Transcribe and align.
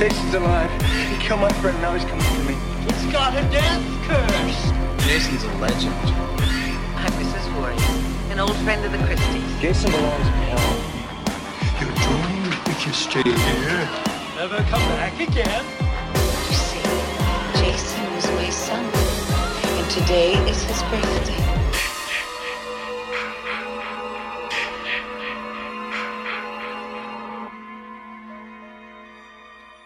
Jason's 0.00 0.32
alive. 0.32 0.70
He 1.10 1.16
killed 1.18 1.42
my 1.42 1.52
friend, 1.60 1.78
now 1.82 1.92
he's 1.92 2.06
coming 2.06 2.24
for 2.24 2.44
me. 2.48 2.56
He's 2.86 3.12
got 3.12 3.36
a 3.36 3.42
death 3.50 3.84
curse. 4.08 5.04
Jason's 5.04 5.44
a 5.44 5.52
legend. 5.58 5.92
I'm 6.96 7.12
Mrs. 7.20 7.46
Voorhees, 7.52 8.30
an 8.30 8.40
old 8.40 8.56
friend 8.64 8.82
of 8.82 8.92
the 8.92 8.98
Christys. 9.04 9.60
Jason 9.60 9.90
belongs 9.90 10.26
in 10.26 10.32
hell. 10.48 10.72
You're 11.78 11.92
doomed 12.00 12.68
if 12.68 12.86
you 12.86 12.94
stay 12.94 13.22
here. 13.22 13.88
Never 14.36 14.56
come 14.70 14.80
back 14.96 15.20
again. 15.20 15.66
You 16.48 16.56
see, 16.56 16.80
Jason 17.60 18.14
was 18.14 18.26
my 18.40 18.48
son, 18.48 18.82
and 18.82 19.90
today 19.90 20.32
is 20.48 20.62
his 20.62 20.82
birthday. 20.84 21.49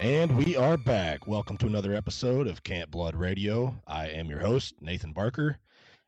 And 0.04 0.36
we 0.36 0.54
are 0.54 0.76
back. 0.76 1.26
Welcome 1.26 1.56
to 1.56 1.66
another 1.66 1.94
episode 1.94 2.46
of 2.46 2.62
Camp 2.62 2.90
Blood 2.90 3.16
Radio. 3.16 3.74
I 3.86 4.08
am 4.08 4.28
your 4.28 4.40
host, 4.40 4.74
Nathan 4.82 5.14
Barker. 5.14 5.56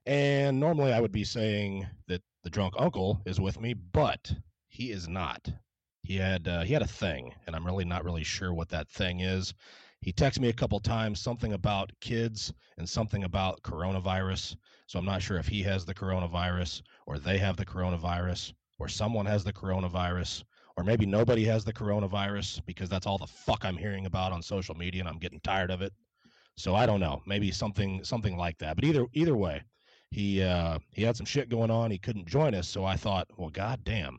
And 0.05 0.61
normally 0.61 0.93
I 0.93 1.01
would 1.01 1.13
be 1.13 1.25
saying 1.25 1.87
that 2.07 2.21
the 2.45 2.51
drunk 2.51 2.75
uncle 2.77 3.23
is 3.25 3.41
with 3.41 3.59
me, 3.59 3.73
but 3.73 4.35
he 4.69 4.91
is 4.91 5.09
not. 5.09 5.51
He 6.03 6.19
had 6.19 6.47
uh, 6.47 6.61
he 6.61 6.75
had 6.75 6.83
a 6.83 6.87
thing, 6.87 7.33
and 7.47 7.57
I'm 7.57 7.65
really 7.65 7.87
not 7.87 8.05
really 8.05 8.23
sure 8.23 8.53
what 8.53 8.69
that 8.69 8.87
thing 8.91 9.21
is. 9.21 9.55
He 10.03 10.13
texted 10.13 10.41
me 10.41 10.51
a 10.51 10.53
couple 10.53 10.79
times 10.79 11.19
something 11.19 11.55
about 11.55 11.91
kids 12.03 12.53
and 12.77 12.87
something 12.87 13.25
about 13.25 13.63
coronavirus. 13.63 14.57
So 14.89 14.99
I'm 14.99 15.07
not 15.07 15.23
sure 15.23 15.39
if 15.39 15.49
he 15.49 15.63
has 15.63 15.87
the 15.87 15.95
coronavirus 15.95 16.83
or 17.07 17.19
they 17.19 17.38
have 17.38 17.57
the 17.57 17.65
coronavirus 17.65 18.53
or 18.79 18.88
someone 18.88 19.25
has 19.25 19.43
the 19.43 19.55
coronavirus 19.55 20.45
or 20.77 20.85
maybe 20.85 21.07
nobody 21.07 21.45
has 21.45 21.65
the 21.65 21.73
coronavirus 21.73 22.65
because 22.66 22.88
that's 22.88 23.07
all 23.07 23.19
the 23.19 23.27
fuck 23.27 23.65
I'm 23.65 23.77
hearing 23.77 24.07
about 24.07 24.32
on 24.32 24.43
social 24.43 24.74
media 24.74 25.01
and 25.01 25.09
I'm 25.09 25.19
getting 25.19 25.41
tired 25.41 25.71
of 25.71 25.80
it. 25.82 25.93
So 26.57 26.74
I 26.74 26.87
don't 26.87 27.01
know, 27.01 27.23
maybe 27.27 27.51
something 27.51 28.02
something 28.05 28.37
like 28.37 28.59
that. 28.59 28.77
But 28.77 28.85
either 28.85 29.07
either 29.13 29.37
way, 29.37 29.63
he 30.10 30.43
uh, 30.43 30.79
he 30.93 31.02
had 31.02 31.16
some 31.16 31.27
shit 31.27 31.49
going 31.49 31.71
on. 31.71 31.91
He 31.91 31.99
couldn't 31.99 32.27
join 32.27 32.54
us, 32.54 32.69
so 32.69 32.85
I 32.85 32.97
thought, 32.97 33.29
well, 33.37 33.51
god 33.51 33.80
damn, 33.85 34.19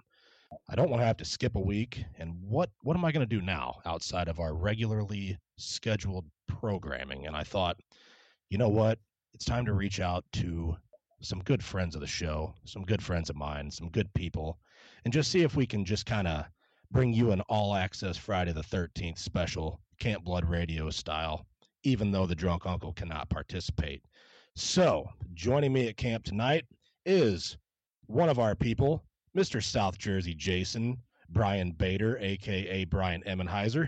I 0.69 0.75
don't 0.75 0.89
want 0.89 1.01
to 1.01 1.05
have 1.07 1.17
to 1.17 1.25
skip 1.25 1.55
a 1.55 1.59
week. 1.59 2.03
And 2.17 2.35
what 2.41 2.69
what 2.81 2.95
am 2.95 3.05
I 3.05 3.11
going 3.11 3.27
to 3.27 3.35
do 3.35 3.41
now 3.41 3.79
outside 3.85 4.27
of 4.27 4.39
our 4.39 4.53
regularly 4.53 5.37
scheduled 5.57 6.25
programming? 6.47 7.25
And 7.25 7.35
I 7.35 7.43
thought, 7.43 7.79
you 8.49 8.57
know 8.57 8.69
what, 8.69 8.99
it's 9.33 9.45
time 9.45 9.65
to 9.65 9.73
reach 9.73 9.99
out 9.99 10.23
to 10.33 10.75
some 11.21 11.41
good 11.43 11.63
friends 11.63 11.95
of 11.95 12.01
the 12.01 12.07
show, 12.07 12.53
some 12.65 12.83
good 12.83 13.01
friends 13.01 13.29
of 13.29 13.35
mine, 13.35 13.71
some 13.71 13.89
good 13.89 14.13
people, 14.13 14.59
and 15.07 15.13
just 15.13 15.31
see 15.31 15.41
if 15.41 15.55
we 15.55 15.65
can 15.65 15.85
just 15.85 16.05
kind 16.05 16.27
of 16.27 16.43
bring 16.91 17.13
you 17.13 17.31
an 17.31 17.39
all 17.47 17.73
access 17.73 18.17
Friday 18.17 18.51
the 18.51 18.59
13th 18.59 19.17
special, 19.17 19.79
Camp 19.99 20.25
Blood 20.25 20.43
Radio 20.43 20.89
style, 20.89 21.45
even 21.83 22.11
though 22.11 22.25
the 22.25 22.35
drunk 22.35 22.65
uncle 22.65 22.91
cannot 22.91 23.29
participate. 23.29 24.03
So, 24.57 25.07
joining 25.33 25.71
me 25.71 25.87
at 25.87 25.95
camp 25.95 26.25
tonight 26.25 26.65
is 27.05 27.57
one 28.07 28.27
of 28.27 28.37
our 28.37 28.53
people, 28.53 29.01
Mr. 29.33 29.63
South 29.63 29.97
Jersey 29.97 30.33
Jason, 30.33 30.97
Brian 31.29 31.71
Bader, 31.71 32.17
aka 32.17 32.83
Brian 32.83 33.23
Emmenheiser. 33.25 33.87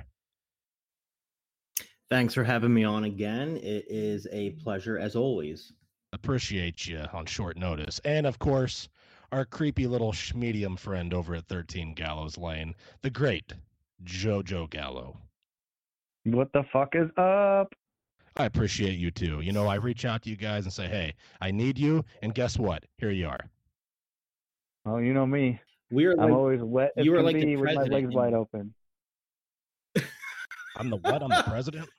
Thanks 2.09 2.34
for 2.34 2.45
having 2.45 2.73
me 2.73 2.86
on 2.86 3.03
again. 3.03 3.58
It 3.58 3.84
is 3.90 4.25
a 4.31 4.52
pleasure 4.52 4.97
as 4.97 5.17
always. 5.17 5.73
Appreciate 6.14 6.88
you 6.88 7.03
on 7.12 7.25
short 7.25 7.58
notice. 7.58 8.00
And 8.06 8.25
of 8.25 8.40
course, 8.40 8.88
our 9.31 9.45
creepy 9.45 9.88
little 9.88 10.13
medium 10.35 10.75
friend 10.75 11.13
over 11.13 11.35
at 11.35 11.47
13 11.47 11.94
Gallows 11.94 12.38
Lane, 12.38 12.75
the 13.01 13.09
great 13.09 13.53
Jojo 14.03 14.69
Gallo. 14.69 15.17
What 16.25 16.51
the 16.53 16.63
fuck 16.72 16.95
is 16.95 17.09
up? 17.17 17.73
I 18.38 18.45
appreciate 18.45 18.97
you 18.97 19.12
too. 19.12 19.41
You 19.41 19.51
know, 19.51 19.68
I 19.68 19.75
reach 19.75 20.06
out 20.06 20.22
to 20.23 20.29
you 20.29 20.35
guys 20.35 20.66
and 20.66 20.73
say, 20.73 20.88
hey, 20.88 21.13
I 21.41 21.51
need 21.51 21.78
you. 21.78 22.06
And 22.22 22.34
guess 22.34 22.57
what? 22.57 22.84
Here 22.97 23.12
you 23.12 23.28
are. 23.28 23.50
Oh, 24.85 24.97
you 24.97 25.13
know 25.13 25.25
me. 25.25 25.59
We 25.91 26.06
are 26.06 26.13
I'm 26.13 26.29
like 26.29 26.31
always 26.31 26.62
wet 26.62 26.91
as 26.97 27.06
you 27.06 27.12
were 27.12 27.18
can 27.18 27.25
like 27.25 27.35
the 27.35 27.45
be 27.45 27.56
with 27.57 27.75
my 27.75 27.84
legs 27.84 28.13
wide 28.13 28.34
open. 28.34 28.73
I'm 30.78 30.89
the 30.89 30.97
what? 30.97 31.22
I'm 31.22 31.29
the 31.29 31.44
president? 31.47 31.89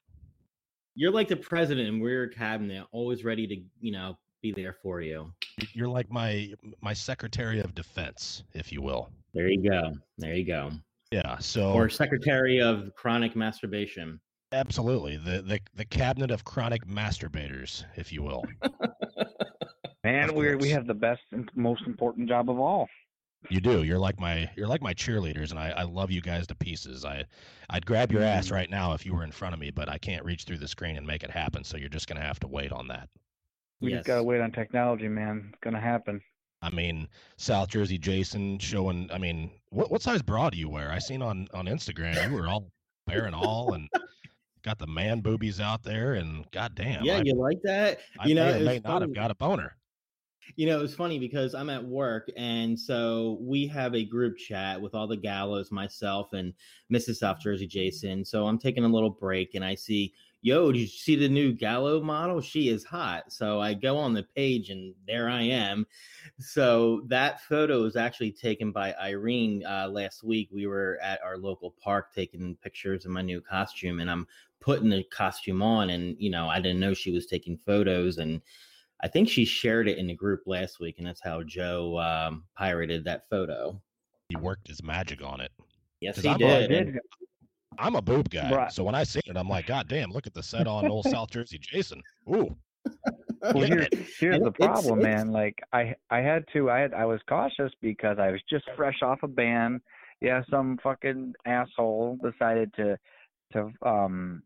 you're 0.94 1.10
like 1.10 1.28
the 1.28 1.36
president 1.36 1.88
and 1.88 2.02
we're 2.02 2.24
a 2.24 2.30
cabinet, 2.30 2.84
always 2.92 3.24
ready 3.24 3.46
to, 3.46 3.56
you 3.80 3.92
know, 3.92 4.18
be 4.42 4.52
there 4.52 4.76
for 4.82 5.00
you. 5.00 5.32
You're 5.72 5.88
like 5.88 6.10
my 6.10 6.52
my 6.80 6.92
Secretary 6.92 7.60
of 7.60 7.74
Defense, 7.74 8.44
if 8.54 8.72
you 8.72 8.82
will. 8.82 9.10
There 9.34 9.48
you 9.48 9.68
go. 9.68 9.92
There 10.18 10.34
you 10.34 10.44
go. 10.46 10.70
Yeah. 11.12 11.38
So 11.38 11.72
Or 11.72 11.88
secretary 11.88 12.60
of 12.60 12.94
chronic 12.94 13.36
masturbation. 13.36 14.20
absolutely 14.52 15.16
the, 15.16 15.42
the 15.42 15.60
the 15.74 15.84
cabinet 15.84 16.30
of 16.30 16.44
chronic 16.44 16.86
masturbators, 16.86 17.84
if 17.96 18.12
you 18.12 18.22
will. 18.22 18.44
Man, 20.04 20.30
Of 20.30 20.34
we 20.36 20.54
we 20.56 20.70
have 20.70 20.86
the 20.86 20.94
best 20.94 21.20
and 21.32 21.48
most 21.54 21.82
important 21.86 22.28
job 22.28 22.48
of 22.48 22.58
all. 22.58 22.88
You 23.50 23.60
do. 23.60 23.82
You're 23.82 23.98
like 23.98 24.18
my 24.20 24.50
you're 24.56 24.66
like 24.68 24.82
my 24.82 24.94
cheerleaders, 24.94 25.50
and 25.50 25.58
I, 25.58 25.70
I 25.70 25.82
love 25.82 26.10
you 26.10 26.20
guys 26.20 26.46
to 26.48 26.54
pieces. 26.54 27.04
I 27.04 27.24
I'd 27.70 27.84
grab 27.86 28.10
your 28.12 28.22
ass 28.22 28.48
Mm. 28.48 28.52
right 28.52 28.70
now 28.70 28.92
if 28.94 29.04
you 29.04 29.14
were 29.14 29.24
in 29.24 29.32
front 29.32 29.54
of 29.54 29.60
me, 29.60 29.70
but 29.70 29.88
I 29.88 29.98
can't 29.98 30.24
reach 30.24 30.44
through 30.44 30.58
the 30.58 30.68
screen 30.68 30.96
and 30.96 31.06
make 31.06 31.22
it 31.22 31.30
happen. 31.30 31.64
So 31.64 31.76
you're 31.76 31.88
just 31.88 32.06
gonna 32.08 32.20
have 32.22 32.40
to 32.40 32.46
wait 32.48 32.72
on 32.72 32.88
that. 32.88 33.08
We 33.80 33.90
yes. 33.90 33.98
just 33.98 34.06
gotta 34.06 34.22
wait 34.22 34.40
on 34.40 34.52
technology, 34.52 35.08
man. 35.08 35.48
It's 35.50 35.60
gonna 35.60 35.80
happen. 35.80 36.20
I 36.62 36.70
mean, 36.70 37.08
South 37.36 37.68
Jersey 37.68 37.98
Jason 37.98 38.58
showing. 38.58 39.08
I 39.12 39.18
mean, 39.18 39.50
what 39.70 39.90
what 39.90 40.02
size 40.02 40.22
bra 40.22 40.50
do 40.50 40.58
you 40.58 40.68
wear? 40.68 40.90
I 40.90 40.98
seen 40.98 41.22
on 41.22 41.48
on 41.54 41.66
Instagram 41.66 42.30
you 42.30 42.36
were 42.36 42.48
all 42.48 42.70
bare 43.06 43.24
and 43.24 43.34
all, 43.34 43.72
and 43.72 43.88
got 44.62 44.78
the 44.78 44.86
man 44.86 45.20
boobies 45.20 45.60
out 45.60 45.82
there, 45.82 46.14
and 46.14 46.44
goddamn, 46.50 47.04
yeah, 47.04 47.18
I, 47.18 47.22
you 47.22 47.34
like 47.34 47.58
that? 47.64 48.00
I 48.18 48.26
you 48.26 48.34
know, 48.34 48.52
may 48.52 48.64
may 48.64 48.80
not 48.80 49.02
have 49.02 49.14
got 49.14 49.30
a 49.30 49.34
boner. 49.34 49.76
You 50.56 50.66
know, 50.66 50.82
it's 50.82 50.94
funny 50.94 51.18
because 51.18 51.54
I'm 51.54 51.70
at 51.70 51.84
work, 51.84 52.30
and 52.36 52.78
so 52.78 53.38
we 53.40 53.66
have 53.68 53.94
a 53.94 54.04
group 54.04 54.36
chat 54.36 54.80
with 54.80 54.94
all 54.94 55.06
the 55.06 55.16
gallows, 55.16 55.70
myself 55.70 56.32
and 56.32 56.52
Mrs. 56.92 57.16
South 57.16 57.40
Jersey 57.40 57.68
Jason. 57.68 58.24
So 58.24 58.46
I'm 58.46 58.58
taking 58.58 58.84
a 58.84 58.88
little 58.88 59.10
break, 59.10 59.54
and 59.54 59.64
I 59.64 59.74
see, 59.76 60.12
yo, 60.42 60.72
did 60.72 60.80
you 60.80 60.86
see 60.86 61.16
the 61.16 61.28
new 61.28 61.52
Gallo 61.52 62.02
model? 62.02 62.40
She 62.40 62.68
is 62.68 62.84
hot. 62.84 63.32
So 63.32 63.60
I 63.60 63.74
go 63.74 63.96
on 63.96 64.14
the 64.14 64.22
page, 64.22 64.70
and 64.70 64.94
there 65.06 65.28
I 65.28 65.42
am. 65.42 65.86
So 66.38 67.02
that 67.08 67.42
photo 67.42 67.82
was 67.82 67.96
actually 67.96 68.32
taken 68.32 68.72
by 68.72 68.94
Irene 68.94 69.64
uh, 69.66 69.88
last 69.88 70.22
week. 70.22 70.48
We 70.52 70.66
were 70.66 70.98
at 71.02 71.20
our 71.22 71.36
local 71.36 71.74
park 71.82 72.14
taking 72.14 72.56
pictures 72.62 73.04
of 73.04 73.10
my 73.10 73.22
new 73.22 73.40
costume, 73.40 74.00
and 74.00 74.10
I'm 74.10 74.26
putting 74.60 74.90
the 74.90 75.04
costume 75.04 75.62
on, 75.62 75.90
and 75.90 76.16
you 76.18 76.30
know, 76.30 76.48
I 76.48 76.60
didn't 76.60 76.80
know 76.80 76.94
she 76.94 77.10
was 77.10 77.26
taking 77.26 77.58
photos, 77.66 78.18
and 78.18 78.40
I 79.02 79.08
think 79.08 79.28
she 79.28 79.44
shared 79.44 79.88
it 79.88 79.98
in 79.98 80.06
the 80.06 80.14
group 80.14 80.42
last 80.46 80.80
week, 80.80 80.96
and 80.98 81.06
that's 81.06 81.22
how 81.22 81.42
Joe 81.42 81.98
um, 81.98 82.44
pirated 82.56 83.04
that 83.04 83.28
photo. 83.28 83.80
He 84.28 84.36
worked 84.36 84.68
his 84.68 84.82
magic 84.82 85.22
on 85.24 85.40
it. 85.40 85.50
Yes, 86.00 86.18
he 86.18 86.28
I'm 86.28 86.38
did. 86.38 86.68
did. 86.68 86.98
And- 87.80 87.86
I'm 87.86 87.96
a 87.96 88.02
boob 88.02 88.30
guy, 88.30 88.52
Right. 88.54 88.72
so 88.72 88.84
when 88.84 88.94
I 88.94 89.04
seen 89.04 89.22
it, 89.26 89.36
I'm 89.36 89.48
like, 89.48 89.66
God 89.66 89.88
damn, 89.88 90.10
look 90.10 90.26
at 90.26 90.34
the 90.34 90.42
set 90.42 90.66
on 90.66 90.86
old 90.88 91.06
South 91.06 91.30
Jersey 91.30 91.58
Jason. 91.58 92.02
Ooh, 92.28 92.56
Well, 93.42 93.52
getting 93.54 93.78
here, 93.78 93.88
here's 94.18 94.36
And 94.36 94.46
the 94.46 94.52
problem, 94.52 95.00
it's- 95.00 95.16
man. 95.16 95.32
Like 95.32 95.60
I, 95.72 95.94
I 96.10 96.18
had 96.18 96.44
to, 96.52 96.70
I 96.70 96.80
had, 96.80 96.92
I 96.94 97.04
was 97.06 97.20
cautious 97.28 97.72
because 97.80 98.18
I 98.18 98.30
was 98.30 98.40
just 98.50 98.64
fresh 98.76 99.02
off 99.02 99.22
a 99.22 99.28
ban. 99.28 99.80
Yeah, 100.20 100.42
some 100.50 100.78
fucking 100.82 101.34
asshole 101.46 102.18
decided 102.22 102.72
to, 102.74 102.98
to, 103.54 103.70
um, 103.82 104.42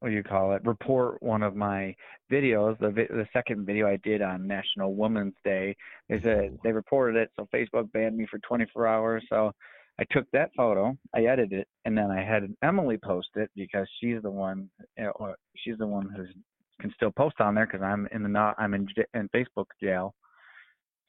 what 0.00 0.08
do 0.10 0.14
you 0.14 0.22
call 0.22 0.54
it? 0.54 0.64
Report 0.64 1.22
one 1.22 1.42
of 1.42 1.56
my 1.56 1.94
videos. 2.30 2.78
The 2.78 2.90
vi- 2.90 3.08
the 3.10 3.26
second 3.32 3.66
video 3.66 3.86
I 3.88 3.96
did 3.96 4.22
on 4.22 4.46
National 4.46 4.94
Women's 4.94 5.34
Day. 5.44 5.76
They 6.08 6.20
said 6.22 6.56
they 6.62 6.72
reported 6.72 7.20
it, 7.20 7.30
so 7.36 7.48
Facebook 7.52 7.90
banned 7.92 8.16
me 8.16 8.26
for 8.30 8.38
24 8.38 8.86
hours. 8.86 9.24
So 9.28 9.52
I 10.00 10.04
took 10.10 10.30
that 10.32 10.50
photo, 10.56 10.96
I 11.14 11.24
edited 11.24 11.60
it, 11.60 11.68
and 11.84 11.98
then 11.98 12.10
I 12.10 12.22
had 12.22 12.44
Emily 12.62 12.98
post 12.98 13.28
it 13.34 13.50
because 13.56 13.88
she's 14.00 14.22
the 14.22 14.30
one, 14.30 14.70
or 15.16 15.36
she's 15.56 15.76
the 15.78 15.86
one 15.86 16.08
who 16.08 16.24
can 16.80 16.92
still 16.94 17.10
post 17.10 17.40
on 17.40 17.54
there 17.54 17.66
because 17.66 17.82
I'm 17.82 18.08
in 18.12 18.22
the 18.22 18.28
not 18.28 18.54
I'm 18.58 18.74
in 18.74 18.86
in 19.14 19.28
Facebook 19.30 19.66
jail. 19.82 20.14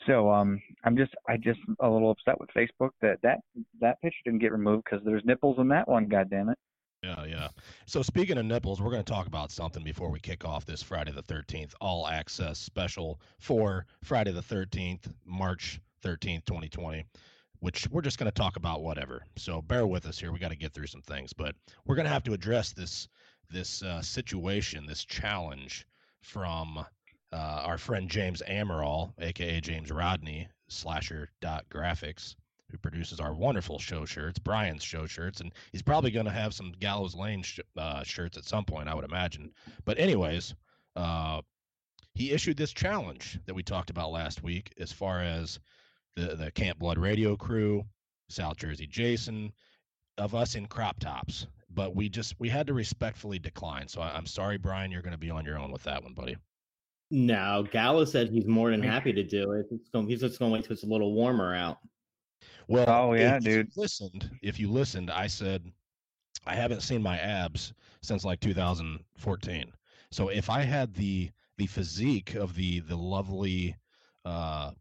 So 0.07 0.31
um, 0.31 0.61
I'm 0.85 0.97
just 0.97 1.13
I 1.27 1.37
just 1.37 1.59
a 1.81 1.89
little 1.89 2.11
upset 2.11 2.39
with 2.39 2.49
Facebook 2.55 2.91
that 3.01 3.19
that 3.21 3.39
that 3.79 4.01
picture 4.01 4.21
didn't 4.25 4.39
get 4.39 4.51
removed 4.51 4.85
because 4.85 5.05
there's 5.05 5.23
nipples 5.25 5.57
in 5.59 5.67
that 5.67 5.87
one. 5.87 6.07
God 6.07 6.29
damn 6.29 6.49
it! 6.49 6.57
Yeah, 7.03 7.25
yeah. 7.25 7.47
So 7.85 8.01
speaking 8.01 8.37
of 8.37 8.45
nipples, 8.45 8.81
we're 8.81 8.91
going 8.91 9.03
to 9.03 9.11
talk 9.11 9.27
about 9.27 9.51
something 9.51 9.83
before 9.83 10.09
we 10.09 10.19
kick 10.19 10.45
off 10.45 10.65
this 10.65 10.83
Friday 10.83 11.11
the 11.11 11.23
13th 11.23 11.73
all 11.79 12.07
access 12.07 12.59
special 12.59 13.21
for 13.39 13.85
Friday 14.03 14.31
the 14.31 14.41
13th, 14.41 15.11
March 15.25 15.79
13th, 16.03 16.45
2020, 16.45 17.05
which 17.59 17.87
we're 17.91 18.01
just 18.01 18.17
going 18.17 18.31
to 18.31 18.41
talk 18.41 18.55
about 18.55 18.81
whatever. 18.81 19.25
So 19.37 19.61
bear 19.61 19.85
with 19.85 20.05
us 20.05 20.19
here. 20.19 20.31
We 20.31 20.39
got 20.39 20.51
to 20.51 20.57
get 20.57 20.73
through 20.73 20.87
some 20.87 21.01
things, 21.01 21.33
but 21.33 21.55
we're 21.85 21.95
going 21.95 22.05
to 22.07 22.13
have 22.13 22.23
to 22.23 22.33
address 22.33 22.71
this 22.71 23.07
this 23.51 23.81
uh, 23.81 24.01
situation, 24.01 24.85
this 24.85 25.03
challenge 25.03 25.87
from 26.21 26.77
uh, 27.31 27.35
our 27.65 27.77
friend 27.77 28.09
James 28.09 28.43
Amaral, 28.47 29.13
aka 29.19 29.59
James 29.59 29.91
Rodney, 29.91 30.47
slasher 30.67 31.29
dot 31.41 31.65
graphics, 31.69 32.35
who 32.69 32.77
produces 32.77 33.19
our 33.19 33.33
wonderful 33.33 33.79
show 33.79 34.05
shirts, 34.05 34.39
Brian's 34.39 34.83
show 34.83 35.07
shirts, 35.07 35.41
and 35.41 35.51
he's 35.71 35.81
probably 35.81 36.11
going 36.11 36.25
to 36.25 36.31
have 36.31 36.53
some 36.53 36.73
Gallows 36.79 37.15
Lane 37.15 37.41
sh- 37.41 37.59
uh, 37.77 38.03
shirts 38.03 38.37
at 38.37 38.45
some 38.45 38.65
point, 38.65 38.87
I 38.87 38.93
would 38.93 39.05
imagine. 39.05 39.51
But 39.85 39.97
anyways, 39.97 40.53
uh, 40.95 41.41
he 42.13 42.31
issued 42.31 42.57
this 42.57 42.73
challenge 42.73 43.39
that 43.45 43.53
we 43.53 43.63
talked 43.63 43.89
about 43.89 44.11
last 44.11 44.43
week, 44.43 44.73
as 44.79 44.91
far 44.91 45.21
as 45.21 45.59
the 46.15 46.35
the 46.35 46.51
Camp 46.51 46.79
Blood 46.79 46.97
Radio 46.97 47.35
crew, 47.35 47.83
South 48.29 48.57
Jersey 48.57 48.87
Jason, 48.87 49.51
of 50.17 50.35
us 50.35 50.55
in 50.55 50.65
crop 50.67 50.99
tops. 50.99 51.47
But 51.71 51.95
we 51.95 52.09
just 52.09 52.35
we 52.39 52.49
had 52.49 52.67
to 52.67 52.73
respectfully 52.73 53.39
decline. 53.39 53.87
So 53.87 54.01
I, 54.01 54.09
I'm 54.15 54.25
sorry, 54.25 54.57
Brian, 54.57 54.91
you're 54.91 55.01
going 55.03 55.11
to 55.13 55.17
be 55.19 55.29
on 55.29 55.45
your 55.45 55.57
own 55.59 55.71
with 55.71 55.83
that 55.83 56.03
one, 56.03 56.13
buddy. 56.13 56.35
No, 57.11 57.65
Gallo 57.71 58.05
said 58.05 58.29
he's 58.29 58.45
more 58.45 58.69
than 58.69 58.83
happy 58.83 59.11
to 59.13 59.23
do 59.23 59.53
it. 59.53 59.65
It's 59.71 59.89
going, 59.89 60.07
he's 60.07 60.21
just 60.21 60.37
going 60.37 60.51
to 60.51 60.53
wait 60.53 60.63
till 60.65 60.73
it's 60.73 60.83
a 60.83 60.87
little 60.87 61.13
warmer 61.13 61.55
out. 61.55 61.77
Well, 62.67 62.85
Oh, 62.87 63.13
yeah, 63.13 63.37
if 63.37 63.43
dude. 63.43 63.67
You 63.75 63.81
listened, 63.81 64.29
if 64.43 64.59
you 64.59 64.69
listened, 64.69 65.09
I 65.09 65.25
said 65.25 65.63
I 66.45 66.55
haven't 66.55 66.81
seen 66.81 67.01
my 67.01 67.17
abs 67.17 67.73
since 68.03 68.23
like 68.23 68.39
2014. 68.41 69.71
So 70.11 70.29
if 70.29 70.49
I 70.49 70.61
had 70.61 70.93
the 70.93 71.31
the 71.57 71.67
physique 71.67 72.35
of 72.35 72.55
the 72.55 72.79
the 72.81 72.95
lovely, 72.95 73.75
uh, 74.25 74.71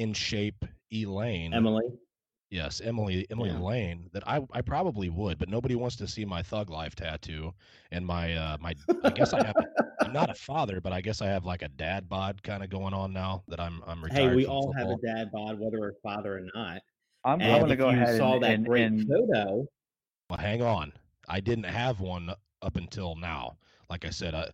in 0.00 0.12
shape 0.14 0.64
Elaine, 0.92 1.52
Emily, 1.54 1.84
yes, 2.50 2.80
Emily 2.80 3.26
Emily 3.30 3.50
Yeah. 3.50 3.58
Lane, 3.58 4.10
that 4.12 4.26
I 4.26 4.40
I 4.52 4.62
probably 4.62 5.08
would, 5.10 5.38
but 5.38 5.48
nobody 5.48 5.74
wants 5.76 5.96
to 5.96 6.08
see 6.08 6.24
my 6.24 6.42
thug 6.42 6.70
life 6.70 6.94
tattoo 6.96 7.52
and 7.92 8.04
my 8.06 8.34
uh 8.34 8.56
my 8.60 8.74
I 9.04 9.10
guess 9.10 9.32
I 9.32 9.44
have 9.46 9.56
a, 9.58 9.66
I'm 10.04 10.12
not 10.12 10.30
a 10.30 10.34
father, 10.34 10.80
but 10.80 10.92
I 10.92 11.00
guess 11.00 11.20
I 11.22 11.26
have 11.28 11.44
like 11.44 11.62
a 11.62 11.68
dad 11.68 12.08
bod 12.08 12.42
kind 12.42 12.62
of 12.64 12.70
going 12.70 12.94
on 12.94 13.12
now 13.12 13.44
that 13.48 13.60
I'm 13.60 13.82
I'm 13.86 14.02
retired. 14.02 14.30
hey, 14.30 14.36
we 14.36 14.44
from 14.44 14.52
all 14.54 14.72
have 14.72 14.88
a 14.88 14.96
dad 14.96 15.30
bod, 15.32 15.58
whether 15.60 15.78
we're 15.80 15.92
father 16.02 16.38
or 16.38 16.42
not. 16.54 16.82
I'm, 17.24 17.40
And 17.40 17.52
I'm 17.52 17.60
gonna 17.60 17.74
if 17.74 17.78
go 17.78 17.90
you 17.90 18.02
ahead 18.02 18.16
saw 18.16 18.34
and, 18.34 18.42
that 18.44 18.54
and, 18.54 18.66
great 18.66 18.86
and 18.86 19.06
photo, 19.06 19.66
Well, 20.30 20.38
hang 20.38 20.62
on. 20.62 20.92
I 21.28 21.40
didn't 21.40 21.64
have 21.64 22.00
one 22.00 22.30
up 22.62 22.76
until 22.76 23.14
now. 23.16 23.58
Like 23.90 24.04
I 24.06 24.10
said, 24.10 24.34
uh, 24.34 24.48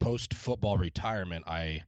post 0.00 0.34
football 0.34 0.76
retirement, 0.76 1.44
I 1.46 1.82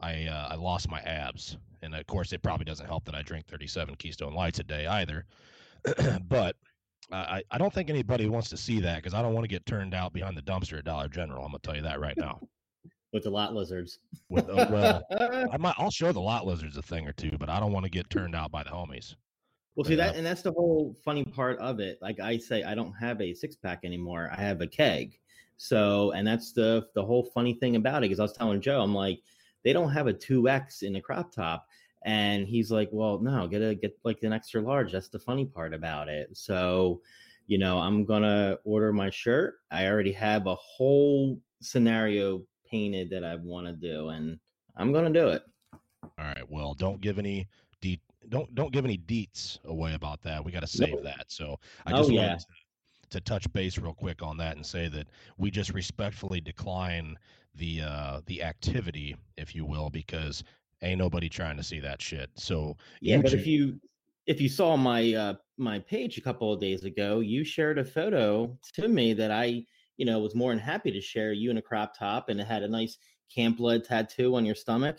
I 0.00 0.26
uh, 0.26 0.48
I 0.50 0.54
lost 0.56 0.90
my 0.90 1.00
abs, 1.02 1.56
and 1.82 1.94
of 1.94 2.06
course, 2.06 2.32
it 2.32 2.42
probably 2.42 2.64
doesn't 2.64 2.86
help 2.86 3.04
that 3.06 3.14
I 3.14 3.22
drink 3.22 3.46
37 3.46 3.94
Keystone 3.96 4.34
Lights 4.34 4.58
a 4.58 4.64
day 4.64 4.86
either. 4.86 5.24
but 6.28 6.56
I 7.10 7.42
I 7.50 7.58
don't 7.58 7.72
think 7.72 7.90
anybody 7.90 8.28
wants 8.28 8.50
to 8.50 8.56
see 8.56 8.80
that 8.80 8.96
because 8.96 9.14
I 9.14 9.22
don't 9.22 9.34
want 9.34 9.44
to 9.44 9.48
get 9.48 9.64
turned 9.66 9.94
out 9.94 10.12
behind 10.12 10.36
the 10.36 10.42
dumpster 10.42 10.78
at 10.78 10.84
Dollar 10.84 11.08
General. 11.08 11.44
I'm 11.44 11.50
gonna 11.50 11.60
tell 11.62 11.76
you 11.76 11.82
that 11.82 12.00
right 12.00 12.16
now. 12.16 12.40
with 13.12 13.24
the 13.24 13.30
lot 13.30 13.54
lizards. 13.54 13.98
With 14.28 14.48
uh, 14.48 14.66
well, 14.70 15.02
I 15.52 15.56
might 15.56 15.74
I'll 15.78 15.90
show 15.90 16.12
the 16.12 16.20
lot 16.20 16.46
lizards 16.46 16.76
a 16.76 16.82
thing 16.82 17.08
or 17.08 17.12
two, 17.12 17.32
but 17.38 17.48
I 17.48 17.60
don't 17.60 17.72
want 17.72 17.84
to 17.84 17.90
get 17.90 18.10
turned 18.10 18.34
out 18.34 18.50
by 18.50 18.62
the 18.62 18.70
homies. 18.70 19.14
Well, 19.74 19.84
see 19.84 19.94
that, 19.94 20.16
and 20.16 20.26
that's 20.26 20.42
the 20.42 20.50
whole 20.50 20.96
funny 21.04 21.24
part 21.24 21.58
of 21.60 21.78
it. 21.78 21.98
Like 22.02 22.18
I 22.18 22.36
say, 22.36 22.64
I 22.64 22.74
don't 22.74 22.92
have 22.94 23.20
a 23.20 23.32
six 23.32 23.54
pack 23.54 23.84
anymore. 23.84 24.28
I 24.36 24.40
have 24.40 24.60
a 24.60 24.66
keg. 24.66 25.18
So, 25.56 26.10
and 26.12 26.26
that's 26.26 26.52
the 26.52 26.88
the 26.94 27.04
whole 27.04 27.30
funny 27.32 27.54
thing 27.54 27.76
about 27.76 27.98
it. 27.98 28.08
Because 28.08 28.18
I 28.18 28.24
was 28.24 28.32
telling 28.32 28.60
Joe, 28.60 28.80
I'm 28.80 28.94
like, 28.94 29.20
they 29.64 29.72
don't 29.72 29.92
have 29.92 30.08
a 30.08 30.12
two 30.12 30.48
X 30.48 30.82
in 30.82 30.96
a 30.96 31.00
crop 31.00 31.32
top, 31.32 31.67
and 32.02 32.46
he's 32.46 32.70
like, 32.70 32.88
well, 32.92 33.18
no, 33.18 33.46
get 33.48 33.62
a 33.62 33.74
get 33.74 33.98
like 34.04 34.22
an 34.22 34.32
extra 34.32 34.60
large. 34.60 34.92
That's 34.92 35.08
the 35.08 35.18
funny 35.18 35.44
part 35.46 35.74
about 35.74 36.08
it. 36.08 36.36
So, 36.36 37.02
you 37.46 37.58
know, 37.58 37.78
I'm 37.78 38.04
gonna 38.04 38.58
order 38.64 38.92
my 38.92 39.10
shirt. 39.10 39.56
I 39.70 39.86
already 39.86 40.12
have 40.12 40.46
a 40.46 40.54
whole 40.54 41.38
scenario 41.60 42.42
painted 42.70 43.10
that 43.10 43.24
I 43.24 43.36
want 43.36 43.66
to 43.66 43.72
do, 43.72 44.08
and 44.10 44.38
I'm 44.76 44.92
gonna 44.92 45.12
do 45.12 45.28
it. 45.28 45.42
All 46.02 46.24
right. 46.24 46.48
Well, 46.48 46.74
don't 46.74 47.00
give 47.00 47.18
any 47.18 47.48
de- 47.80 48.00
don't 48.28 48.54
don't 48.54 48.72
give 48.72 48.84
any 48.84 48.98
deets 48.98 49.62
away 49.64 49.94
about 49.94 50.22
that. 50.22 50.44
We 50.44 50.52
got 50.52 50.60
to 50.60 50.66
save 50.66 50.94
Nope. 50.94 51.04
that. 51.04 51.26
So 51.28 51.58
I 51.86 51.92
Oh, 51.92 51.98
just 51.98 52.10
yeah. 52.10 52.22
wanted 52.28 52.40
to, 52.40 52.46
to 53.10 53.20
touch 53.20 53.52
base 53.52 53.78
real 53.78 53.94
quick 53.94 54.22
on 54.22 54.36
that 54.38 54.56
and 54.56 54.64
say 54.64 54.88
that 54.88 55.08
we 55.38 55.50
just 55.50 55.72
respectfully 55.72 56.40
decline 56.40 57.16
the 57.54 57.80
uh 57.82 58.20
the 58.26 58.42
activity, 58.42 59.16
if 59.36 59.54
you 59.54 59.64
will, 59.64 59.90
because 59.90 60.44
ain't 60.82 60.98
nobody 60.98 61.28
trying 61.28 61.56
to 61.56 61.62
see 61.62 61.80
that 61.80 62.00
shit. 62.00 62.30
So 62.34 62.76
Yeah, 63.00 63.18
but 63.18 63.32
if 63.32 63.46
you 63.46 63.80
if 64.26 64.40
you 64.40 64.48
saw 64.48 64.76
my 64.76 65.14
uh 65.14 65.34
my 65.56 65.78
page 65.80 66.18
a 66.18 66.20
couple 66.20 66.52
of 66.52 66.60
days 66.60 66.84
ago, 66.84 67.20
you 67.20 67.44
shared 67.44 67.78
a 67.78 67.84
photo 67.84 68.56
to 68.74 68.88
me 68.88 69.12
that 69.14 69.30
I, 69.30 69.64
you 69.96 70.06
know, 70.06 70.20
was 70.20 70.34
more 70.34 70.50
than 70.50 70.58
happy 70.58 70.92
to 70.92 71.00
share 71.00 71.32
you 71.32 71.50
in 71.50 71.58
a 71.58 71.62
crop 71.62 71.96
top 71.98 72.28
and 72.28 72.40
it 72.40 72.46
had 72.46 72.62
a 72.62 72.68
nice 72.68 72.98
camp 73.34 73.58
blood 73.58 73.84
tattoo 73.84 74.36
on 74.36 74.44
your 74.44 74.54
stomach. 74.54 74.98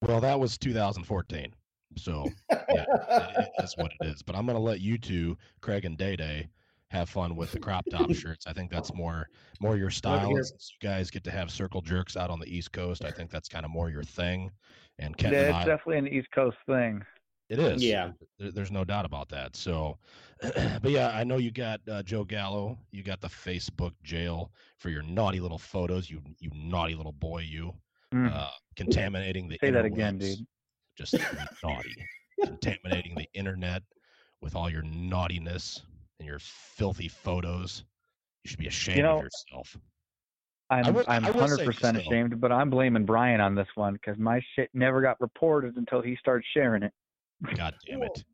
well, 0.00 0.20
that 0.20 0.38
was 0.38 0.56
2014. 0.58 1.54
So 1.96 2.26
yeah, 2.50 2.84
it, 2.88 3.48
it 3.58 3.64
is 3.64 3.74
what 3.76 3.92
it 4.00 4.06
is. 4.06 4.22
But 4.22 4.36
I'm 4.36 4.46
gonna 4.46 4.58
let 4.58 4.80
you 4.80 4.96
two, 4.96 5.36
Craig 5.60 5.84
and 5.84 5.98
Day 5.98 6.16
Day, 6.16 6.48
have 6.92 7.08
fun 7.08 7.34
with 7.36 7.50
the 7.52 7.58
crop 7.58 7.84
top 7.90 8.12
shirts. 8.14 8.46
I 8.46 8.52
think 8.52 8.70
that's 8.70 8.92
more 8.94 9.28
more 9.60 9.76
your 9.76 9.90
style. 9.90 10.30
since 10.36 10.76
you 10.80 10.88
guys 10.88 11.10
get 11.10 11.24
to 11.24 11.30
have 11.30 11.50
circle 11.50 11.80
jerks 11.80 12.16
out 12.16 12.30
on 12.30 12.38
the 12.38 12.46
East 12.54 12.72
Coast, 12.72 13.04
I 13.04 13.10
think 13.10 13.30
that's 13.30 13.48
kind 13.48 13.64
of 13.64 13.70
more 13.70 13.90
your 13.90 14.02
thing. 14.04 14.50
And 14.98 15.16
Kent 15.16 15.34
yeah, 15.34 15.40
and 15.46 15.56
it's 15.56 15.66
definitely 15.66 15.98
an 15.98 16.08
East 16.08 16.28
Coast 16.34 16.56
thing. 16.66 17.02
it 17.48 17.58
is. 17.58 17.82
Yeah. 17.82 18.12
There's 18.38 18.70
no 18.70 18.84
doubt 18.84 19.04
about 19.06 19.28
that. 19.30 19.56
So, 19.56 19.98
but 20.42 20.90
yeah, 20.90 21.08
I 21.08 21.24
know 21.24 21.38
you 21.38 21.50
got 21.50 21.80
uh, 21.90 22.02
Joe 22.02 22.24
Gallo. 22.24 22.78
You 22.90 23.02
got 23.02 23.20
the 23.20 23.28
Facebook 23.28 23.92
jail 24.04 24.52
for 24.78 24.90
your 24.90 25.02
naughty 25.02 25.40
little 25.40 25.58
photos. 25.58 26.10
You 26.10 26.20
you 26.40 26.50
naughty 26.54 26.94
little 26.94 27.12
boy. 27.12 27.40
You 27.48 27.72
Mm. 28.12 28.30
uh, 28.30 28.50
contaminating 28.76 29.48
the 29.48 29.56
Say 29.58 29.70
that 29.70 29.86
again, 29.86 30.18
dude. 30.18 30.40
Just 30.98 31.16
naughty, 31.64 31.96
contaminating 32.44 33.14
the 33.14 33.26
internet 33.32 33.82
with 34.42 34.54
all 34.54 34.68
your 34.68 34.82
naughtiness 34.82 35.80
and 36.22 36.28
your 36.28 36.38
filthy 36.38 37.08
photos. 37.08 37.84
You 38.44 38.50
should 38.50 38.60
be 38.60 38.68
ashamed 38.68 39.02
know, 39.02 39.16
of 39.16 39.24
yourself. 39.24 39.76
I'm 40.70 40.94
will- 40.94 41.04
I'm 41.08 41.24
I 41.26 41.30
will 41.30 41.48
say 41.48 41.64
hundred 41.64 41.66
percent 41.66 41.96
this, 41.96 42.04
though. 42.04 42.10
ashamed, 42.10 42.40
but 42.40 42.52
I'm 42.52 42.70
blaming 42.70 43.04
Brian 43.04 43.40
on 43.40 43.54
this 43.54 43.66
one 43.74 43.94
because 43.94 44.16
my 44.18 44.40
shit 44.54 44.70
never 44.72 45.02
got 45.02 45.20
reported 45.20 45.76
until 45.76 46.00
he 46.00 46.16
started 46.16 46.44
sharing 46.54 46.84
it. 46.84 46.92
God 47.56 47.74
damn 47.86 48.02
it! 48.04 48.24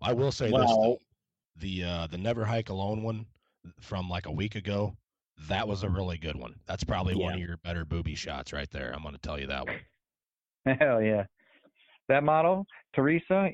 I 0.00 0.12
will 0.12 0.32
say 0.32 0.46
this: 0.46 0.70
though. 0.70 0.98
The 1.56 1.84
uh, 1.84 2.06
the 2.06 2.18
Never 2.18 2.44
Hike 2.44 2.70
Alone 2.70 3.02
one 3.02 3.26
from 3.80 4.08
like 4.08 4.26
a 4.26 4.32
week 4.32 4.54
ago. 4.54 4.96
That 5.48 5.68
was 5.68 5.82
a 5.82 5.90
really 5.90 6.16
good 6.16 6.36
one. 6.36 6.54
That's 6.66 6.82
probably 6.82 7.14
one 7.14 7.34
of 7.34 7.40
your 7.40 7.58
better 7.58 7.84
booby 7.84 8.14
shots 8.14 8.54
right 8.54 8.70
there. 8.70 8.90
I'm 8.94 9.02
going 9.02 9.14
to 9.14 9.20
tell 9.20 9.38
you 9.38 9.48
that 9.48 9.66
one. 9.66 9.80
Hell 10.80 11.02
yeah, 11.02 11.24
that 12.08 12.24
model 12.24 12.66
Teresa, 12.94 13.50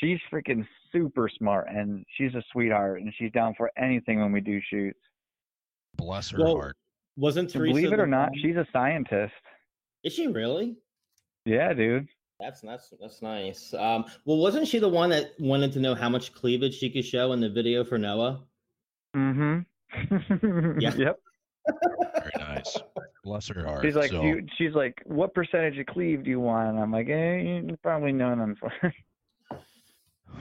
she's 0.00 0.18
freaking 0.32 0.66
super 0.92 1.28
smart 1.28 1.68
and 1.68 2.04
she's 2.16 2.34
a 2.34 2.42
sweetheart 2.52 3.00
and 3.00 3.12
she's 3.16 3.32
down 3.32 3.54
for 3.56 3.70
anything 3.76 4.20
when 4.20 4.32
we 4.32 4.40
do 4.40 4.60
shoots. 4.70 4.98
Bless 5.96 6.30
her 6.30 6.38
Well, 6.38 6.56
heart. 6.56 6.76
wasn't 7.16 7.50
Teresa 7.50 7.74
Believe 7.74 7.92
it 7.92 8.00
or 8.00 8.06
not, 8.06 8.30
she's 8.40 8.56
a 8.56 8.66
scientist. 8.72 9.32
Is 10.04 10.12
she 10.12 10.26
really? 10.28 10.76
Yeah, 11.44 11.72
dude. 11.72 12.08
That's 12.38 12.62
that's 12.62 12.92
that's 13.00 13.20
nice. 13.20 13.74
Um, 13.74 14.06
well, 14.24 14.38
wasn't 14.38 14.66
she 14.66 14.78
the 14.78 14.88
one 14.88 15.10
that 15.10 15.32
wanted 15.38 15.72
to 15.74 15.80
know 15.80 15.94
how 15.94 16.08
much 16.08 16.32
cleavage 16.32 16.74
she 16.78 16.88
could 16.88 17.04
show 17.04 17.32
in 17.32 17.40
the 17.40 17.50
video 17.50 17.84
for 17.84 17.98
Noah? 17.98 18.40
Mm-hmm. 19.14 19.60
Yeah. 20.80 20.94
Yep. 20.94 21.18
Very 22.14 22.30
nice. 22.38 22.78
Bless 23.24 23.48
her 23.48 23.66
heart. 23.66 23.84
She's 23.84 23.94
like, 23.96 24.10
So, 24.10 24.22
you, 24.22 24.46
she's 24.56 24.72
like, 24.72 25.02
what 25.04 25.34
percentage 25.34 25.78
of 25.78 25.86
cleave 25.86 26.24
do 26.24 26.30
you 26.30 26.40
want? 26.40 26.70
And 26.70 26.78
I'm 26.78 26.90
like, 26.92 27.08
eh, 27.10 27.60
probably 27.82 28.12
none. 28.12 28.40
Unfortunately. 28.40 28.94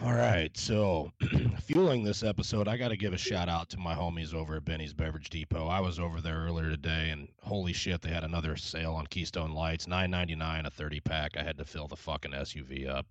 all 0.03 0.13
right. 0.13 0.55
So, 0.57 1.11
fueling 1.63 2.03
this 2.03 2.23
episode, 2.23 2.67
I 2.67 2.77
got 2.77 2.89
to 2.89 2.97
give 2.97 3.13
a 3.13 3.17
shout 3.17 3.49
out 3.49 3.69
to 3.69 3.77
my 3.77 3.93
homies 3.93 4.33
over 4.33 4.55
at 4.55 4.65
Benny's 4.65 4.93
Beverage 4.93 5.29
Depot. 5.29 5.67
I 5.67 5.79
was 5.79 5.99
over 5.99 6.21
there 6.21 6.37
earlier 6.37 6.69
today, 6.69 7.09
and 7.09 7.27
holy 7.41 7.73
shit, 7.73 8.01
they 8.01 8.09
had 8.09 8.23
another 8.23 8.55
sale 8.55 8.93
on 8.93 9.07
Keystone 9.07 9.51
Lights, 9.51 9.87
nine 9.87 10.11
ninety 10.11 10.35
nine 10.35 10.65
a 10.65 10.69
thirty 10.69 10.99
pack. 10.99 11.37
I 11.37 11.43
had 11.43 11.57
to 11.57 11.65
fill 11.65 11.87
the 11.87 11.95
fucking 11.95 12.31
SUV 12.31 12.89
up. 12.89 13.05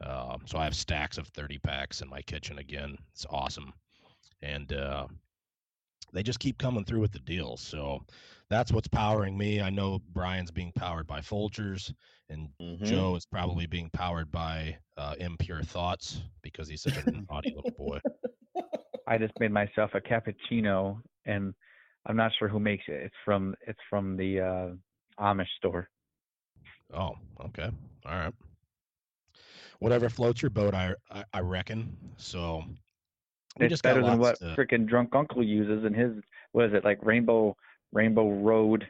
Um, 0.00 0.42
so 0.44 0.58
I 0.58 0.64
have 0.64 0.74
stacks 0.74 1.18
of 1.18 1.28
30 1.28 1.58
packs 1.58 2.02
in 2.02 2.08
my 2.08 2.20
kitchen 2.22 2.58
again. 2.58 2.98
It's 3.12 3.26
awesome. 3.30 3.72
And 4.42 4.72
uh, 4.72 5.06
they 6.12 6.22
just 6.22 6.38
keep 6.38 6.58
coming 6.58 6.84
through 6.84 7.00
with 7.00 7.12
the 7.12 7.18
deals. 7.20 7.60
So 7.60 8.02
that's 8.48 8.72
what's 8.72 8.88
powering 8.88 9.36
me. 9.36 9.60
I 9.60 9.70
know 9.70 10.00
Brian's 10.12 10.50
being 10.50 10.72
powered 10.72 11.06
by 11.06 11.20
Folgers, 11.20 11.92
and 12.28 12.48
Mhm. 12.60 12.82
Joe 12.84 13.16
is 13.16 13.26
probably 13.26 13.66
being 13.66 13.90
powered 13.90 14.30
by 14.30 14.78
uh, 14.96 15.14
Impure 15.18 15.62
Thoughts 15.62 16.22
because 16.42 16.68
he's 16.68 16.82
such 16.82 16.96
a 16.96 17.10
naughty 17.30 17.52
little 17.54 17.74
boy. 17.76 18.00
I 19.06 19.18
just 19.18 19.38
made 19.38 19.52
myself 19.52 19.90
a 19.94 20.00
cappuccino, 20.00 21.00
and 21.26 21.54
I'm 22.06 22.16
not 22.16 22.32
sure 22.38 22.48
who 22.48 22.58
makes 22.60 22.84
it. 22.88 23.02
It's 23.02 23.14
from 23.24 23.54
it's 23.66 23.78
from 23.90 24.16
the 24.16 24.40
uh, 24.40 24.68
Amish 25.22 25.48
store. 25.58 25.88
Oh, 26.94 27.14
okay. 27.46 27.70
All 28.04 28.12
right. 28.14 28.34
Whatever 29.80 30.08
floats 30.08 30.40
your 30.40 30.50
boat, 30.50 30.74
I 30.74 30.94
I, 31.10 31.24
I 31.34 31.40
reckon. 31.40 31.96
So 32.16 32.64
it's 33.60 33.70
just 33.70 33.82
better 33.82 34.02
than 34.02 34.18
what 34.18 34.40
lots 34.40 34.40
to- 34.40 34.54
freaking 34.56 34.86
drunk 34.88 35.14
uncle 35.14 35.42
uses 35.42 35.84
in 35.84 35.92
his 35.92 36.12
what 36.52 36.66
is 36.66 36.74
it 36.74 36.84
like 36.84 37.04
Rainbow 37.04 37.56
Rainbow 37.92 38.30
Road 38.30 38.88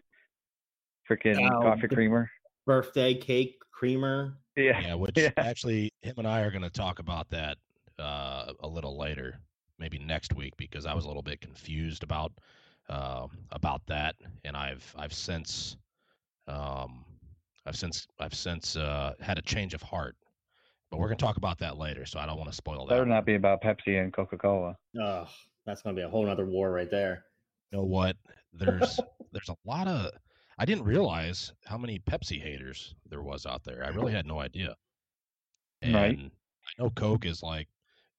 freaking 1.09 1.50
Oh, 1.50 1.62
coffee 1.62 1.88
creamer. 1.88 2.31
Birthday 2.67 3.15
cake 3.15 3.57
creamer. 3.71 4.38
Yeah. 4.57 4.81
Yeah, 4.81 4.95
which 4.95 5.17
Yeah. 5.17 5.31
actually 5.37 5.93
him 6.03 6.15
and 6.19 6.26
I 6.26 6.41
are 6.41 6.50
going 6.50 6.62
to 6.62 6.71
talk 6.71 6.99
about 6.99 7.29
that 7.31 7.59
uh, 7.99 8.53
a 8.61 8.67
little 8.69 8.99
later, 8.99 9.38
maybe 9.79 9.99
next 9.99 10.35
week, 10.35 10.55
because 10.57 10.87
I 10.87 10.95
was 10.95 11.05
a 11.05 11.09
little 11.09 11.23
bit 11.23 11.41
confused 11.41 12.03
about 12.03 12.33
uh, 12.88 13.26
about 13.50 13.83
that, 13.87 14.15
and 14.45 14.57
I've 14.57 14.95
I've 14.97 15.12
since 15.12 15.76
um, 16.47 17.05
I've 17.65 17.76
since 17.76 18.07
I've 18.21 18.35
since 18.35 18.76
uh, 18.76 19.15
had 19.21 19.38
a 19.38 19.43
change 19.43 19.75
of 19.75 19.83
heart. 19.83 20.17
But 20.91 20.99
we're 20.99 21.09
gonna 21.09 21.17
talk 21.17 21.37
about 21.37 21.59
that 21.59 21.79
later, 21.79 22.07
so 22.07 22.21
I 22.21 22.26
don't 22.26 22.38
want 22.38 22.50
to 22.50 22.57
spoil 22.57 22.87
that. 22.87 22.95
Better 22.95 23.05
not 23.07 23.26
be 23.26 23.35
about 23.35 23.61
Pepsi 23.61 24.00
and 24.00 24.12
Coca 24.12 24.38
Cola. 24.38 24.76
Oh, 25.00 25.29
that's 25.65 25.83
gonna 25.83 25.97
be 25.97 26.03
a 26.03 26.09
whole 26.09 26.29
other 26.29 26.47
war 26.47 26.71
right 26.71 26.91
there. 26.91 27.25
You 27.73 27.79
know 27.79 27.85
what? 27.85 28.17
There's 28.58 29.00
there's 29.32 29.48
a 29.48 29.56
lot 29.64 29.88
of 29.88 30.10
I 30.58 30.64
didn't 30.64 30.84
realize 30.84 31.52
how 31.64 31.76
many 31.76 31.98
Pepsi 31.98 32.40
haters 32.40 32.94
there 33.08 33.22
was 33.22 33.44
out 33.46 33.64
there. 33.64 33.84
I 33.84 33.88
really 33.88 34.12
had 34.12 34.26
no 34.26 34.40
idea. 34.40 34.75
And 35.82 35.94
Right. 35.94 36.18
I 36.18 36.82
know 36.82 36.90
Coke 36.90 37.26
is 37.26 37.42
like 37.42 37.68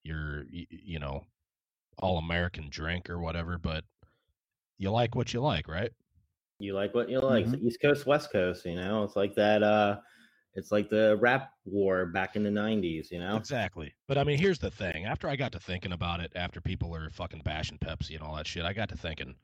your 0.04 0.44
you 0.50 0.98
know 0.98 1.24
all 1.98 2.18
American 2.18 2.68
drink 2.70 3.10
or 3.10 3.18
whatever, 3.20 3.58
but 3.58 3.84
you 4.78 4.90
like 4.90 5.14
what 5.16 5.34
you 5.34 5.40
like, 5.40 5.66
right? 5.66 5.90
You 6.60 6.74
like 6.74 6.94
what 6.94 7.08
you 7.08 7.20
like. 7.20 7.46
Mhm. 7.46 7.62
East 7.62 7.80
Coast, 7.80 8.06
West 8.06 8.30
Coast, 8.32 8.64
you 8.64 8.76
know? 8.76 9.02
It's 9.04 9.16
like 9.16 9.34
that 9.34 9.62
uh 9.62 10.00
it's 10.54 10.72
like 10.72 10.88
the 10.88 11.16
rap 11.20 11.52
war 11.64 12.06
back 12.06 12.34
in 12.34 12.42
the 12.42 12.50
nineties, 12.50 13.10
you 13.10 13.18
know? 13.18 13.36
Exactly. 13.36 13.94
But 14.06 14.18
I 14.18 14.24
mean, 14.24 14.38
here's 14.38 14.58
the 14.58 14.70
thing. 14.70 15.04
After 15.04 15.28
I 15.28 15.36
got 15.36 15.52
to 15.52 15.60
thinking 15.60 15.92
about 15.92 16.20
it, 16.20 16.32
after 16.34 16.60
people 16.60 16.94
are 16.94 17.10
fucking 17.10 17.42
bashing 17.44 17.78
Pepsi 17.78 18.14
and 18.14 18.22
all 18.22 18.34
that 18.36 18.46
shit, 18.46 18.64
I 18.64 18.72
got 18.72 18.88
to 18.88 18.96
thinking, 18.96 19.36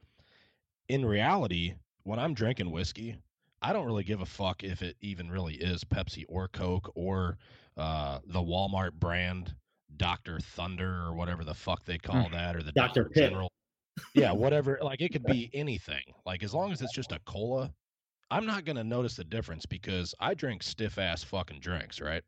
in 0.89 1.05
reality, 1.05 1.75
when 2.03 2.19
I'm 2.19 2.35
drinking 2.35 2.71
whiskey, 2.71 3.17
I 3.63 3.73
don't 3.73 3.87
really 3.87 4.05
give 4.05 4.21
a 4.21 4.27
fuck 4.27 4.63
if 4.63 4.83
it 4.83 4.97
even 5.01 5.31
really 5.31 5.55
is 5.55 5.85
Pepsi 5.85 6.25
or 6.29 6.49
Coke 6.49 6.93
or 6.95 7.39
uh, 7.77 8.19
the 8.27 8.41
Walmart 8.41 8.93
brand 8.93 9.55
Dr. 9.97 10.41
Thunder 10.41 11.03
or 11.07 11.15
whatever 11.15 11.45
the 11.45 11.55
fuck 11.55 11.85
they 11.85 11.99
call 11.99 12.29
that, 12.33 12.57
or 12.57 12.63
the 12.63 12.73
Dr. 12.73 13.05
Dr. 13.05 13.15
General. 13.15 13.51
Yeah, 14.15 14.33
whatever. 14.33 14.79
Like 14.83 15.01
it 15.01 15.13
could 15.13 15.25
be 15.25 15.51
anything. 15.55 16.03
Like 16.27 16.43
as 16.43 16.53
long 16.53 16.73
as 16.73 16.83
it's 16.83 16.95
just 16.95 17.13
a 17.13 17.19
cola, 17.27 17.73
I'm 18.31 18.47
not 18.47 18.65
gonna 18.65 18.85
notice 18.85 19.17
the 19.17 19.25
difference 19.25 19.67
because 19.67 20.15
I 20.21 20.35
drink 20.35 20.63
stiff 20.63 20.99
ass 20.99 21.23
fucking 21.23 21.61
drinks, 21.61 22.01
right? 22.01 22.23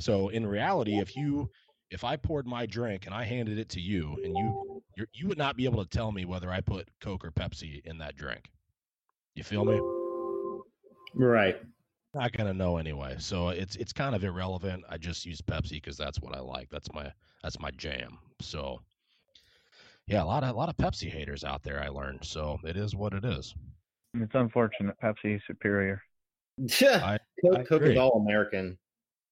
So 0.00 0.28
in 0.30 0.46
reality, 0.46 0.98
if 0.98 1.16
you 1.16 1.48
if 1.90 2.02
I 2.02 2.16
poured 2.16 2.46
my 2.46 2.66
drink 2.66 3.06
and 3.06 3.14
I 3.14 3.24
handed 3.24 3.58
it 3.58 3.68
to 3.70 3.80
you 3.80 4.16
and 4.24 4.36
you 4.36 4.73
you're, 4.96 5.06
you 5.12 5.28
would 5.28 5.38
not 5.38 5.56
be 5.56 5.64
able 5.64 5.84
to 5.84 5.88
tell 5.90 6.12
me 6.12 6.24
whether 6.24 6.50
I 6.50 6.60
put 6.60 6.88
Coke 7.00 7.24
or 7.24 7.30
Pepsi 7.30 7.84
in 7.84 7.98
that 7.98 8.16
drink. 8.16 8.44
You 9.34 9.42
feel 9.42 9.64
me? 9.64 9.80
Right. 11.14 11.56
Not 12.14 12.32
gonna 12.32 12.54
know 12.54 12.76
anyway. 12.76 13.16
So 13.18 13.48
it's 13.48 13.74
it's 13.76 13.92
kind 13.92 14.14
of 14.14 14.22
irrelevant. 14.22 14.84
I 14.88 14.98
just 14.98 15.26
use 15.26 15.40
Pepsi 15.40 15.72
because 15.72 15.96
that's 15.96 16.20
what 16.20 16.36
I 16.36 16.40
like. 16.40 16.68
That's 16.70 16.92
my 16.92 17.10
that's 17.42 17.58
my 17.58 17.72
jam. 17.72 18.18
So 18.40 18.80
yeah, 20.06 20.22
a 20.22 20.24
lot 20.24 20.44
of 20.44 20.54
a 20.54 20.58
lot 20.58 20.68
of 20.68 20.76
Pepsi 20.76 21.10
haters 21.10 21.42
out 21.42 21.64
there. 21.64 21.82
I 21.82 21.88
learned. 21.88 22.24
So 22.24 22.58
it 22.62 22.76
is 22.76 22.94
what 22.94 23.14
it 23.14 23.24
is. 23.24 23.54
It's 24.14 24.34
unfortunate. 24.34 24.94
Pepsi 25.02 25.36
is 25.36 25.42
superior. 25.46 26.00
I- 26.82 27.18
Coke, 27.44 27.58
I 27.58 27.64
Coke 27.64 27.82
is 27.82 27.98
all 27.98 28.20
American. 28.24 28.78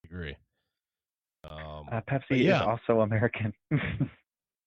agree. 0.04 0.36
Um, 1.48 1.88
Uh, 1.92 2.00
Pepsi 2.00 2.22
But 2.30 2.38
is 2.40 2.60
also 2.60 3.00
American. 3.02 3.52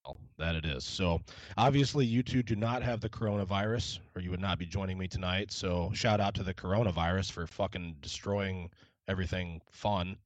well, 0.05 0.17
that 0.37 0.55
it 0.55 0.65
is. 0.65 0.83
So 0.83 1.21
obviously, 1.57 2.05
you 2.05 2.23
two 2.23 2.43
do 2.43 2.55
not 2.55 2.83
have 2.83 3.01
the 3.01 3.09
coronavirus, 3.09 3.99
or 4.15 4.21
you 4.21 4.31
would 4.31 4.39
not 4.41 4.59
be 4.59 4.65
joining 4.65 4.97
me 4.97 5.07
tonight. 5.07 5.51
So 5.51 5.91
shout 5.93 6.19
out 6.19 6.33
to 6.35 6.43
the 6.43 6.53
coronavirus 6.53 7.31
for 7.31 7.47
fucking 7.47 7.95
destroying 8.01 8.69
everything 9.07 9.61
fun. 9.71 10.17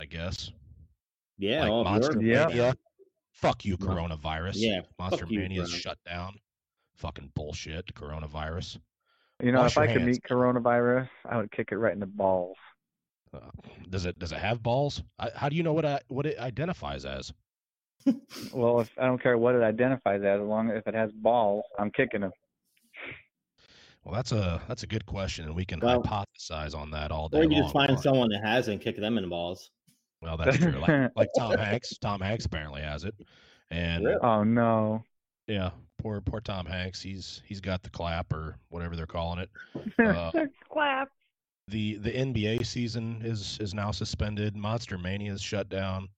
I 0.00 0.04
guess. 0.04 0.52
Yeah, 1.38 1.62
like 1.64 1.84
Monster 1.84 2.20
your- 2.20 2.22
Yeah. 2.22 2.46
Mania. 2.46 2.74
Fuck 3.32 3.64
you, 3.64 3.76
coronavirus. 3.76 4.54
Yeah, 4.56 4.80
Monster 4.98 5.24
fuck 5.24 5.30
you, 5.30 5.40
Mania 5.40 5.62
is 5.62 5.72
shut 5.72 5.98
down. 6.04 6.38
Fucking 6.96 7.30
bullshit, 7.34 7.94
coronavirus. 7.94 8.80
you 9.40 9.52
know, 9.52 9.60
Wash 9.60 9.72
if 9.72 9.78
I 9.78 9.84
your 9.84 9.92
could 9.94 10.02
meet 10.06 10.22
coronavirus, 10.24 11.08
I 11.24 11.36
would 11.36 11.52
kick 11.52 11.70
it 11.70 11.76
right 11.76 11.92
in 11.92 12.00
the 12.00 12.06
balls. 12.06 12.56
Uh, 13.32 13.38
does 13.90 14.06
it 14.06 14.18
does 14.18 14.32
it 14.32 14.38
have 14.38 14.62
balls? 14.62 15.02
I, 15.18 15.30
how 15.34 15.48
do 15.48 15.54
you 15.56 15.62
know 15.62 15.72
what 15.74 15.84
I, 15.84 16.00
what 16.08 16.26
it 16.26 16.38
identifies 16.38 17.04
as? 17.04 17.32
Well, 18.54 18.80
if 18.80 18.90
I 18.98 19.06
don't 19.06 19.22
care 19.22 19.36
what 19.36 19.54
it 19.54 19.62
identifies 19.62 20.20
as, 20.22 20.40
as 20.40 20.46
long 20.46 20.70
as 20.70 20.78
if 20.78 20.86
it 20.86 20.94
has 20.94 21.10
balls, 21.12 21.64
I'm 21.78 21.90
kicking 21.90 22.20
them. 22.22 22.32
Well, 24.04 24.14
that's 24.14 24.32
a 24.32 24.62
that's 24.68 24.82
a 24.82 24.86
good 24.86 25.04
question, 25.06 25.44
and 25.44 25.54
we 25.54 25.64
can 25.64 25.80
Well- 25.80 26.02
hypothesize 26.02 26.74
on 26.74 26.90
that 26.92 27.10
all 27.10 27.28
day 27.28 27.38
Or 27.40 27.42
you 27.44 27.50
long. 27.50 27.62
just 27.62 27.72
find 27.74 27.88
but- 27.88 28.02
someone 28.02 28.28
that 28.30 28.42
has 28.44 28.68
and 28.68 28.80
kick 28.80 28.96
them 28.98 29.18
in 29.18 29.24
the 29.24 29.28
balls. 29.30 29.70
Well, 30.22 30.36
that's 30.36 30.56
true. 30.56 30.72
Like, 30.72 31.10
like 31.16 31.28
Tom 31.36 31.56
Hanks. 31.58 31.96
Tom 31.98 32.20
Hanks 32.20 32.44
apparently 32.46 32.80
has 32.82 33.04
it, 33.04 33.14
and 33.70 34.04
Really? 34.04 34.18
Oh 34.22 34.42
no. 34.44 35.04
yeah, 35.46 35.70
poor 35.98 36.20
poor 36.20 36.40
Tom 36.40 36.64
Hanks. 36.66 37.02
He's 37.02 37.42
he's 37.46 37.60
got 37.60 37.82
the 37.82 37.90
clap 37.90 38.32
or 38.32 38.56
whatever 38.70 38.96
they're 38.96 39.06
calling 39.06 39.38
it. 39.40 39.50
Uh, 39.98 40.32
Clap. 40.72 41.08
the 41.68 41.96
The 41.98 42.10
NBA 42.12 42.64
season 42.66 43.20
is 43.22 43.58
is 43.60 43.74
now 43.74 43.90
suspended. 43.90 44.56
Monster 44.56 44.96
Mania 44.98 45.32
is 45.32 45.42
shut 45.42 45.68
down. 45.68 46.08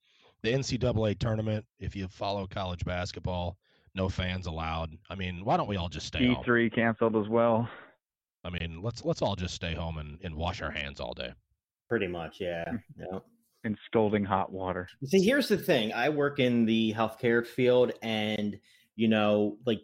The 0.43 0.53
NCAA 0.53 1.19
tournament, 1.19 1.65
if 1.79 1.95
you 1.95 2.09
follow 2.09 2.47
college 2.47 2.85
basketball, 2.85 3.59
no 3.95 4.09
fans 4.09 4.47
allowed. 4.47 4.97
I 5.09 5.15
mean, 5.15 5.45
why 5.45 5.57
don't 5.57 5.69
we 5.69 5.77
all 5.77 5.89
just 5.89 6.07
stay 6.07 6.27
home? 6.27 6.43
E3 6.45 6.75
canceled 6.75 7.17
as 7.17 7.29
well. 7.29 7.69
I 8.45 8.51
mean, 8.51 8.81
let's 8.83 9.05
let's 9.05 9.21
all 9.21 9.37
just 9.37 9.55
stay 9.55 9.75
home 9.75 9.99
and, 9.99 10.19
and 10.23 10.35
wash 10.35 10.63
our 10.63 10.71
hands 10.71 11.01
all 11.01 11.13
day. 11.13 11.33
Pretty 11.89 12.07
much, 12.07 12.39
yeah. 12.41 12.65
yeah. 12.99 13.19
in 13.65 13.77
scalding 13.87 14.25
hot 14.25 14.53
water. 14.53 14.89
See, 15.05 15.23
here's 15.23 15.49
the 15.49 15.59
thing. 15.59 15.93
I 15.93 16.09
work 16.09 16.39
in 16.39 16.65
the 16.65 16.95
healthcare 16.97 17.47
field, 17.47 17.93
and 18.03 18.59
you 18.97 19.09
know, 19.09 19.59
like 19.67 19.81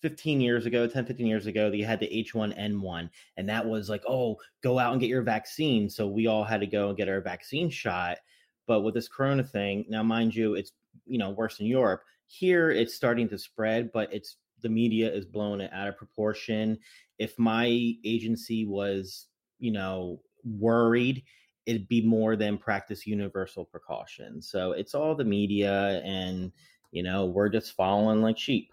15 0.00 0.40
years 0.40 0.66
ago, 0.66 0.88
10, 0.88 1.06
15 1.06 1.26
years 1.26 1.46
ago, 1.46 1.70
you 1.70 1.84
had 1.84 2.00
the 2.00 2.26
H1N1, 2.32 3.08
and 3.36 3.48
that 3.48 3.64
was 3.64 3.88
like, 3.88 4.02
oh, 4.08 4.36
go 4.62 4.78
out 4.78 4.92
and 4.92 5.00
get 5.00 5.08
your 5.08 5.22
vaccine. 5.22 5.88
So 5.88 6.08
we 6.08 6.26
all 6.26 6.42
had 6.42 6.60
to 6.60 6.66
go 6.66 6.88
and 6.88 6.96
get 6.96 7.08
our 7.08 7.20
vaccine 7.20 7.70
shot. 7.70 8.18
But 8.66 8.82
with 8.82 8.94
this 8.94 9.08
corona 9.08 9.44
thing, 9.44 9.84
now 9.88 10.02
mind 10.02 10.34
you, 10.34 10.54
it's 10.54 10.72
you 11.06 11.18
know 11.18 11.30
worse 11.30 11.60
in 11.60 11.66
Europe. 11.66 12.02
Here 12.26 12.70
it's 12.70 12.94
starting 12.94 13.28
to 13.28 13.38
spread, 13.38 13.92
but 13.92 14.12
it's 14.12 14.36
the 14.62 14.68
media 14.68 15.12
is 15.12 15.24
blowing 15.24 15.60
it 15.60 15.72
out 15.72 15.88
of 15.88 15.96
proportion. 15.96 16.78
If 17.18 17.38
my 17.38 17.66
agency 18.04 18.64
was, 18.64 19.26
you 19.58 19.72
know, 19.72 20.20
worried, 20.44 21.24
it'd 21.66 21.88
be 21.88 22.00
more 22.02 22.36
than 22.36 22.58
practice 22.58 23.06
universal 23.06 23.64
precaution. 23.64 24.40
So 24.40 24.72
it's 24.72 24.94
all 24.94 25.14
the 25.14 25.24
media, 25.24 26.00
and 26.04 26.52
you 26.90 27.02
know, 27.02 27.26
we're 27.26 27.48
just 27.48 27.74
following 27.74 28.22
like 28.22 28.38
sheep. 28.38 28.70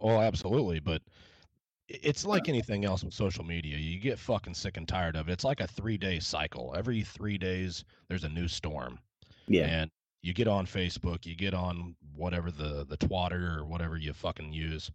Oh, 0.00 0.20
absolutely. 0.20 0.80
But 0.80 1.02
it's 1.90 2.24
like 2.24 2.48
anything 2.48 2.84
else 2.84 3.02
with 3.02 3.12
social 3.12 3.44
media. 3.44 3.76
You 3.76 3.98
get 3.98 4.18
fucking 4.18 4.54
sick 4.54 4.76
and 4.76 4.86
tired 4.86 5.16
of 5.16 5.28
it. 5.28 5.32
It's 5.32 5.44
like 5.44 5.60
a 5.60 5.66
three 5.66 5.98
day 5.98 6.20
cycle. 6.20 6.74
Every 6.76 7.02
three 7.02 7.36
days, 7.36 7.84
there's 8.08 8.24
a 8.24 8.28
new 8.28 8.46
storm. 8.46 8.98
Yeah. 9.48 9.66
And 9.66 9.90
you 10.22 10.32
get 10.32 10.46
on 10.46 10.66
Facebook, 10.66 11.26
you 11.26 11.34
get 11.34 11.52
on 11.52 11.96
whatever 12.14 12.52
the, 12.52 12.86
the 12.88 12.96
twatter 12.96 13.58
or 13.58 13.64
whatever 13.64 13.96
you 13.96 14.12
fucking 14.12 14.52
use, 14.52 14.90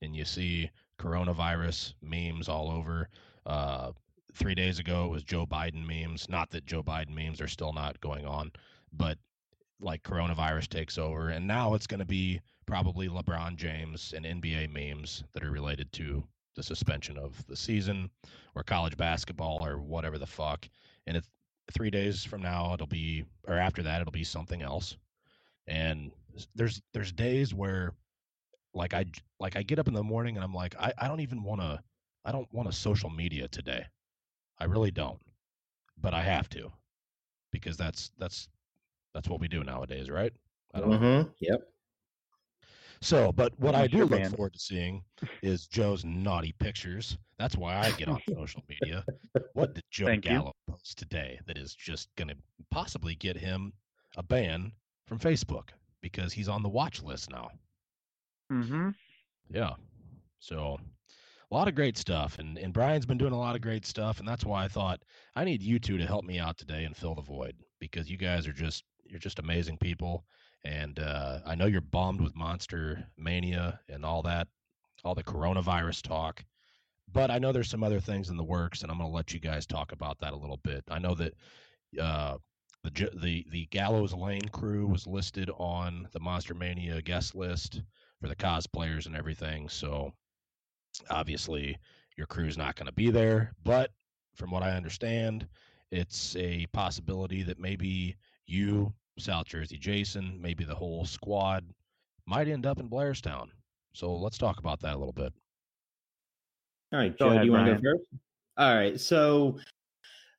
and 0.00 0.16
you 0.16 0.24
see 0.24 0.70
coronavirus 0.98 1.94
memes 2.00 2.48
all 2.48 2.70
over. 2.70 3.08
Uh, 3.44 3.92
three 4.34 4.54
days 4.54 4.78
ago, 4.78 5.04
it 5.04 5.10
was 5.10 5.24
Joe 5.24 5.44
Biden 5.44 5.84
memes. 5.86 6.28
Not 6.30 6.50
that 6.50 6.64
Joe 6.64 6.82
Biden 6.82 7.14
memes 7.14 7.40
are 7.40 7.48
still 7.48 7.72
not 7.72 8.00
going 8.00 8.24
on, 8.24 8.52
but 8.92 9.18
like 9.80 10.02
coronavirus 10.02 10.68
takes 10.68 10.96
over. 10.96 11.28
And 11.28 11.46
now 11.46 11.74
it's 11.74 11.86
going 11.86 12.00
to 12.00 12.06
be 12.06 12.40
probably 12.66 13.08
LeBron 13.08 13.56
James 13.56 14.14
and 14.16 14.24
NBA 14.24 14.72
memes 14.72 15.24
that 15.32 15.44
are 15.44 15.50
related 15.50 15.92
to 15.94 16.24
the 16.58 16.62
suspension 16.64 17.16
of 17.16 17.46
the 17.46 17.56
season 17.56 18.10
or 18.56 18.64
college 18.64 18.96
basketball 18.96 19.64
or 19.64 19.78
whatever 19.78 20.18
the 20.18 20.26
fuck. 20.26 20.68
And 21.06 21.16
it's 21.16 21.30
three 21.72 21.88
days 21.88 22.24
from 22.24 22.42
now, 22.42 22.74
it'll 22.74 22.88
be, 22.88 23.24
or 23.46 23.54
after 23.54 23.80
that, 23.84 24.00
it'll 24.00 24.10
be 24.10 24.24
something 24.24 24.60
else. 24.60 24.96
And 25.68 26.10
there's, 26.56 26.82
there's 26.92 27.12
days 27.12 27.54
where 27.54 27.94
like 28.74 28.92
I, 28.92 29.04
like 29.38 29.56
I 29.56 29.62
get 29.62 29.78
up 29.78 29.86
in 29.86 29.94
the 29.94 30.02
morning 30.02 30.36
and 30.36 30.42
I'm 30.42 30.52
like, 30.52 30.74
I, 30.80 30.92
I 30.98 31.06
don't 31.06 31.20
even 31.20 31.44
want 31.44 31.60
to, 31.60 31.80
I 32.24 32.32
don't 32.32 32.52
want 32.52 32.68
a 32.68 32.72
social 32.72 33.08
media 33.08 33.46
today. 33.46 33.86
I 34.58 34.64
really 34.64 34.90
don't, 34.90 35.20
but 35.96 36.12
I 36.12 36.22
have 36.22 36.48
to 36.50 36.72
because 37.52 37.76
that's, 37.76 38.10
that's, 38.18 38.48
that's 39.14 39.28
what 39.28 39.40
we 39.40 39.46
do 39.46 39.62
nowadays, 39.62 40.10
right? 40.10 40.32
I 40.74 40.80
don't. 40.80 40.90
Mm-hmm. 40.90 41.28
Yep. 41.38 41.60
So, 43.00 43.32
but 43.32 43.58
what 43.58 43.74
I 43.74 43.84
Unless 43.84 43.90
do 43.90 43.96
you're 43.98 44.06
look 44.06 44.20
banned. 44.20 44.34
forward 44.36 44.52
to 44.54 44.58
seeing 44.58 45.04
is 45.42 45.66
Joe's 45.66 46.04
naughty 46.04 46.52
pictures. 46.58 47.16
That's 47.38 47.56
why 47.56 47.76
I 47.78 47.90
get 47.92 48.08
on 48.08 48.20
social 48.34 48.62
media. 48.68 49.04
What 49.54 49.74
did 49.74 49.84
Joe 49.90 50.06
Thank 50.06 50.24
you. 50.24 50.32
Gallo 50.32 50.52
post 50.68 50.98
today 50.98 51.38
that 51.46 51.56
is 51.58 51.74
just 51.74 52.08
going 52.16 52.28
to 52.28 52.36
possibly 52.70 53.14
get 53.14 53.36
him 53.36 53.72
a 54.16 54.22
ban 54.22 54.72
from 55.06 55.18
Facebook 55.18 55.68
because 56.02 56.32
he's 56.32 56.48
on 56.48 56.62
the 56.62 56.68
watch 56.68 57.02
list 57.02 57.30
now? 57.30 57.50
Mm-hmm. 58.52 58.90
Yeah. 59.50 59.74
So, 60.40 60.78
a 61.50 61.54
lot 61.54 61.68
of 61.68 61.74
great 61.74 61.96
stuff. 61.96 62.38
And, 62.38 62.58
and 62.58 62.72
Brian's 62.72 63.06
been 63.06 63.18
doing 63.18 63.32
a 63.32 63.38
lot 63.38 63.54
of 63.56 63.62
great 63.62 63.86
stuff. 63.86 64.18
And 64.18 64.28
that's 64.28 64.44
why 64.44 64.64
I 64.64 64.68
thought 64.68 65.00
I 65.36 65.44
need 65.44 65.62
you 65.62 65.78
two 65.78 65.98
to 65.98 66.06
help 66.06 66.24
me 66.24 66.38
out 66.38 66.58
today 66.58 66.84
and 66.84 66.96
fill 66.96 67.14
the 67.14 67.22
void. 67.22 67.54
because 67.80 68.10
you 68.10 68.16
guys 68.16 68.46
are 68.46 68.52
just 68.52 68.84
you're 69.06 69.18
just 69.18 69.38
amazing 69.38 69.78
people, 69.78 70.24
and 70.64 70.98
uh, 70.98 71.40
I 71.46 71.54
know 71.54 71.66
you're 71.66 71.80
bombed 71.80 72.20
with 72.20 72.36
Monster 72.36 73.06
Mania 73.16 73.80
and 73.88 74.04
all 74.04 74.22
that, 74.22 74.48
all 75.04 75.14
the 75.14 75.22
coronavirus 75.22 76.02
talk. 76.02 76.44
But 77.10 77.30
I 77.30 77.38
know 77.38 77.52
there's 77.52 77.70
some 77.70 77.84
other 77.84 78.00
things 78.00 78.28
in 78.28 78.36
the 78.36 78.44
works, 78.44 78.82
and 78.82 78.90
I'm 78.90 78.98
going 78.98 79.08
to 79.08 79.14
let 79.14 79.32
you 79.32 79.40
guys 79.40 79.66
talk 79.66 79.92
about 79.92 80.18
that 80.18 80.34
a 80.34 80.36
little 80.36 80.58
bit. 80.58 80.84
I 80.90 80.98
know 80.98 81.14
that 81.14 81.34
uh, 82.00 82.36
the 82.84 83.10
the 83.14 83.46
the 83.50 83.66
Gallows 83.66 84.12
Lane 84.12 84.48
crew 84.52 84.86
was 84.86 85.06
listed 85.06 85.50
on 85.56 86.08
the 86.12 86.20
Monster 86.20 86.54
Mania 86.54 87.00
guest 87.00 87.34
list 87.34 87.82
for 88.20 88.28
the 88.28 88.36
cosplayers 88.36 89.06
and 89.06 89.16
everything. 89.16 89.68
So 89.68 90.12
obviously 91.10 91.78
your 92.16 92.26
crew's 92.26 92.58
not 92.58 92.76
going 92.76 92.86
to 92.86 92.92
be 92.92 93.10
there, 93.10 93.52
but 93.64 93.90
from 94.34 94.50
what 94.50 94.62
I 94.62 94.72
understand, 94.72 95.46
it's 95.90 96.36
a 96.36 96.66
possibility 96.66 97.42
that 97.42 97.58
maybe 97.58 98.16
you, 98.46 98.92
South 99.18 99.46
Jersey 99.46 99.78
Jason, 99.78 100.38
maybe 100.40 100.64
the 100.64 100.74
whole 100.74 101.04
squad 101.04 101.64
might 102.26 102.48
end 102.48 102.66
up 102.66 102.78
in 102.78 102.88
Blairstown. 102.88 103.48
So 103.92 104.14
let's 104.14 104.38
talk 104.38 104.58
about 104.58 104.80
that 104.80 104.94
a 104.94 104.98
little 104.98 105.12
bit. 105.12 105.32
All 106.92 106.98
right, 106.98 107.16
Joe, 107.18 107.38
do 107.38 107.44
you 107.44 107.52
want 107.52 107.66
to 107.66 107.74
go 107.74 107.80
first? 107.92 108.04
All 108.56 108.74
right, 108.74 108.98
so 108.98 109.58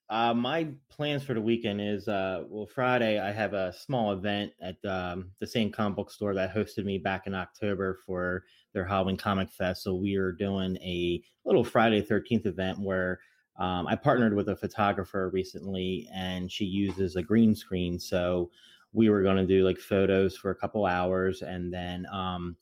uh, 0.10 0.34
my 0.34 0.68
plans 0.90 1.24
for 1.24 1.36
the 1.36 1.42
weekend 1.42 1.80
is 1.80 2.08
uh, 2.08 2.44
well, 2.48 2.66
Friday 2.66 3.20
I 3.20 3.32
have 3.32 3.54
a 3.54 3.72
small 3.72 4.14
event 4.14 4.52
at 4.62 4.84
um, 4.84 5.32
the 5.40 5.46
same 5.46 5.72
comic 5.72 5.96
book 5.96 6.12
store 6.12 6.34
that 6.34 6.54
hosted 6.54 6.86
me 6.86 6.98
back 6.98 7.28
in 7.28 7.36
October 7.36 8.00
for 8.06 8.44
their 8.74 8.86
Halloween 8.86 9.18
Comic 9.18 9.52
Fest. 9.52 9.84
So 9.84 9.94
we 9.94 10.16
are 10.16 10.32
doing 10.32 10.78
a 10.78 11.22
little 11.46 11.64
Friday 11.64 12.02
Thirteenth 12.02 12.48
event 12.48 12.80
where 12.80 13.20
um, 13.60 13.88
I 13.88 13.96
partnered 13.96 14.34
with 14.34 14.50
a 14.50 14.56
photographer 14.56 15.30
recently, 15.30 16.08
and 16.14 16.52
she 16.52 16.66
uses 16.66 17.16
a 17.16 17.24
green 17.24 17.56
screen. 17.56 18.00
So 18.00 18.50
we 18.94 19.10
were 19.10 19.22
going 19.22 19.38
to 19.38 19.46
do 19.46 19.66
like 19.66 19.80
photos 19.80 20.36
for 20.36 20.52
a 20.52 20.56
couple 20.56 20.86
hours, 20.86 21.42
and 21.42 21.72
then 21.74 22.08
um, 22.12 22.56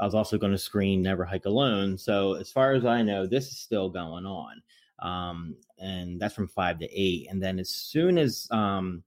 I 0.00 0.04
was 0.04 0.14
also 0.14 0.38
going 0.38 0.52
to 0.52 0.58
screen 0.58 1.02
Never 1.02 1.24
Hike 1.24 1.46
Alone. 1.46 1.96
So 1.96 2.34
as 2.34 2.50
far 2.50 2.72
as 2.72 2.84
I 2.84 3.02
know, 3.02 3.26
this 3.26 3.48
is 3.48 3.58
still 3.58 3.88
going 3.88 4.26
on 4.26 4.62
um, 5.00 5.56
and 5.78 6.20
that's 6.20 6.34
from 6.34 6.48
five 6.48 6.78
to 6.80 6.88
eight. 6.92 7.28
And 7.30 7.42
then 7.42 7.58
as 7.58 7.70
soon 7.70 8.18
as 8.18 8.48
um, 8.50 9.02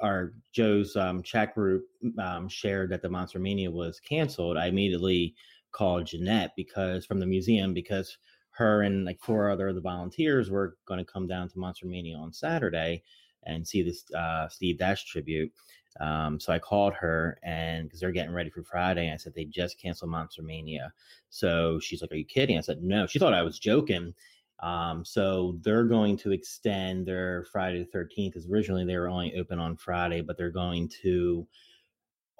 our 0.00 0.34
Joe's 0.52 0.96
um, 0.96 1.22
chat 1.22 1.54
group 1.54 1.86
um, 2.18 2.48
shared 2.48 2.90
that 2.90 3.02
the 3.02 3.08
Monster 3.08 3.38
Mania 3.38 3.70
was 3.70 4.00
canceled, 4.00 4.56
I 4.56 4.66
immediately 4.66 5.34
called 5.72 6.06
Jeanette 6.06 6.52
because 6.56 7.04
from 7.06 7.18
the 7.18 7.26
museum 7.26 7.74
because 7.74 8.18
her 8.56 8.82
and 8.82 9.04
like 9.04 9.20
four 9.20 9.50
other 9.50 9.68
of 9.68 9.74
the 9.74 9.80
volunteers 9.80 10.50
were 10.50 10.76
going 10.86 10.98
to 10.98 11.10
come 11.10 11.26
down 11.26 11.48
to 11.48 11.58
Monster 11.58 11.86
Mania 11.86 12.16
on 12.16 12.32
Saturday 12.32 13.02
and 13.44 13.66
see 13.66 13.82
this 13.82 14.04
uh, 14.12 14.48
Steve 14.48 14.78
Dash 14.78 15.04
tribute. 15.04 15.52
Um, 16.00 16.38
so 16.38 16.52
I 16.52 16.58
called 16.58 16.94
her 16.94 17.38
and 17.42 17.84
because 17.84 18.00
they're 18.00 18.12
getting 18.12 18.34
ready 18.34 18.50
for 18.50 18.62
Friday, 18.62 19.10
I 19.12 19.16
said 19.16 19.34
they 19.34 19.44
just 19.44 19.80
canceled 19.80 20.10
Monster 20.10 20.42
Mania. 20.42 20.92
So 21.30 21.78
she's 21.80 22.02
like, 22.02 22.12
"Are 22.12 22.16
you 22.16 22.24
kidding?" 22.24 22.58
I 22.58 22.60
said, 22.60 22.82
"No." 22.82 23.06
She 23.06 23.18
thought 23.18 23.32
I 23.32 23.42
was 23.42 23.58
joking, 23.58 24.14
um, 24.60 25.04
so 25.04 25.58
they're 25.62 25.84
going 25.84 26.16
to 26.18 26.32
extend 26.32 27.06
their 27.06 27.44
Friday 27.44 27.84
the 27.84 27.98
13th 27.98 28.32
because 28.32 28.48
originally 28.48 28.84
they 28.84 28.96
were 28.96 29.08
only 29.08 29.34
open 29.36 29.58
on 29.58 29.76
Friday, 29.76 30.22
but 30.22 30.36
they're 30.36 30.50
going 30.50 30.88
to 31.02 31.46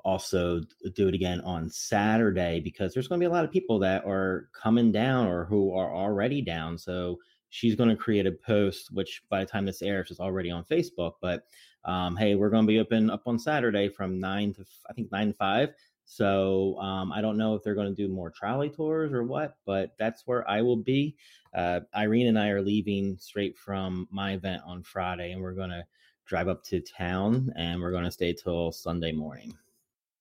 also 0.06 0.60
do 0.94 1.08
it 1.08 1.14
again 1.14 1.40
on 1.40 1.68
Saturday 1.68 2.60
because 2.60 2.94
there's 2.94 3.08
going 3.08 3.20
to 3.20 3.24
be 3.24 3.28
a 3.28 3.32
lot 3.32 3.44
of 3.44 3.50
people 3.50 3.80
that 3.80 4.04
are 4.06 4.48
coming 4.52 4.92
down 4.92 5.26
or 5.26 5.44
who 5.44 5.74
are 5.74 5.92
already 5.92 6.40
down. 6.40 6.78
So 6.78 7.18
she's 7.50 7.74
going 7.74 7.90
to 7.90 7.96
create 7.96 8.24
a 8.24 8.30
post, 8.32 8.92
which 8.92 9.22
by 9.28 9.40
the 9.40 9.50
time 9.50 9.66
this 9.66 9.82
airs 9.82 10.12
is 10.12 10.20
already 10.20 10.50
on 10.52 10.64
Facebook. 10.64 11.14
But 11.20 11.46
um, 11.84 12.16
hey, 12.16 12.36
we're 12.36 12.50
going 12.50 12.62
to 12.62 12.68
be 12.68 12.78
open 12.78 13.10
up 13.10 13.22
on 13.26 13.36
Saturday 13.36 13.88
from 13.88 14.20
nine 14.20 14.54
to 14.54 14.64
I 14.88 14.92
think 14.92 15.10
nine 15.10 15.28
to 15.28 15.34
five. 15.34 15.70
So 16.04 16.78
um, 16.78 17.10
I 17.10 17.20
don't 17.20 17.36
know 17.36 17.56
if 17.56 17.64
they're 17.64 17.74
going 17.74 17.92
to 17.92 18.02
do 18.02 18.12
more 18.12 18.30
trolley 18.30 18.70
tours 18.70 19.12
or 19.12 19.24
what, 19.24 19.56
but 19.66 19.96
that's 19.98 20.22
where 20.24 20.48
I 20.48 20.62
will 20.62 20.76
be. 20.76 21.16
Uh, 21.52 21.80
Irene 21.96 22.28
and 22.28 22.38
I 22.38 22.50
are 22.50 22.62
leaving 22.62 23.18
straight 23.18 23.58
from 23.58 24.06
my 24.12 24.34
event 24.34 24.62
on 24.64 24.84
Friday, 24.84 25.32
and 25.32 25.42
we're 25.42 25.52
going 25.52 25.70
to 25.70 25.84
drive 26.24 26.46
up 26.46 26.62
to 26.64 26.80
town, 26.80 27.52
and 27.56 27.80
we're 27.80 27.90
going 27.90 28.04
to 28.04 28.10
stay 28.12 28.32
till 28.32 28.70
Sunday 28.70 29.10
morning. 29.10 29.56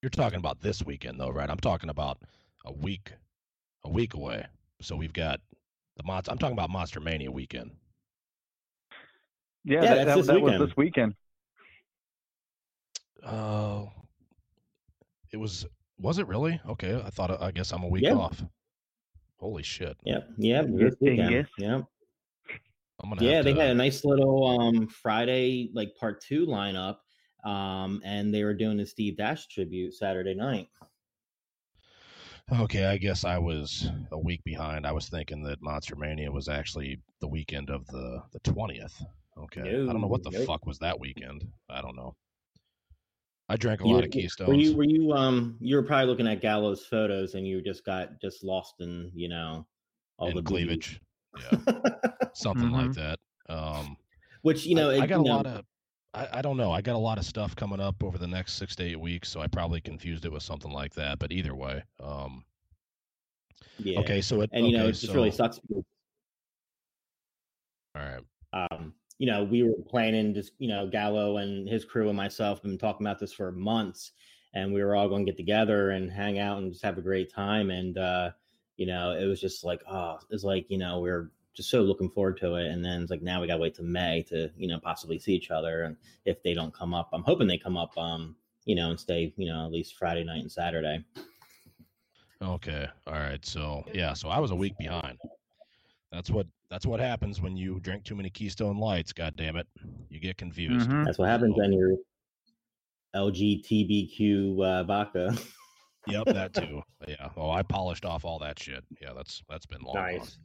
You're 0.05 0.11
talking 0.11 0.37
about 0.37 0.61
this 0.61 0.85
weekend, 0.85 1.19
though, 1.19 1.31
right? 1.31 1.49
I'm 1.49 1.57
talking 1.57 1.89
about 1.89 2.19
a 2.63 2.71
week, 2.71 3.11
a 3.85 3.89
week 3.89 4.13
away. 4.13 4.45
So 4.79 4.95
we've 4.95 5.11
got 5.11 5.39
the 5.97 6.03
mods. 6.03 6.29
I'm 6.29 6.37
talking 6.37 6.53
about 6.53 6.69
Monster 6.69 6.99
Mania 6.99 7.31
weekend. 7.31 7.71
Yeah, 9.63 9.81
yeah 9.81 9.81
that, 9.81 9.95
that, 10.05 10.25
that 10.27 10.41
was 10.43 10.59
this 10.59 10.77
weekend. 10.77 11.15
Oh, 13.25 13.29
uh, 13.31 13.85
it 15.33 15.37
was 15.37 15.65
was 15.97 16.19
it 16.19 16.27
really? 16.27 16.61
Okay, 16.69 17.01
I 17.03 17.09
thought 17.09 17.41
I 17.41 17.49
guess 17.49 17.71
I'm 17.71 17.81
a 17.81 17.87
week 17.87 18.03
yeah. 18.03 18.13
off. 18.13 18.43
Holy 19.37 19.63
shit. 19.63 19.97
Yep. 20.03 20.29
Yep. 20.37 20.67
Yes, 20.69 20.93
Yep. 21.01 21.85
yeah, 23.17 23.41
they 23.41 23.53
to... 23.55 23.59
had 23.59 23.71
a 23.71 23.73
nice 23.73 24.05
little 24.05 24.45
um 24.45 24.85
Friday 24.85 25.71
like 25.73 25.95
part 25.99 26.21
two 26.21 26.45
lineup. 26.45 26.97
Um, 27.45 28.01
and 28.03 28.33
they 28.33 28.43
were 28.43 28.53
doing 28.53 28.79
a 28.79 28.85
Steve 28.85 29.17
Dash 29.17 29.47
tribute 29.47 29.93
Saturday 29.93 30.33
night. 30.33 30.67
Okay, 32.51 32.85
I 32.85 32.97
guess 32.97 33.23
I 33.23 33.37
was 33.37 33.89
a 34.11 34.19
week 34.19 34.43
behind. 34.43 34.85
I 34.85 34.91
was 34.91 35.09
thinking 35.09 35.41
that 35.43 35.61
Monster 35.61 35.95
Mania 35.95 36.31
was 36.31 36.47
actually 36.47 36.99
the 37.19 37.27
weekend 37.27 37.69
of 37.69 37.87
the 37.87 38.21
the 38.33 38.39
twentieth. 38.39 39.01
Okay, 39.37 39.61
no, 39.61 39.89
I 39.89 39.93
don't 39.93 40.01
know 40.01 40.07
what 40.07 40.23
the 40.23 40.31
nope. 40.31 40.45
fuck 40.45 40.65
was 40.65 40.77
that 40.79 40.99
weekend. 40.99 41.47
I 41.69 41.81
don't 41.81 41.95
know. 41.95 42.15
I 43.49 43.57
drank 43.57 43.81
a 43.81 43.87
you, 43.87 43.93
lot 43.93 44.03
of 44.03 44.11
Keystones. 44.11 44.47
Were 44.47 44.55
you 44.55 44.75
were 44.75 44.83
you 44.83 45.11
um 45.13 45.57
you 45.59 45.75
were 45.75 45.83
probably 45.83 46.07
looking 46.07 46.27
at 46.27 46.41
Gallows 46.41 46.85
photos 46.85 47.35
and 47.35 47.47
you 47.47 47.61
just 47.61 47.85
got 47.85 48.21
just 48.21 48.43
lost 48.43 48.75
in 48.79 49.11
you 49.15 49.29
know 49.29 49.65
all 50.17 50.29
in 50.29 50.35
the 50.35 50.43
cleavage, 50.43 51.01
yeah, 51.39 51.59
something 52.33 52.67
mm-hmm. 52.67 52.87
like 52.87 52.93
that. 52.93 53.19
Um, 53.49 53.97
which 54.41 54.65
you 54.65 54.75
know 54.75 54.89
I, 54.89 54.95
it, 54.95 55.01
I 55.01 55.07
got 55.07 55.19
a 55.19 55.23
know, 55.23 55.35
lot 55.35 55.45
of. 55.47 55.65
I, 56.15 56.39
I 56.39 56.41
don't 56.41 56.57
know. 56.57 56.71
I 56.71 56.81
got 56.81 56.95
a 56.95 56.99
lot 56.99 57.17
of 57.17 57.25
stuff 57.25 57.55
coming 57.55 57.79
up 57.79 58.03
over 58.03 58.17
the 58.17 58.27
next 58.27 58.53
six 58.53 58.75
to 58.77 58.83
eight 58.83 58.99
weeks, 58.99 59.29
so 59.29 59.41
I 59.41 59.47
probably 59.47 59.81
confused 59.81 60.25
it 60.25 60.31
with 60.31 60.43
something 60.43 60.71
like 60.71 60.93
that. 60.95 61.19
But 61.19 61.31
either 61.31 61.53
way, 61.53 61.83
um, 62.01 62.45
yeah. 63.77 63.99
Okay, 63.99 64.21
so 64.21 64.41
it 64.41 64.49
and 64.53 64.65
you 64.65 64.75
okay, 64.75 64.83
know 64.83 64.89
it 64.89 64.93
just 64.93 65.07
so, 65.07 65.13
really 65.13 65.31
sucks. 65.31 65.59
All 67.95 68.01
right. 68.01 68.21
Um, 68.53 68.93
you 69.17 69.27
know, 69.27 69.43
we 69.43 69.63
were 69.63 69.75
planning 69.87 70.33
just, 70.33 70.53
you 70.57 70.67
know, 70.67 70.87
Gallo 70.87 71.37
and 71.37 71.67
his 71.67 71.85
crew 71.85 72.07
and 72.07 72.17
myself 72.17 72.59
have 72.59 72.63
been 72.63 72.77
talking 72.77 73.05
about 73.05 73.19
this 73.19 73.33
for 73.33 73.51
months. 73.51 74.11
And 74.53 74.73
we 74.73 74.83
were 74.83 74.95
all 74.95 75.09
going 75.09 75.25
to 75.25 75.31
get 75.31 75.37
together 75.37 75.91
and 75.91 76.11
hang 76.11 76.39
out 76.39 76.57
and 76.59 76.71
just 76.71 76.83
have 76.83 76.97
a 76.97 77.01
great 77.01 77.33
time. 77.33 77.69
And, 77.69 77.97
uh, 77.97 78.31
you 78.77 78.85
know, 78.85 79.11
it 79.11 79.25
was 79.25 79.41
just 79.41 79.63
like, 79.65 79.81
oh, 79.89 80.17
it's 80.29 80.43
like, 80.43 80.65
you 80.69 80.77
know, 80.77 80.99
we 80.99 81.09
are 81.09 81.31
just 81.55 81.69
so 81.69 81.81
looking 81.81 82.09
forward 82.09 82.37
to 82.37 82.55
it. 82.55 82.67
And 82.67 82.83
then 82.83 83.01
it's 83.01 83.11
like, 83.11 83.21
now 83.21 83.41
we 83.41 83.47
got 83.47 83.55
to 83.55 83.61
wait 83.61 83.75
to 83.75 83.83
May 83.83 84.23
to, 84.29 84.49
you 84.57 84.67
know, 84.67 84.79
possibly 84.79 85.17
see 85.17 85.33
each 85.33 85.51
other. 85.51 85.83
And 85.83 85.95
if 86.25 86.43
they 86.43 86.53
don't 86.53 86.73
come 86.73 86.93
up, 86.93 87.09
I'm 87.13 87.23
hoping 87.23 87.47
they 87.47 87.57
come 87.57 87.77
up, 87.77 87.97
um, 87.97 88.35
you 88.65 88.75
know, 88.75 88.89
and 88.89 88.99
stay, 88.99 89.33
you 89.37 89.47
know, 89.47 89.65
at 89.65 89.71
least 89.71 89.95
Friday 89.95 90.23
night 90.23 90.41
and 90.41 90.51
Saturday. 90.51 91.03
Okay. 92.41 92.87
All 93.07 93.13
right. 93.13 93.43
So, 93.45 93.83
yeah. 93.93 94.13
So 94.13 94.29
I 94.29 94.39
was 94.39 94.51
a 94.51 94.55
week 94.55 94.77
behind. 94.77 95.17
That's 96.11 96.29
what 96.29 96.47
that's 96.69 96.85
what 96.85 96.99
happens 96.99 97.41
when 97.41 97.57
you 97.57 97.79
drink 97.81 98.03
too 98.03 98.15
many 98.15 98.29
Keystone 98.29 98.77
Lights. 98.77 99.13
God 99.13 99.35
damn 99.35 99.55
it, 99.55 99.67
you 100.09 100.19
get 100.19 100.37
confused. 100.37 100.89
Mm-hmm. 100.89 101.03
That's 101.03 101.17
what 101.17 101.29
happens 101.29 101.55
when 101.57 101.73
you're 101.73 101.97
LGBTQ 103.15 104.63
uh, 104.63 104.83
vodka. 104.83 105.35
yep, 106.07 106.25
that 106.25 106.53
too. 106.53 106.81
Yeah. 107.07 107.29
Oh, 107.37 107.49
I 107.49 107.63
polished 107.63 108.05
off 108.05 108.25
all 108.25 108.39
that 108.39 108.59
shit. 108.59 108.83
Yeah, 109.01 109.11
that's 109.15 109.43
that's 109.49 109.65
been 109.65 109.81
long. 109.81 109.95
Nice. 109.95 110.19
Gone. 110.19 110.43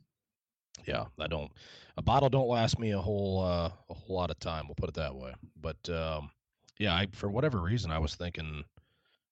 Yeah, 0.87 1.07
I 1.19 1.27
don't. 1.27 1.51
A 1.97 2.03
bottle 2.03 2.29
don't 2.29 2.49
last 2.49 2.79
me 2.79 2.93
a 2.93 3.01
whole 3.01 3.43
uh, 3.43 3.71
a 3.89 3.95
whole 3.95 4.17
lot 4.17 4.31
of 4.31 4.39
time. 4.39 4.67
We'll 4.67 4.75
put 4.75 4.89
it 4.89 4.95
that 4.97 5.15
way. 5.15 5.35
But 5.61 5.89
um, 5.89 6.31
yeah, 6.79 6.95
I 6.95 7.07
for 7.13 7.31
whatever 7.31 7.61
reason 7.61 7.91
I 7.91 7.99
was 7.99 8.15
thinking. 8.15 8.65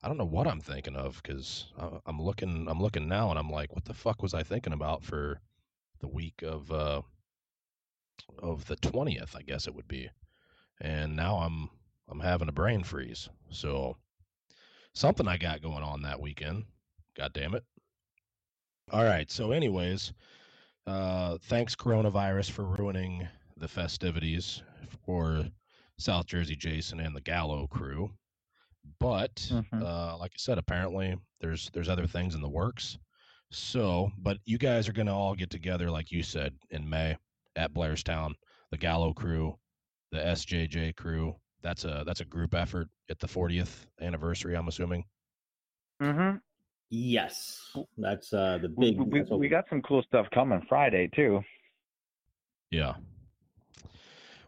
I 0.00 0.06
don't 0.06 0.16
know 0.16 0.24
what 0.24 0.46
I'm 0.46 0.60
thinking 0.60 0.94
of 0.94 1.20
because 1.20 1.72
I'm 2.06 2.22
looking. 2.22 2.66
I'm 2.68 2.80
looking 2.80 3.08
now, 3.08 3.30
and 3.30 3.38
I'm 3.38 3.50
like, 3.50 3.74
what 3.74 3.84
the 3.84 3.94
fuck 3.94 4.22
was 4.22 4.32
I 4.32 4.44
thinking 4.44 4.72
about 4.72 5.02
for 5.02 5.40
the 6.00 6.06
week 6.06 6.42
of 6.42 6.70
uh, 6.70 7.02
of 8.38 8.66
the 8.66 8.76
twentieth, 8.76 9.34
I 9.34 9.42
guess 9.42 9.66
it 9.66 9.74
would 9.74 9.88
be. 9.88 10.08
And 10.80 11.16
now 11.16 11.38
I'm 11.38 11.68
I'm 12.08 12.20
having 12.20 12.48
a 12.48 12.52
brain 12.52 12.84
freeze. 12.84 13.28
So 13.50 13.96
something 14.92 15.26
I 15.28 15.36
got 15.36 15.62
going 15.62 15.82
on 15.82 16.02
that 16.02 16.20
weekend. 16.20 16.64
God 17.16 17.32
damn 17.32 17.54
it. 17.54 17.64
All 18.90 19.04
right. 19.04 19.30
So, 19.30 19.50
anyways, 19.52 20.12
uh, 20.88 21.38
thanks 21.44 21.76
coronavirus 21.76 22.50
for 22.50 22.64
ruining 22.64 23.28
the 23.58 23.68
festivities 23.68 24.62
for 25.04 25.44
South 25.98 26.26
Jersey 26.26 26.56
Jason 26.56 27.00
and 27.00 27.14
the 27.14 27.20
Gallo 27.20 27.66
crew. 27.66 28.10
But 28.98 29.34
mm-hmm. 29.36 29.82
uh, 29.82 30.16
like 30.16 30.32
I 30.32 30.38
said, 30.38 30.58
apparently 30.58 31.16
there's 31.40 31.70
there's 31.74 31.88
other 31.88 32.06
things 32.06 32.34
in 32.34 32.40
the 32.40 32.48
works. 32.48 32.98
So, 33.50 34.10
but 34.18 34.38
you 34.44 34.58
guys 34.58 34.88
are 34.88 34.92
going 34.92 35.06
to 35.06 35.12
all 35.12 35.34
get 35.34 35.50
together, 35.50 35.90
like 35.90 36.10
you 36.10 36.22
said, 36.22 36.54
in 36.70 36.88
May 36.88 37.16
at 37.56 37.72
Blairstown, 37.72 38.32
the 38.70 38.76
Gallo 38.76 39.12
crew, 39.12 39.58
the 40.12 40.18
SJJ 40.18 40.96
crew, 40.96 41.34
That's 41.62 41.84
a 41.84 42.02
that's 42.06 42.20
a 42.20 42.26
group 42.26 42.54
effort 42.54 42.88
at 43.10 43.18
the 43.18 43.26
40th 43.26 43.86
anniversary. 44.00 44.56
I'm 44.56 44.68
assuming. 44.68 45.04
Mm-hmm. 46.02 46.36
Yes, 46.90 47.76
that's 47.98 48.32
uh 48.32 48.58
the 48.62 48.68
big. 48.68 48.98
we, 48.98 49.18
that's 49.18 49.30
what 49.30 49.40
we 49.40 49.48
got 49.48 49.68
some 49.68 49.82
cool 49.82 50.02
stuff 50.02 50.26
coming 50.32 50.64
Friday 50.68 51.08
too. 51.14 51.42
Yeah. 52.70 52.94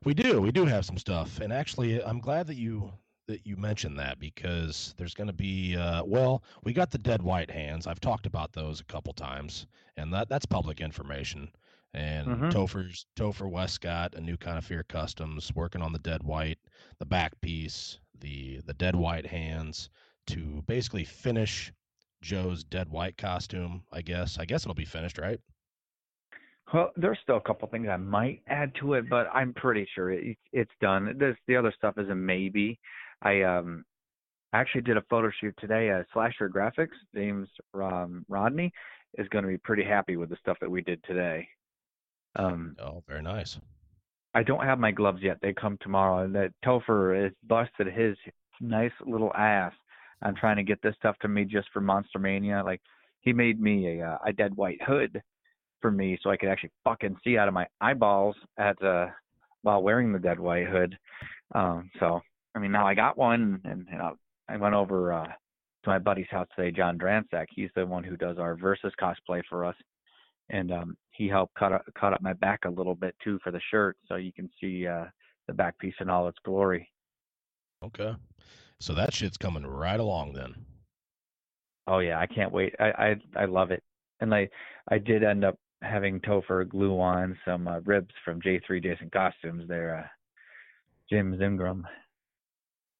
We 0.04 0.14
do. 0.14 0.40
We 0.40 0.50
do 0.50 0.64
have 0.64 0.86
some 0.86 0.96
stuff. 0.96 1.40
And 1.40 1.52
actually, 1.52 2.02
I'm 2.02 2.20
glad 2.20 2.46
that 2.46 2.56
you 2.56 2.92
that 3.28 3.46
you 3.46 3.56
mentioned 3.56 3.98
that 3.98 4.18
because 4.18 4.94
there's 4.96 5.14
going 5.14 5.26
to 5.26 5.32
be 5.34 5.76
uh 5.76 6.02
well, 6.04 6.42
we 6.64 6.72
got 6.72 6.90
the 6.90 6.98
dead 6.98 7.20
white 7.22 7.50
hands. 7.50 7.86
I've 7.86 8.00
talked 8.00 8.26
about 8.26 8.52
those 8.52 8.80
a 8.80 8.84
couple 8.84 9.12
times 9.12 9.66
and 9.96 10.12
that 10.14 10.28
that's 10.28 10.46
public 10.46 10.80
information. 10.80 11.50
And 11.92 12.26
Mhm. 12.28 12.52
Topher's 12.52 13.06
Topher 13.16 13.50
Westcott, 13.50 14.14
a 14.14 14.20
new 14.20 14.36
kind 14.36 14.56
of 14.56 14.64
fear 14.64 14.84
customs, 14.84 15.52
working 15.54 15.82
on 15.82 15.92
the 15.92 15.98
dead 15.98 16.22
white, 16.22 16.58
the 16.98 17.04
back 17.06 17.38
piece, 17.40 17.98
the 18.20 18.60
the 18.64 18.74
dead 18.74 18.96
white 18.96 19.26
hands 19.26 19.90
to 20.28 20.62
basically 20.66 21.04
finish 21.04 21.72
Joe's 22.22 22.64
dead 22.64 22.88
white 22.90 23.16
costume, 23.16 23.82
I 23.92 24.02
guess. 24.02 24.38
I 24.38 24.44
guess 24.44 24.62
it'll 24.64 24.74
be 24.74 24.84
finished, 24.84 25.18
right? 25.18 25.40
Well, 26.72 26.92
there's 26.96 27.18
still 27.22 27.36
a 27.38 27.40
couple 27.40 27.66
things 27.68 27.88
I 27.88 27.96
might 27.96 28.42
add 28.46 28.72
to 28.76 28.94
it, 28.94 29.08
but 29.10 29.26
I'm 29.34 29.52
pretty 29.54 29.88
sure 29.94 30.10
it, 30.12 30.36
it's 30.52 30.70
done. 30.80 31.16
This 31.18 31.36
the 31.48 31.56
other 31.56 31.72
stuff 31.76 31.94
is 31.98 32.08
a 32.08 32.14
maybe. 32.14 32.78
I 33.22 33.42
um 33.42 33.84
actually 34.52 34.82
did 34.82 34.96
a 34.96 35.02
photo 35.10 35.30
shoot 35.40 35.54
today. 35.58 35.90
Uh, 35.90 36.02
Slasher 36.12 36.48
Graphics, 36.48 36.96
James 37.14 37.48
um, 37.74 38.24
Rodney, 38.28 38.72
is 39.18 39.28
going 39.28 39.44
to 39.44 39.48
be 39.50 39.58
pretty 39.58 39.84
happy 39.84 40.16
with 40.16 40.28
the 40.30 40.36
stuff 40.36 40.58
that 40.60 40.70
we 40.70 40.82
did 40.82 41.02
today. 41.04 41.48
Um, 42.36 42.76
Oh, 42.80 43.02
very 43.06 43.22
nice. 43.22 43.58
I 44.34 44.42
don't 44.42 44.64
have 44.64 44.78
my 44.78 44.92
gloves 44.92 45.22
yet. 45.22 45.38
They 45.42 45.52
come 45.52 45.76
tomorrow. 45.80 46.24
And 46.24 46.34
that 46.34 46.52
Topher 46.64 47.20
has 47.24 47.32
busted 47.46 47.88
his 47.92 48.16
nice 48.60 48.92
little 49.04 49.32
ass 49.34 49.72
on 50.22 50.34
trying 50.34 50.56
to 50.56 50.62
get 50.62 50.80
this 50.82 50.94
stuff 50.96 51.16
to 51.20 51.28
me 51.28 51.44
just 51.44 51.68
for 51.72 51.80
Monster 51.80 52.18
Mania. 52.18 52.62
Like 52.64 52.80
he 53.20 53.32
made 53.32 53.60
me 53.60 54.00
a 54.00 54.06
uh, 54.06 54.18
a 54.26 54.32
dead 54.32 54.54
white 54.56 54.82
hood 54.82 55.22
for 55.80 55.90
me 55.90 56.18
so 56.22 56.30
I 56.30 56.36
could 56.36 56.48
actually 56.48 56.72
fucking 56.84 57.16
see 57.24 57.38
out 57.38 57.48
of 57.48 57.54
my 57.54 57.66
eyeballs 57.80 58.36
at 58.58 58.80
uh 58.82 59.06
while 59.62 59.82
wearing 59.82 60.12
the 60.12 60.18
dead 60.18 60.38
white 60.38 60.66
hood. 60.66 60.96
Um 61.54 61.90
so 61.98 62.20
I 62.54 62.58
mean 62.58 62.72
now 62.72 62.86
I 62.86 62.94
got 62.94 63.16
one 63.18 63.60
and, 63.64 63.86
and 63.90 64.02
I, 64.02 64.10
I 64.48 64.56
went 64.56 64.74
over 64.74 65.12
uh 65.12 65.26
to 65.26 65.88
my 65.88 65.98
buddy's 65.98 66.28
house 66.30 66.48
today, 66.54 66.70
John 66.70 66.98
Dransak. 66.98 67.46
He's 67.54 67.70
the 67.74 67.86
one 67.86 68.04
who 68.04 68.16
does 68.16 68.36
our 68.38 68.54
versus 68.56 68.92
cosplay 69.00 69.42
for 69.48 69.64
us. 69.64 69.76
And 70.50 70.72
um 70.72 70.96
he 71.12 71.28
helped 71.28 71.54
cut 71.54 71.72
up 71.72 71.84
cut 71.98 72.12
up 72.12 72.22
my 72.22 72.34
back 72.34 72.60
a 72.64 72.70
little 72.70 72.94
bit 72.94 73.14
too 73.22 73.38
for 73.42 73.50
the 73.50 73.60
shirt 73.70 73.96
so 74.06 74.16
you 74.16 74.32
can 74.32 74.50
see 74.60 74.86
uh 74.86 75.06
the 75.46 75.54
back 75.54 75.78
piece 75.78 75.94
in 76.00 76.10
all 76.10 76.28
its 76.28 76.38
glory. 76.44 76.88
Okay. 77.82 78.12
So 78.80 78.94
that 78.94 79.12
shit's 79.12 79.36
coming 79.36 79.66
right 79.66 80.00
along 80.00 80.32
then. 80.32 80.54
Oh 81.86 81.98
yeah, 81.98 82.18
I 82.18 82.26
can't 82.26 82.52
wait. 82.52 82.74
I 82.80 83.16
I 83.36 83.42
I 83.42 83.44
love 83.44 83.70
it. 83.70 83.82
And 84.20 84.34
I 84.34 84.48
I 84.88 84.98
did 84.98 85.22
end 85.22 85.44
up 85.44 85.58
having 85.82 86.20
Topher 86.20 86.68
glue 86.68 86.98
on 87.00 87.38
some 87.44 87.68
uh, 87.68 87.80
ribs 87.80 88.14
from 88.24 88.40
J3 88.40 88.82
Jason 88.82 89.10
Costumes 89.10 89.64
there. 89.68 89.98
Uh, 89.98 90.08
Jim's 91.10 91.40
Ingram. 91.40 91.86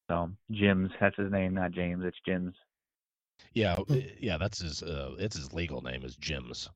So 0.09 0.29
Jim's 0.51 0.91
that's 0.99 1.15
his 1.15 1.31
name, 1.31 1.53
not 1.55 1.71
James. 1.71 2.03
It's 2.05 2.17
Jim's. 2.25 2.53
Yeah, 3.53 3.77
yeah, 4.19 4.37
that's 4.37 4.59
his 4.59 4.83
uh 4.83 5.15
it's 5.17 5.35
his 5.35 5.53
legal 5.53 5.81
name 5.81 6.03
is 6.03 6.15
Jim's. 6.15 6.69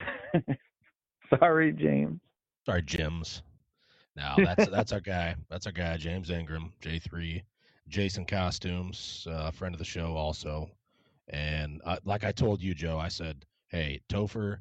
Sorry, 1.38 1.72
James. 1.72 2.20
Sorry, 2.66 2.82
Jim's. 2.82 3.42
Now 4.14 4.36
that's 4.36 4.68
that's 4.70 4.92
our 4.92 5.00
guy. 5.00 5.34
That's 5.48 5.66
our 5.66 5.72
guy, 5.72 5.96
James 5.96 6.30
Ingram, 6.30 6.72
J3, 6.82 7.42
Jason 7.90 8.24
Costumes, 8.24 9.26
uh, 9.30 9.50
friend 9.50 9.74
of 9.74 9.78
the 9.78 9.84
show 9.84 10.14
also. 10.16 10.70
And 11.28 11.80
uh, 11.84 11.98
like 12.04 12.24
I 12.24 12.32
told 12.32 12.62
you, 12.62 12.74
Joe, 12.74 12.98
I 12.98 13.08
said, 13.08 13.44
"Hey, 13.68 14.00
Topher, 14.08 14.58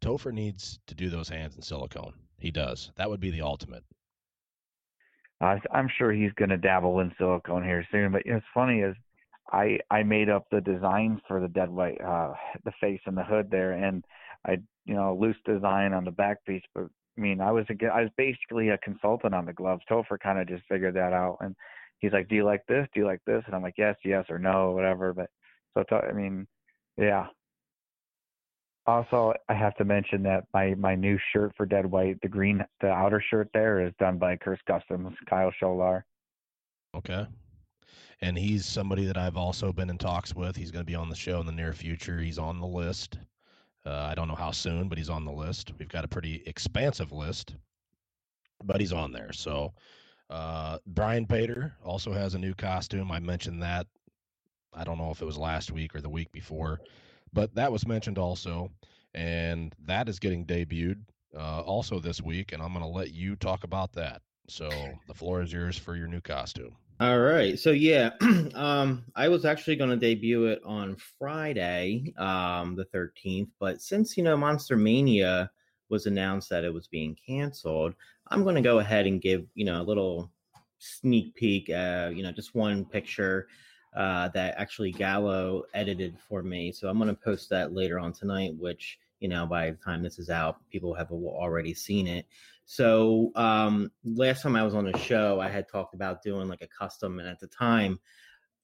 Topher 0.00 0.32
needs 0.32 0.78
to 0.86 0.94
do 0.94 1.08
those 1.08 1.28
hands 1.28 1.56
in 1.56 1.62
silicone. 1.62 2.14
He 2.38 2.50
does. 2.50 2.90
That 2.96 3.08
would 3.08 3.20
be 3.20 3.30
the 3.30 3.42
ultimate." 3.42 3.84
Uh, 5.40 5.56
I'm 5.72 5.88
sure 5.96 6.12
he's 6.12 6.32
going 6.32 6.50
to 6.50 6.58
dabble 6.58 7.00
in 7.00 7.12
silicone 7.16 7.64
here 7.64 7.86
soon. 7.90 8.12
But 8.12 8.26
know, 8.26 8.34
what's 8.34 8.46
funny 8.52 8.80
is 8.80 8.94
I 9.52 9.78
I 9.90 10.02
made 10.02 10.28
up 10.28 10.46
the 10.50 10.60
designs 10.60 11.20
for 11.28 11.40
the 11.40 11.48
dead 11.48 11.70
white, 11.70 12.00
uh, 12.00 12.34
the 12.64 12.72
face 12.80 13.00
and 13.06 13.16
the 13.16 13.24
hood 13.24 13.50
there, 13.50 13.72
and 13.72 14.04
I 14.46 14.58
you 14.84 14.94
know 14.94 15.16
loose 15.18 15.36
design 15.46 15.92
on 15.92 16.04
the 16.04 16.10
back 16.10 16.44
piece. 16.44 16.64
But 16.74 16.84
I 17.16 17.20
mean, 17.20 17.40
I 17.40 17.52
was 17.52 17.64
a, 17.70 17.86
I 17.86 18.02
was 18.02 18.10
basically 18.16 18.70
a 18.70 18.78
consultant 18.78 19.34
on 19.34 19.46
the 19.46 19.52
gloves. 19.52 19.82
Topher 19.90 20.18
kind 20.18 20.38
of 20.38 20.48
just 20.48 20.64
figured 20.68 20.94
that 20.94 21.12
out, 21.12 21.38
and 21.40 21.54
he's 22.00 22.12
like, 22.12 22.28
"Do 22.28 22.34
you 22.34 22.44
like 22.44 22.66
this? 22.66 22.86
Do 22.92 23.00
you 23.00 23.06
like 23.06 23.20
this?" 23.26 23.42
And 23.46 23.54
I'm 23.54 23.62
like, 23.62 23.78
"Yes, 23.78 23.96
yes, 24.04 24.24
or 24.28 24.38
no, 24.38 24.72
whatever." 24.72 25.12
But 25.12 25.30
so 25.88 25.96
I 25.96 26.12
mean, 26.12 26.46
yeah. 26.96 27.26
Also, 28.86 29.32
I 29.48 29.54
have 29.54 29.76
to 29.76 29.84
mention 29.84 30.22
that 30.24 30.44
my 30.52 30.74
my 30.74 30.94
new 30.94 31.18
shirt 31.32 31.52
for 31.56 31.66
Dead 31.66 31.86
White, 31.86 32.20
the 32.22 32.28
green, 32.28 32.64
the 32.80 32.88
outer 32.88 33.22
shirt 33.30 33.48
there 33.54 33.86
is 33.86 33.92
done 33.98 34.18
by 34.18 34.36
Curse 34.36 34.60
Customs, 34.66 35.14
Kyle 35.28 35.52
Scholar. 35.56 36.04
Okay. 36.94 37.26
And 38.22 38.36
he's 38.36 38.66
somebody 38.66 39.06
that 39.06 39.16
I've 39.16 39.36
also 39.36 39.72
been 39.72 39.88
in 39.88 39.96
talks 39.96 40.34
with. 40.34 40.56
He's 40.56 40.70
going 40.70 40.84
to 40.84 40.90
be 40.90 40.94
on 40.94 41.08
the 41.08 41.16
show 41.16 41.40
in 41.40 41.46
the 41.46 41.52
near 41.52 41.72
future. 41.72 42.18
He's 42.18 42.38
on 42.38 42.60
the 42.60 42.66
list. 42.66 43.18
Uh, 43.86 44.08
I 44.10 44.14
don't 44.14 44.28
know 44.28 44.34
how 44.34 44.50
soon, 44.50 44.88
but 44.88 44.98
he's 44.98 45.08
on 45.08 45.24
the 45.24 45.32
list. 45.32 45.72
We've 45.78 45.88
got 45.88 46.04
a 46.04 46.08
pretty 46.08 46.42
expansive 46.46 47.12
list, 47.12 47.54
but 48.62 48.78
he's 48.78 48.92
on 48.92 49.12
there. 49.12 49.32
So, 49.32 49.72
uh, 50.30 50.78
Brian 50.86 51.24
Bader 51.24 51.74
also 51.84 52.12
has 52.12 52.34
a 52.34 52.38
new 52.38 52.54
costume. 52.54 53.10
I 53.10 53.18
mentioned 53.18 53.62
that. 53.62 53.86
I 54.72 54.84
don't 54.84 54.98
know 54.98 55.10
if 55.10 55.20
it 55.20 55.24
was 55.24 55.36
last 55.36 55.72
week 55.72 55.94
or 55.96 56.00
the 56.00 56.08
week 56.08 56.30
before, 56.30 56.80
but 57.32 57.54
that 57.56 57.72
was 57.72 57.86
mentioned 57.86 58.18
also. 58.18 58.70
And 59.12 59.74
that 59.86 60.08
is 60.08 60.20
getting 60.20 60.46
debuted 60.46 61.00
uh, 61.36 61.62
also 61.62 61.98
this 61.98 62.22
week. 62.22 62.52
And 62.52 62.62
I'm 62.62 62.72
going 62.72 62.84
to 62.84 62.90
let 62.90 63.12
you 63.12 63.34
talk 63.34 63.64
about 63.64 63.92
that. 63.94 64.22
So, 64.48 64.68
the 65.06 65.14
floor 65.14 65.42
is 65.42 65.52
yours 65.52 65.76
for 65.76 65.96
your 65.96 66.08
new 66.08 66.20
costume. 66.20 66.76
All 67.00 67.18
right. 67.18 67.58
So 67.58 67.70
yeah, 67.70 68.10
um, 68.54 69.04
I 69.16 69.28
was 69.28 69.46
actually 69.46 69.76
going 69.76 69.88
to 69.88 69.96
debut 69.96 70.46
it 70.46 70.60
on 70.66 70.96
Friday, 71.18 72.12
um, 72.18 72.76
the 72.76 72.84
13th, 72.94 73.48
but 73.58 73.80
since 73.80 74.18
you 74.18 74.22
know 74.22 74.36
Monster 74.36 74.76
Mania 74.76 75.50
was 75.90 76.06
announced 76.06 76.48
that 76.50 76.64
it 76.64 76.72
was 76.72 76.86
being 76.86 77.16
canceled, 77.26 77.94
I'm 78.28 78.42
going 78.42 78.54
to 78.54 78.60
go 78.60 78.78
ahead 78.78 79.06
and 79.06 79.20
give 79.20 79.44
you 79.54 79.64
know 79.64 79.80
a 79.80 79.84
little 79.84 80.30
sneak 80.78 81.34
peek. 81.34 81.70
Uh, 81.70 82.10
you 82.14 82.22
know, 82.22 82.32
just 82.32 82.54
one 82.54 82.84
picture 82.84 83.48
uh, 83.94 84.28
that 84.28 84.54
actually 84.56 84.92
Gallo 84.92 85.64
edited 85.74 86.16
for 86.28 86.42
me. 86.42 86.72
So 86.72 86.88
I'm 86.88 86.98
going 86.98 87.08
to 87.08 87.20
post 87.20 87.50
that 87.50 87.72
later 87.72 87.98
on 87.98 88.12
tonight, 88.12 88.54
which 88.56 88.98
you 89.18 89.28
know 89.28 89.46
by 89.46 89.70
the 89.70 89.76
time 89.76 90.02
this 90.02 90.18
is 90.18 90.30
out, 90.30 90.58
people 90.70 90.94
have 90.94 91.10
already 91.10 91.74
seen 91.74 92.06
it. 92.06 92.26
So 92.66 93.32
um, 93.34 93.90
last 94.04 94.42
time 94.42 94.54
I 94.54 94.62
was 94.62 94.74
on 94.76 94.84
the 94.84 94.96
show, 94.96 95.40
I 95.40 95.48
had 95.48 95.68
talked 95.68 95.94
about 95.94 96.22
doing 96.22 96.48
like 96.48 96.62
a 96.62 96.68
custom, 96.68 97.18
and 97.18 97.28
at 97.28 97.40
the 97.40 97.48
time, 97.48 97.98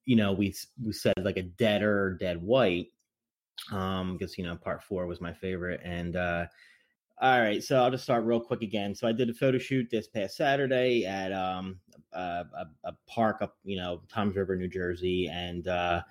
you 0.05 0.15
know, 0.15 0.31
we 0.31 0.55
we 0.83 0.93
said 0.93 1.13
like 1.21 1.37
a 1.37 1.43
deader 1.43 2.17
dead 2.19 2.41
white, 2.41 2.87
um, 3.71 4.17
because 4.17 4.37
you 4.37 4.45
know 4.45 4.55
part 4.55 4.81
four 4.81 5.07
was 5.07 5.19
my 5.19 5.33
favorite. 5.33 5.81
And 5.83 6.15
uh, 6.15 6.45
all 7.19 7.39
right, 7.41 7.63
so 7.63 7.81
I'll 7.81 7.91
just 7.91 8.03
start 8.03 8.25
real 8.25 8.39
quick 8.39 8.61
again. 8.61 8.93
So 8.93 9.07
I 9.07 9.11
did 9.11 9.29
a 9.29 9.33
photo 9.33 9.57
shoot 9.57 9.89
this 9.89 10.07
past 10.07 10.37
Saturday 10.37 11.05
at 11.05 11.31
um 11.31 11.79
a, 12.13 12.45
a, 12.57 12.65
a 12.85 12.93
park 13.07 13.41
up, 13.41 13.57
you 13.63 13.77
know, 13.77 14.01
Toms 14.11 14.35
River, 14.35 14.55
New 14.55 14.67
Jersey, 14.67 15.27
and 15.27 15.67
uh, 15.67 16.01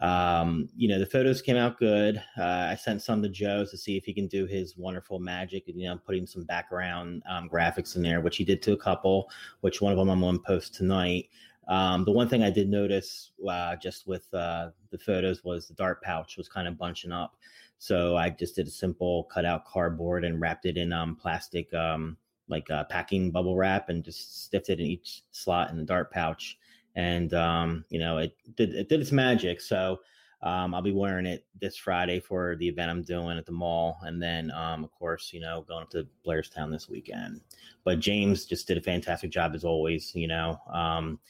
um, 0.00 0.68
you 0.76 0.88
know, 0.88 0.98
the 0.98 1.06
photos 1.06 1.40
came 1.40 1.56
out 1.56 1.78
good. 1.78 2.22
Uh, 2.38 2.68
I 2.70 2.74
sent 2.74 3.02
some 3.02 3.22
to 3.22 3.28
Joe 3.28 3.64
to 3.64 3.78
see 3.78 3.96
if 3.96 4.04
he 4.04 4.12
can 4.12 4.26
do 4.26 4.46
his 4.46 4.76
wonderful 4.76 5.18
magic, 5.18 5.64
you 5.66 5.88
know, 5.88 5.98
putting 6.04 6.26
some 6.26 6.44
background 6.44 7.22
um, 7.28 7.48
graphics 7.48 7.96
in 7.96 8.02
there, 8.02 8.20
which 8.20 8.36
he 8.36 8.44
did 8.44 8.62
to 8.62 8.72
a 8.72 8.76
couple, 8.76 9.30
which 9.60 9.80
one 9.80 9.92
of 9.92 9.98
them 9.98 10.10
I'm 10.10 10.22
on 10.24 10.38
post 10.40 10.74
tonight. 10.74 11.28
Um, 11.68 12.04
the 12.04 12.12
one 12.12 12.28
thing 12.28 12.42
I 12.42 12.50
did 12.50 12.68
notice 12.68 13.32
uh, 13.48 13.74
just 13.76 14.06
with 14.06 14.32
uh, 14.34 14.70
the 14.90 14.98
photos 14.98 15.42
was 15.42 15.66
the 15.66 15.74
dart 15.74 16.02
pouch 16.02 16.36
was 16.36 16.48
kind 16.48 16.68
of 16.68 16.78
bunching 16.78 17.10
up. 17.10 17.36
So 17.78 18.16
I 18.16 18.30
just 18.30 18.56
did 18.56 18.66
a 18.66 18.70
simple 18.70 19.24
cutout 19.24 19.64
cardboard 19.64 20.24
and 20.24 20.40
wrapped 20.40 20.66
it 20.66 20.76
in 20.76 20.92
um, 20.92 21.16
plastic, 21.16 21.72
um, 21.74 22.16
like 22.48 22.70
uh, 22.70 22.84
packing 22.84 23.30
bubble 23.30 23.56
wrap, 23.56 23.88
and 23.88 24.04
just 24.04 24.44
stiffed 24.44 24.70
it 24.70 24.80
in 24.80 24.86
each 24.86 25.22
slot 25.30 25.70
in 25.70 25.76
the 25.76 25.84
dart 25.84 26.10
pouch 26.10 26.58
and 26.96 27.34
um, 27.34 27.84
you 27.90 27.98
know 28.00 28.18
it 28.18 28.34
did 28.56 28.74
it 28.74 28.88
did 28.88 29.00
its 29.00 29.12
magic. 29.12 29.60
So 29.60 30.00
um, 30.42 30.74
I'll 30.74 30.82
be 30.82 30.92
wearing 30.92 31.26
it 31.26 31.46
this 31.60 31.76
Friday 31.76 32.20
for 32.20 32.56
the 32.56 32.68
event 32.68 32.90
I'm 32.90 33.02
doing 33.02 33.38
at 33.38 33.46
the 33.46 33.52
mall, 33.52 33.98
and 34.02 34.20
then 34.20 34.50
um, 34.50 34.82
of 34.82 34.90
course 34.90 35.30
you 35.32 35.40
know 35.40 35.64
going 35.68 35.82
up 35.82 35.90
to 35.90 36.06
Blairstown 36.26 36.70
this 36.72 36.88
weekend. 36.88 37.42
But 37.84 38.00
James 38.00 38.46
just 38.46 38.66
did 38.66 38.78
a 38.78 38.82
fantastic 38.82 39.30
job 39.30 39.54
as 39.54 39.64
always. 39.64 40.12
You 40.14 40.28
know, 40.28 40.58
um, 40.72 41.20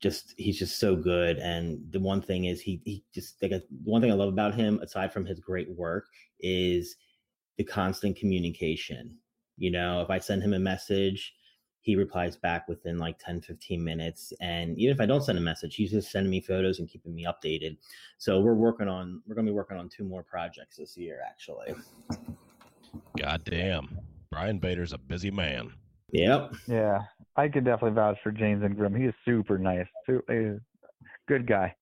just 0.00 0.34
he's 0.36 0.58
just 0.58 0.78
so 0.78 0.96
good. 0.96 1.38
And 1.38 1.80
the 1.90 2.00
one 2.00 2.22
thing 2.22 2.44
is 2.44 2.60
he 2.60 2.80
he 2.84 3.04
just 3.14 3.42
like 3.42 3.52
one 3.84 4.00
thing 4.00 4.10
I 4.10 4.14
love 4.14 4.28
about 4.28 4.54
him 4.54 4.80
aside 4.82 5.12
from 5.12 5.26
his 5.26 5.40
great 5.40 5.70
work 5.70 6.06
is 6.40 6.96
the 7.56 7.64
constant 7.64 8.16
communication. 8.16 9.16
You 9.56 9.70
know, 9.70 10.00
if 10.00 10.10
I 10.10 10.18
send 10.18 10.42
him 10.42 10.54
a 10.54 10.58
message 10.58 11.34
he 11.80 11.94
replies 11.94 12.36
back 12.36 12.68
within 12.68 12.98
like 12.98 13.18
10 13.20 13.40
15 13.40 13.82
minutes 13.82 14.32
and 14.40 14.76
even 14.76 14.92
if 14.92 15.00
i 15.00 15.06
don't 15.06 15.22
send 15.22 15.38
a 15.38 15.40
message 15.40 15.76
he's 15.76 15.92
just 15.92 16.10
sending 16.10 16.28
me 16.28 16.40
photos 16.40 16.80
and 16.80 16.88
keeping 16.88 17.14
me 17.14 17.24
updated 17.24 17.78
so 18.18 18.40
we're 18.40 18.52
working 18.52 18.88
on 18.88 19.22
we're 19.26 19.34
going 19.36 19.46
to 19.46 19.52
be 19.52 19.56
working 19.56 19.78
on 19.78 19.88
two 19.88 20.04
more 20.04 20.24
projects 20.24 20.76
this 20.76 20.96
year 20.98 21.20
actually 21.26 21.72
God 23.16 23.42
damn. 23.44 23.98
Brian 24.30 24.58
Bader's 24.58 24.92
a 24.92 24.98
busy 24.98 25.30
man. 25.30 25.72
Yep 26.12 26.52
Yeah, 26.66 27.00
I 27.36 27.48
could 27.48 27.64
definitely 27.64 27.94
vouch 27.94 28.18
for 28.22 28.32
James 28.32 28.62
Ingram. 28.64 28.94
He 28.94 29.04
is 29.04 29.14
super 29.24 29.58
nice. 29.58 29.86
Su- 30.06 30.22
He's 30.28 30.36
a 30.38 30.60
good 31.26 31.46
guy. 31.46 31.74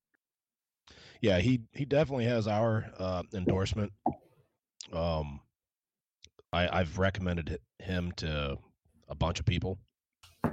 Yeah, 1.20 1.38
he 1.38 1.62
he 1.72 1.84
definitely 1.84 2.26
has 2.26 2.46
our 2.46 2.84
uh, 2.98 3.22
endorsement. 3.34 3.92
Um, 4.92 5.40
I 6.52 6.68
I've 6.80 6.98
recommended 6.98 7.58
him 7.78 8.12
to 8.16 8.58
a 9.08 9.14
bunch 9.14 9.40
of 9.40 9.46
people. 9.46 9.78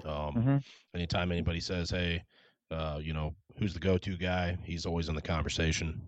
Um, 0.05 0.33
hmm 0.33 0.57
anytime 0.95 1.31
anybody 1.31 1.59
says, 1.59 1.89
"Hey, 1.89 2.23
uh, 2.71 2.99
you 3.01 3.13
know, 3.13 3.36
who's 3.57 3.73
the 3.73 3.79
go-to 3.79 4.15
guy?" 4.17 4.57
He's 4.63 4.86
always 4.86 5.09
in 5.09 5.15
the 5.15 5.21
conversation. 5.21 6.01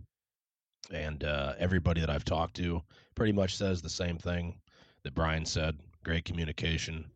And 0.91 1.23
uh, 1.23 1.53
everybody 1.57 1.99
that 2.01 2.09
I've 2.11 2.25
talked 2.25 2.55
to 2.57 2.81
pretty 3.15 3.33
much 3.33 3.55
says 3.57 3.81
the 3.81 3.89
same 3.89 4.17
thing 4.17 4.59
that 5.03 5.15
Brian 5.15 5.45
said. 5.45 5.79
Great 6.03 6.25
communication. 6.25 7.09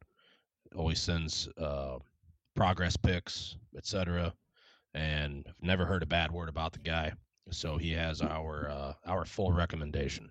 Always 0.75 0.99
sends 0.99 1.47
uh, 1.57 1.97
progress 2.55 2.95
pics, 2.97 3.55
etc. 3.77 4.33
And 4.93 5.45
I've 5.47 5.53
never 5.61 5.85
heard 5.85 6.03
a 6.03 6.07
bad 6.07 6.31
word 6.31 6.49
about 6.49 6.73
the 6.73 6.79
guy. 6.79 7.11
So 7.51 7.77
he 7.77 7.91
has 7.93 8.21
our 8.21 8.69
uh, 8.69 8.93
our 9.05 9.25
full 9.25 9.51
recommendation. 9.51 10.29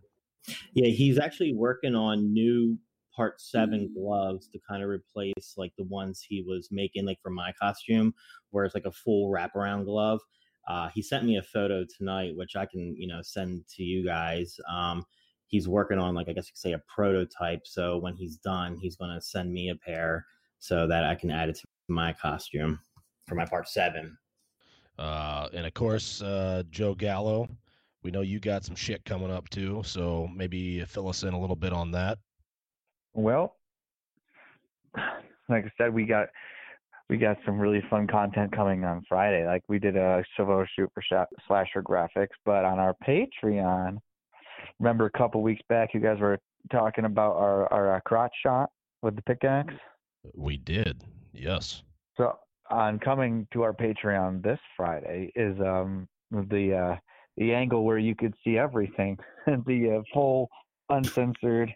yeah 0.75 0.89
he's 0.89 1.19
actually 1.19 1.53
working 1.53 1.95
on 1.95 2.33
new 2.33 2.79
part 3.15 3.41
seven 3.41 3.93
gloves 3.95 4.49
to 4.49 4.59
kind 4.69 4.83
of 4.83 4.89
replace 4.89 5.55
like 5.57 5.73
the 5.77 5.85
ones 5.85 6.25
he 6.27 6.43
was 6.47 6.69
making 6.71 7.05
like 7.05 7.19
for 7.21 7.31
my 7.31 7.53
costume 7.61 8.15
where 8.51 8.65
it's 8.65 8.75
like 8.75 8.85
a 8.85 8.93
full 8.93 9.31
wraparound 9.31 9.85
glove 9.85 10.21
uh, 10.69 10.89
he 10.89 11.03
sent 11.03 11.25
me 11.25 11.37
a 11.37 11.43
photo 11.43 11.85
tonight 11.97 12.33
which 12.37 12.55
i 12.57 12.65
can 12.65 12.95
you 12.97 13.09
know 13.09 13.21
send 13.23 13.67
to 13.67 13.83
you 13.83 14.05
guys 14.05 14.57
um, 14.71 15.05
he's 15.49 15.67
working 15.69 15.99
on 15.99 16.15
like 16.15 16.29
i 16.29 16.33
guess 16.33 16.47
you 16.47 16.53
could 16.53 16.59
say 16.59 16.73
a 16.73 16.83
prototype 16.95 17.67
so 17.67 17.99
when 17.99 18.15
he's 18.15 18.37
done 18.37 18.77
he's 18.81 18.97
going 18.97 19.13
to 19.13 19.21
send 19.21 19.53
me 19.53 19.71
a 19.71 19.75
pair 19.75 20.25
so 20.61 20.87
that 20.87 21.05
i 21.05 21.15
can 21.15 21.31
add 21.31 21.49
it 21.49 21.57
to 21.57 21.65
my 21.89 22.13
costume 22.13 22.79
for 23.27 23.35
my 23.35 23.45
part 23.45 23.69
seven 23.69 24.17
Uh, 24.99 25.49
and 25.53 25.65
of 25.65 25.73
course, 25.75 26.23
uh, 26.23 26.63
Joe 26.71 26.93
Gallo. 26.95 27.49
We 28.03 28.11
know 28.11 28.21
you 28.23 28.41
got 28.41 28.65
some 28.65 28.75
shit 28.75 29.05
coming 29.05 29.31
up 29.31 29.49
too, 29.49 29.83
so 29.85 30.29
maybe 30.35 30.85
fill 30.87 31.09
us 31.09 31.23
in 31.23 31.35
a 31.35 31.41
little 31.41 31.55
bit 31.57 31.73
on 31.73 31.93
that. 31.93 32.19
Well, 33.15 33.55
like 35.49 35.65
I 35.65 35.71
said, 35.79 35.95
we 35.95 36.05
got 36.05 36.29
we 37.09 37.17
got 37.17 37.37
some 37.47 37.59
really 37.59 37.83
fun 37.89 38.07
content 38.07 38.51
coming 38.53 38.85
on 38.85 39.03
Friday. 39.09 39.47
Like 39.47 39.63
we 39.69 39.79
did 39.79 39.97
a 39.97 40.25
photo 40.37 40.67
shoot 40.77 40.91
for 40.93 41.03
Sha- 41.03 41.25
Slasher 41.47 41.83
Graphics, 41.83 42.37
but 42.45 42.65
on 42.65 42.79
our 42.79 42.95
Patreon, 43.07 43.99
remember 44.79 45.07
a 45.07 45.19
couple 45.19 45.43
weeks 45.43 45.63
back, 45.69 45.95
you 45.95 46.01
guys 46.01 46.19
were 46.21 46.39
talking 46.71 47.05
about 47.05 47.37
our 47.37 47.73
our 47.73 47.97
uh, 47.97 48.01
crotch 48.01 48.33
shot 48.43 48.71
with 49.03 49.17
the 49.17 49.23
pickaxe. 49.23 49.75
We 50.35 50.57
did, 50.57 51.05
yes. 51.33 51.83
So 52.17 52.39
on 52.71 52.99
coming 52.99 53.47
to 53.53 53.63
our 53.63 53.73
Patreon 53.73 54.43
this 54.43 54.59
Friday 54.77 55.33
is 55.35 55.59
um 55.61 56.09
the 56.31 56.75
uh 56.75 56.97
the 57.37 57.55
angle 57.55 57.85
where 57.85 57.99
you 57.99 58.15
could 58.15 58.35
see 58.45 58.59
everything, 58.59 59.17
the 59.47 59.99
uh, 59.99 60.03
full 60.13 60.49
uncensored, 60.91 61.73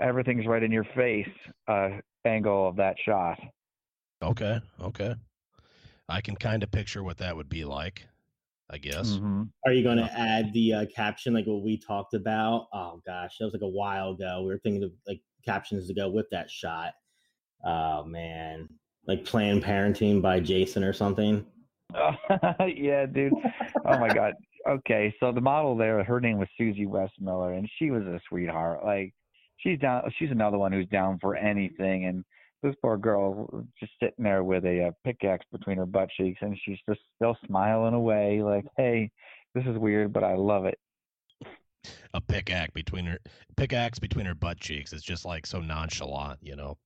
everything's 0.00 0.46
right 0.46 0.62
in 0.62 0.72
your 0.72 0.86
face 0.96 1.28
uh 1.68 1.90
angle 2.24 2.68
of 2.68 2.76
that 2.76 2.96
shot. 3.04 3.38
Okay, 4.22 4.60
okay. 4.80 5.14
I 6.08 6.22
can 6.22 6.36
kind 6.36 6.62
of 6.62 6.70
picture 6.70 7.04
what 7.04 7.18
that 7.18 7.36
would 7.36 7.48
be 7.48 7.64
like. 7.64 8.06
I 8.70 8.78
guess. 8.78 9.16
hmm 9.16 9.44
Are 9.66 9.72
you 9.72 9.82
going 9.82 9.96
to 9.96 10.04
Yeah. 10.04 10.14
add 10.38 10.52
the 10.52 10.72
uh, 10.74 10.86
caption 10.94 11.32
like 11.34 11.46
what 11.46 11.62
we 11.62 11.78
talked 11.78 12.14
about? 12.14 12.68
Oh 12.72 13.00
gosh, 13.06 13.36
that 13.38 13.44
was 13.46 13.54
like 13.54 13.62
a 13.62 13.68
while 13.68 14.10
ago. 14.10 14.42
We 14.42 14.48
were 14.48 14.58
thinking 14.58 14.82
of 14.84 14.92
like 15.06 15.20
captions 15.44 15.86
to 15.88 15.94
go 15.94 16.08
with 16.10 16.26
that 16.30 16.50
shot. 16.50 16.92
Oh 17.64 18.04
man, 18.04 18.68
like 19.06 19.24
Planned 19.24 19.64
Parenting 19.64 20.20
by 20.20 20.40
Jason 20.40 20.84
or 20.84 20.92
something. 20.92 21.44
yeah, 21.94 23.06
dude. 23.06 23.32
Oh 23.86 23.98
my 23.98 24.08
god. 24.12 24.34
Okay, 24.68 25.14
so 25.18 25.32
the 25.32 25.40
model 25.40 25.76
there, 25.76 26.04
her 26.04 26.20
name 26.20 26.36
was 26.38 26.48
Susie 26.58 26.84
Westmiller, 26.84 27.56
and 27.56 27.68
she 27.78 27.90
was 27.90 28.02
a 28.02 28.20
sweetheart. 28.28 28.84
Like, 28.84 29.14
she's 29.56 29.78
down. 29.78 30.02
She's 30.18 30.30
another 30.30 30.58
one 30.58 30.72
who's 30.72 30.88
down 30.88 31.18
for 31.20 31.36
anything. 31.36 32.04
And 32.04 32.22
this 32.62 32.74
poor 32.82 32.96
girl 32.96 33.64
just 33.78 33.92
sitting 34.00 34.24
there 34.24 34.44
with 34.44 34.64
a, 34.64 34.88
uh 34.88 34.90
pickaxe 35.04 35.46
between 35.52 35.78
her 35.78 35.86
butt 35.86 36.08
cheeks, 36.16 36.38
and 36.42 36.58
she's 36.64 36.78
just 36.88 37.00
still 37.16 37.36
smiling 37.46 37.94
away, 37.94 38.42
like, 38.42 38.66
"Hey, 38.76 39.10
this 39.54 39.64
is 39.66 39.78
weird, 39.78 40.12
but 40.12 40.24
I 40.24 40.34
love 40.34 40.64
it." 40.64 40.78
A 42.14 42.20
pickaxe 42.20 42.72
between 42.72 43.06
her 43.06 43.18
pickaxe 43.56 43.98
between 43.98 44.26
her 44.26 44.34
butt 44.34 44.58
cheeks 44.58 44.92
is 44.92 45.02
just 45.02 45.24
like 45.24 45.46
so 45.46 45.60
nonchalant, 45.60 46.40
you 46.42 46.56
know. 46.56 46.76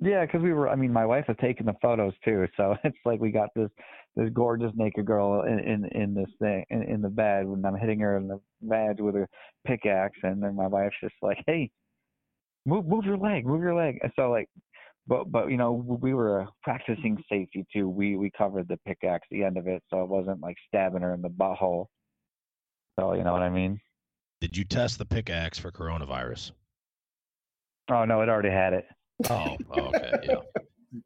Yeah, 0.00 0.26
because 0.26 0.42
we 0.42 0.52
were. 0.52 0.68
I 0.68 0.74
mean, 0.76 0.92
my 0.92 1.06
wife 1.06 1.26
was 1.28 1.36
taken 1.40 1.66
the 1.66 1.74
photos 1.80 2.12
too, 2.24 2.46
so 2.56 2.76
it's 2.84 2.98
like 3.04 3.20
we 3.20 3.30
got 3.30 3.50
this 3.54 3.70
this 4.16 4.28
gorgeous 4.32 4.72
naked 4.74 5.06
girl 5.06 5.42
in 5.42 5.58
in, 5.60 5.84
in 5.86 6.14
this 6.14 6.30
thing 6.40 6.64
in, 6.70 6.82
in 6.82 7.02
the 7.02 7.08
bed 7.08 7.46
when 7.46 7.64
I'm 7.64 7.76
hitting 7.76 8.00
her 8.00 8.16
in 8.16 8.28
the 8.28 8.40
bed 8.60 9.00
with 9.00 9.16
a 9.16 9.26
pickaxe, 9.66 10.18
and 10.22 10.42
then 10.42 10.56
my 10.56 10.66
wife's 10.66 10.96
just 11.00 11.14
like, 11.22 11.38
"Hey, 11.46 11.70
move 12.66 12.86
move 12.86 13.04
your 13.04 13.18
leg, 13.18 13.46
move 13.46 13.62
your 13.62 13.74
leg." 13.74 13.98
And 14.02 14.12
so 14.16 14.30
like, 14.30 14.48
but 15.06 15.30
but 15.30 15.50
you 15.50 15.56
know 15.56 15.72
we 15.72 16.14
were 16.14 16.46
practicing 16.62 17.22
safety 17.30 17.66
too. 17.72 17.88
We 17.88 18.16
we 18.16 18.30
covered 18.36 18.68
the 18.68 18.78
pickaxe 18.86 19.26
the 19.30 19.44
end 19.44 19.56
of 19.56 19.66
it, 19.66 19.82
so 19.90 20.02
it 20.02 20.08
wasn't 20.08 20.40
like 20.40 20.56
stabbing 20.68 21.02
her 21.02 21.14
in 21.14 21.22
the 21.22 21.28
butthole. 21.28 21.86
So 22.98 23.14
you 23.14 23.24
know 23.24 23.32
what 23.32 23.42
I 23.42 23.50
mean? 23.50 23.80
Did 24.40 24.56
you 24.56 24.64
test 24.64 24.98
the 24.98 25.06
pickaxe 25.06 25.58
for 25.58 25.70
coronavirus? 25.70 26.52
Oh 27.90 28.04
no, 28.04 28.20
it 28.22 28.28
already 28.28 28.50
had 28.50 28.72
it. 28.72 28.86
Oh, 29.30 29.56
oh, 29.70 29.80
okay, 29.80 30.12
yeah. 30.24 31.00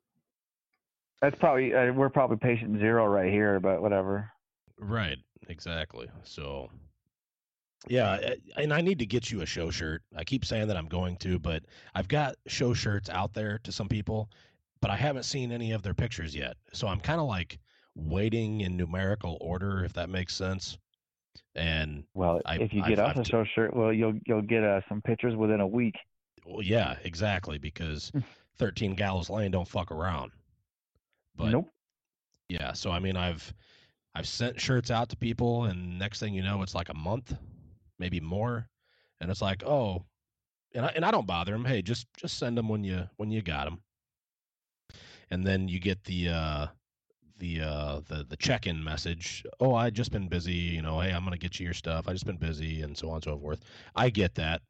That's 1.21 1.37
probably 1.39 1.75
uh, 1.75 1.93
we're 1.93 2.09
probably 2.09 2.37
patient 2.37 2.79
zero 2.79 3.07
right 3.07 3.31
here, 3.31 3.59
but 3.61 3.83
whatever. 3.83 4.31
Right, 4.79 5.19
exactly. 5.49 6.09
So, 6.23 6.71
yeah, 7.87 8.35
and 8.57 8.73
I 8.73 8.81
need 8.81 8.99
to 8.99 9.07
get 9.07 9.31
you 9.31 9.43
a 9.43 9.47
show 9.47 9.71
shirt. 9.71 10.03
I 10.17 10.25
keep 10.25 10.45
saying 10.45 10.69
that 10.69 10.77
I'm 10.77 10.89
going 10.89 11.17
to, 11.19 11.39
but 11.39 11.63
I've 11.95 12.09
got 12.09 12.37
show 12.47 12.75
shirts 12.75 13.09
out 13.09 13.33
there 13.35 13.59
to 13.65 13.73
some 13.73 13.89
people, 13.89 14.29
but 14.81 14.91
I 14.91 14.97
haven't 14.97 15.23
seen 15.25 15.53
any 15.53 15.73
of 15.73 15.83
their 15.83 15.95
pictures 15.95 16.35
yet. 16.35 16.57
So 16.73 16.89
I'm 16.89 17.01
kind 17.01 17.21
of 17.21 17.27
like 17.29 17.59
waiting 17.95 18.63
in 18.63 18.77
numerical 18.77 19.39
order, 19.41 19.85
if 19.85 19.93
that 19.95 20.09
makes 20.11 20.35
sense. 20.35 20.77
And 21.55 22.05
Well, 22.15 22.41
I- 22.45 22.57
if 22.59 22.73
you 22.73 22.83
I've- 22.83 22.95
get 22.97 22.99
us 23.05 23.17
I've 23.17 23.23
a 23.23 23.25
show 23.25 23.45
shirt, 23.45 23.75
well, 23.75 23.93
you'll 23.93 24.19
you'll 24.27 24.43
get 24.43 24.65
uh, 24.65 24.81
some 24.89 25.01
pictures 25.03 25.37
within 25.37 25.61
a 25.61 25.67
week. 25.67 25.97
well, 26.45 26.63
yeah, 26.63 26.97
exactly, 27.05 27.59
because 27.59 28.11
13 28.59 28.95
Gallows 28.95 29.31
Lane 29.31 29.51
don't 29.53 29.69
fuck 29.69 29.91
around. 29.93 30.33
But 31.37 31.51
nope. 31.51 31.69
yeah, 32.49 32.73
so 32.73 32.91
I 32.91 32.99
mean, 32.99 33.17
I've 33.17 33.53
I've 34.15 34.27
sent 34.27 34.61
shirts 34.61 34.91
out 34.91 35.09
to 35.11 35.17
people, 35.17 35.65
and 35.67 35.97
next 35.99 36.19
thing 36.19 36.35
you 36.35 36.43
know, 36.43 36.63
it's 36.63 36.75
like 36.75 36.89
a 36.89 36.95
month, 36.95 37.37
maybe 37.99 38.21
more, 38.21 38.69
and 39.21 39.31
it's 39.31 39.43
like, 39.43 39.63
oh, 39.65 40.05
and 40.75 40.87
I 40.87 40.89
and 40.97 41.05
I 41.05 41.11
don't 41.11 41.27
bother 41.27 41.53
them. 41.53 41.65
Hey, 41.65 41.83
just 41.83 42.07
just 42.17 42.39
send 42.39 42.57
them 42.59 42.69
when 42.69 42.85
you 42.85 43.09
when 43.17 43.31
you 43.31 43.43
got 43.43 43.65
them, 43.65 43.81
and 45.31 45.45
then 45.47 45.69
you 45.69 45.81
get 45.81 46.05
the 46.05 46.29
uh 46.29 46.67
the 47.39 47.61
uh 47.61 48.01
the 48.09 48.25
the 48.29 48.37
check-in 48.37 48.83
message. 48.83 49.45
Oh, 49.61 49.75
I 49.75 49.91
just 49.91 50.13
been 50.13 50.29
busy. 50.29 50.53
You 50.53 50.83
know, 50.83 51.01
hey, 51.01 51.13
I'm 51.13 51.25
gonna 51.25 51.39
get 51.39 51.59
you 51.61 51.65
your 51.65 51.75
stuff. 51.75 52.09
I 52.09 52.13
just 52.13 52.27
been 52.27 52.37
busy, 52.37 52.83
and 52.83 52.97
so 52.97 53.09
on 53.11 53.17
and 53.17 53.25
so 53.25 53.39
forth. 53.39 53.61
I 53.95 54.11
get 54.11 54.35
that. 54.37 54.63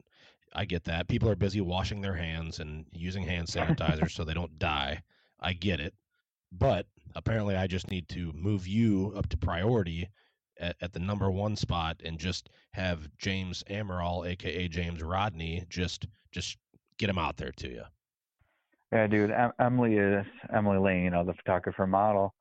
I 0.53 0.65
get 0.65 0.83
that. 0.85 1.07
People 1.07 1.29
are 1.29 1.35
busy 1.35 1.61
washing 1.61 2.01
their 2.01 2.15
hands 2.15 2.59
and 2.59 2.85
using 2.91 3.23
hand 3.23 3.47
sanitizer 3.47 4.09
so 4.11 4.23
they 4.23 4.33
don't 4.33 4.59
die. 4.59 5.03
I 5.39 5.53
get 5.53 5.79
it. 5.79 5.93
But 6.51 6.87
apparently, 7.15 7.55
I 7.55 7.67
just 7.67 7.91
need 7.91 8.07
to 8.09 8.31
move 8.33 8.67
you 8.67 9.13
up 9.15 9.29
to 9.29 9.37
priority 9.37 10.09
at, 10.59 10.75
at 10.81 10.93
the 10.93 10.99
number 10.99 11.31
one 11.31 11.55
spot 11.55 12.01
and 12.03 12.19
just 12.19 12.49
have 12.71 13.09
James 13.17 13.63
Amaral, 13.69 14.27
aka 14.27 14.67
James 14.67 15.01
Rodney, 15.01 15.65
just 15.69 16.07
just 16.31 16.57
get 16.97 17.09
him 17.09 17.17
out 17.17 17.37
there 17.37 17.51
to 17.51 17.69
you. 17.69 17.83
Yeah, 18.91 19.07
dude. 19.07 19.31
Em- 19.31 19.53
Emily 19.59 19.95
is 19.95 20.25
Emily 20.53 20.79
Lane, 20.79 21.03
you 21.03 21.09
know, 21.11 21.23
the 21.23 21.33
photographer 21.33 21.85
model, 21.85 22.33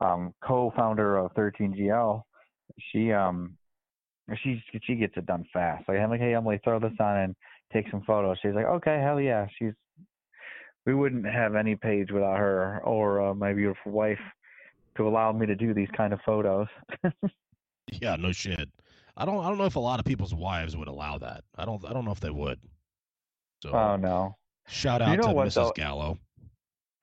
um, 0.00 0.34
co-founder 0.42 1.16
of 1.16 1.32
13GL. 1.34 2.22
She 2.90 3.12
um, 3.12 3.56
she 4.42 4.62
she 4.82 4.94
gets 4.96 5.14
it 5.16 5.26
done 5.26 5.44
fast. 5.52 5.88
Like 5.88 5.98
I'm 5.98 6.10
like, 6.10 6.20
hey 6.20 6.34
Emily, 6.34 6.60
throw 6.62 6.78
this 6.78 6.92
on 7.00 7.16
and 7.18 7.36
take 7.72 7.90
some 7.90 8.02
photos. 8.06 8.38
She's 8.42 8.54
like, 8.54 8.66
okay, 8.66 9.00
hell 9.02 9.20
yeah. 9.20 9.46
She's 9.58 9.72
we 10.86 10.94
wouldn't 10.94 11.26
have 11.26 11.54
any 11.54 11.76
page 11.76 12.10
without 12.10 12.38
her 12.38 12.80
or 12.84 13.28
uh, 13.28 13.34
my 13.34 13.52
beautiful 13.52 13.92
wife 13.92 14.18
to 14.96 15.08
allow 15.08 15.32
me 15.32 15.46
to 15.46 15.56
do 15.56 15.74
these 15.74 15.88
kind 15.96 16.12
of 16.12 16.20
photos. 16.24 16.66
Yeah, 17.92 18.16
no 18.16 18.32
shit. 18.32 18.68
I 19.16 19.24
don't 19.24 19.44
I 19.44 19.48
don't 19.48 19.58
know 19.58 19.66
if 19.66 19.76
a 19.76 19.80
lot 19.80 20.00
of 20.00 20.04
people's 20.06 20.34
wives 20.34 20.76
would 20.76 20.88
allow 20.88 21.18
that. 21.18 21.44
I 21.56 21.64
don't 21.64 21.84
I 21.88 21.92
don't 21.92 22.04
know 22.04 22.12
if 22.12 22.20
they 22.20 22.30
would. 22.30 22.58
So 23.62 23.70
oh 23.72 23.96
no. 23.96 24.36
shout 24.68 25.00
You 25.00 25.06
out 25.08 25.16
know 25.18 25.28
to 25.28 25.34
what, 25.34 25.48
Mrs. 25.48 25.54
though? 25.54 25.72
Gallo. 25.76 26.18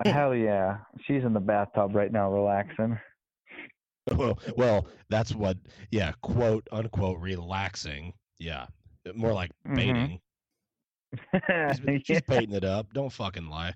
Hell 0.06 0.36
yeah. 0.36 0.78
She's 1.06 1.24
in 1.24 1.34
the 1.34 1.40
bathtub 1.40 1.96
right 1.96 2.12
now 2.12 2.32
relaxing. 2.32 3.00
well, 4.16 4.40
well, 4.58 4.88
that's 5.10 5.36
what, 5.36 5.58
yeah, 5.92 6.12
quote 6.22 6.68
unquote, 6.72 7.20
relaxing. 7.20 8.14
Yeah, 8.40 8.66
more 9.14 9.32
like 9.34 9.52
Mhm. 9.68 9.76
baiting. 9.76 10.20
She's, 11.14 12.02
she's 12.06 12.10
Yeah. 12.16 12.20
baiting 12.28 12.56
it 12.56 12.64
up. 12.64 12.92
Don't 12.94 13.12
fucking 13.12 13.48
lie. 13.48 13.74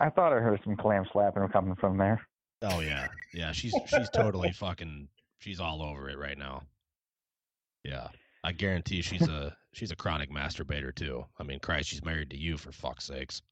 I 0.00 0.08
thought 0.10 0.32
I 0.32 0.36
heard 0.36 0.60
some 0.64 0.76
clam 0.76 1.04
slapping 1.12 1.46
coming 1.48 1.76
from 1.76 1.98
there. 1.98 2.20
Oh 2.62 2.80
yeah, 2.80 3.08
yeah. 3.34 3.52
She's 3.52 3.74
she's 3.86 4.08
totally 4.10 4.52
fucking. 4.52 5.08
She's 5.42 5.58
all 5.58 5.82
over 5.82 6.08
it 6.08 6.18
right 6.18 6.38
now. 6.38 6.62
Yeah, 7.82 8.06
I 8.44 8.52
guarantee 8.52 9.02
she's 9.02 9.26
a 9.26 9.56
she's 9.72 9.90
a 9.90 9.96
chronic 9.96 10.30
masturbator 10.30 10.94
too. 10.94 11.24
I 11.36 11.42
mean, 11.42 11.58
Christ, 11.58 11.88
she's 11.88 12.04
married 12.04 12.30
to 12.30 12.38
you 12.38 12.56
for 12.56 12.70
fuck's 12.70 13.06
sakes. 13.06 13.42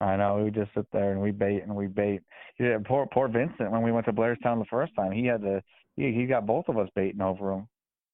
I 0.00 0.16
know. 0.16 0.36
We 0.44 0.52
just 0.52 0.72
sit 0.72 0.86
there 0.92 1.10
and 1.10 1.20
we 1.20 1.32
bait 1.32 1.64
and 1.64 1.74
we 1.74 1.88
bait. 1.88 2.20
Yeah, 2.60 2.78
poor 2.86 3.08
poor 3.12 3.26
Vincent. 3.26 3.72
When 3.72 3.82
we 3.82 3.90
went 3.90 4.06
to 4.06 4.12
Blairstown 4.12 4.60
the 4.60 4.66
first 4.70 4.94
time, 4.94 5.10
he 5.10 5.26
had 5.26 5.42
to. 5.42 5.60
He 5.96 6.12
he 6.12 6.26
got 6.26 6.46
both 6.46 6.68
of 6.68 6.78
us 6.78 6.88
baiting 6.94 7.20
over 7.20 7.54
him. 7.54 7.68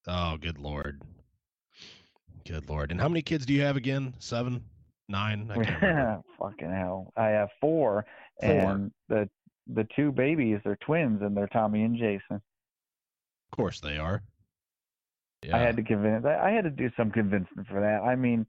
Oh, 0.08 0.38
good 0.38 0.58
lord. 0.58 1.02
Good 2.46 2.66
lord. 2.66 2.92
And 2.92 2.98
how 3.00 3.08
many 3.08 3.20
kids 3.20 3.44
do 3.44 3.52
you 3.52 3.60
have 3.60 3.76
again? 3.76 4.14
Seven, 4.20 4.64
nine? 5.06 5.50
I 5.50 5.64
can't. 5.64 6.24
Fucking 6.40 6.72
hell! 6.72 7.12
I 7.14 7.26
have 7.26 7.50
four, 7.60 8.06
Four. 8.40 8.50
and 8.50 8.90
the 9.10 9.28
the 9.66 9.86
two 9.94 10.12
babies 10.12 10.60
they're 10.64 10.78
twins, 10.86 11.20
and 11.20 11.36
they're 11.36 11.48
Tommy 11.48 11.82
and 11.82 11.98
Jason. 11.98 12.40
Of 13.52 13.56
course 13.56 13.80
they 13.80 13.98
are. 13.98 14.22
Yeah. 15.42 15.56
I 15.56 15.60
had 15.60 15.76
to 15.76 15.82
convince. 15.82 16.24
I, 16.24 16.48
I 16.48 16.50
had 16.50 16.64
to 16.64 16.70
do 16.70 16.90
some 16.96 17.10
convincing 17.10 17.64
for 17.68 17.80
that. 17.80 18.02
I 18.02 18.16
mean, 18.16 18.46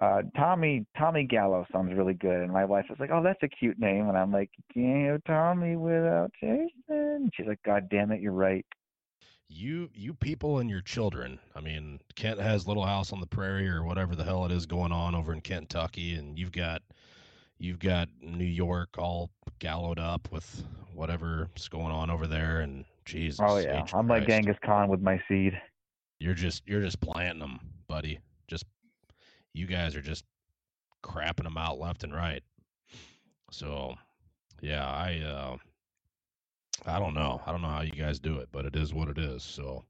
uh 0.00 0.22
Tommy 0.36 0.86
Tommy 0.96 1.24
Gallo 1.24 1.66
sounds 1.72 1.94
really 1.94 2.14
good, 2.14 2.40
and 2.40 2.52
my 2.52 2.64
wife 2.64 2.86
was 2.88 2.98
like, 2.98 3.10
"Oh, 3.12 3.22
that's 3.22 3.42
a 3.42 3.48
cute 3.48 3.78
name," 3.78 4.08
and 4.08 4.16
I'm 4.16 4.32
like, 4.32 4.50
"Yeah, 4.74 5.18
Tommy 5.26 5.76
without 5.76 6.32
Jason." 6.40 6.70
And 6.88 7.30
she's 7.34 7.46
like, 7.46 7.62
"God 7.64 7.88
damn 7.90 8.10
it, 8.10 8.20
you're 8.20 8.32
right." 8.32 8.64
you 9.50 9.90
you 9.94 10.14
people 10.14 10.58
and 10.58 10.70
your 10.70 10.80
children. 10.80 11.38
I 11.54 11.60
mean, 11.60 12.00
Kent 12.14 12.40
has 12.40 12.66
Little 12.66 12.86
House 12.86 13.12
on 13.12 13.20
the 13.20 13.26
Prairie 13.26 13.68
or 13.68 13.82
whatever 13.82 14.14
the 14.14 14.24
hell 14.24 14.44
it 14.46 14.52
is 14.52 14.64
going 14.66 14.92
on 14.92 15.14
over 15.14 15.32
in 15.32 15.40
Kentucky, 15.40 16.14
and 16.14 16.38
you've 16.38 16.52
got 16.52 16.82
you've 17.58 17.80
got 17.80 18.08
New 18.22 18.44
York 18.44 18.90
all 18.96 19.30
gallowed 19.58 19.98
up 19.98 20.30
with 20.30 20.64
whatever's 20.94 21.68
going 21.68 21.92
on 21.92 22.10
over 22.10 22.26
there. 22.26 22.60
And 22.60 22.84
Jesus, 23.10 23.40
Oh 23.42 23.58
yeah, 23.58 23.82
H. 23.82 23.92
I'm 23.94 24.06
like 24.06 24.26
Genghis 24.26 24.56
Khan 24.64 24.88
with 24.88 25.00
my 25.00 25.20
seed. 25.28 25.60
You're 26.18 26.34
just 26.34 26.62
you're 26.66 26.82
just 26.82 27.00
planting 27.00 27.40
them, 27.40 27.58
buddy. 27.88 28.20
Just 28.48 28.64
you 29.52 29.66
guys 29.66 29.96
are 29.96 30.02
just 30.02 30.24
crapping 31.02 31.44
them 31.44 31.56
out 31.56 31.78
left 31.78 32.04
and 32.04 32.14
right. 32.14 32.42
So, 33.50 33.94
yeah, 34.60 34.86
I 34.86 35.18
uh 35.24 35.56
I 36.86 36.98
don't 36.98 37.14
know. 37.14 37.42
I 37.46 37.52
don't 37.52 37.62
know 37.62 37.68
how 37.68 37.82
you 37.82 37.92
guys 37.92 38.18
do 38.18 38.38
it, 38.38 38.48
but 38.52 38.64
it 38.64 38.76
is 38.76 38.94
what 38.94 39.08
it 39.08 39.18
is. 39.18 39.42
So, 39.42 39.84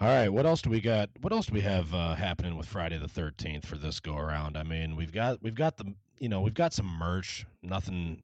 all 0.00 0.08
right, 0.08 0.28
what 0.28 0.46
else 0.46 0.62
do 0.62 0.70
we 0.70 0.80
got? 0.80 1.10
What 1.20 1.32
else 1.32 1.46
do 1.46 1.54
we 1.54 1.60
have 1.62 1.92
uh, 1.94 2.14
happening 2.14 2.56
with 2.56 2.66
Friday 2.66 2.98
the 2.98 3.06
13th 3.06 3.64
for 3.64 3.76
this 3.76 4.00
go 4.00 4.16
around? 4.16 4.56
I 4.56 4.62
mean, 4.62 4.96
we've 4.96 5.12
got 5.12 5.42
we've 5.42 5.54
got 5.54 5.76
the, 5.76 5.94
you 6.18 6.28
know, 6.28 6.40
we've 6.40 6.54
got 6.54 6.72
some 6.72 6.86
merch, 6.86 7.46
nothing 7.62 8.22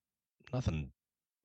nothing 0.52 0.90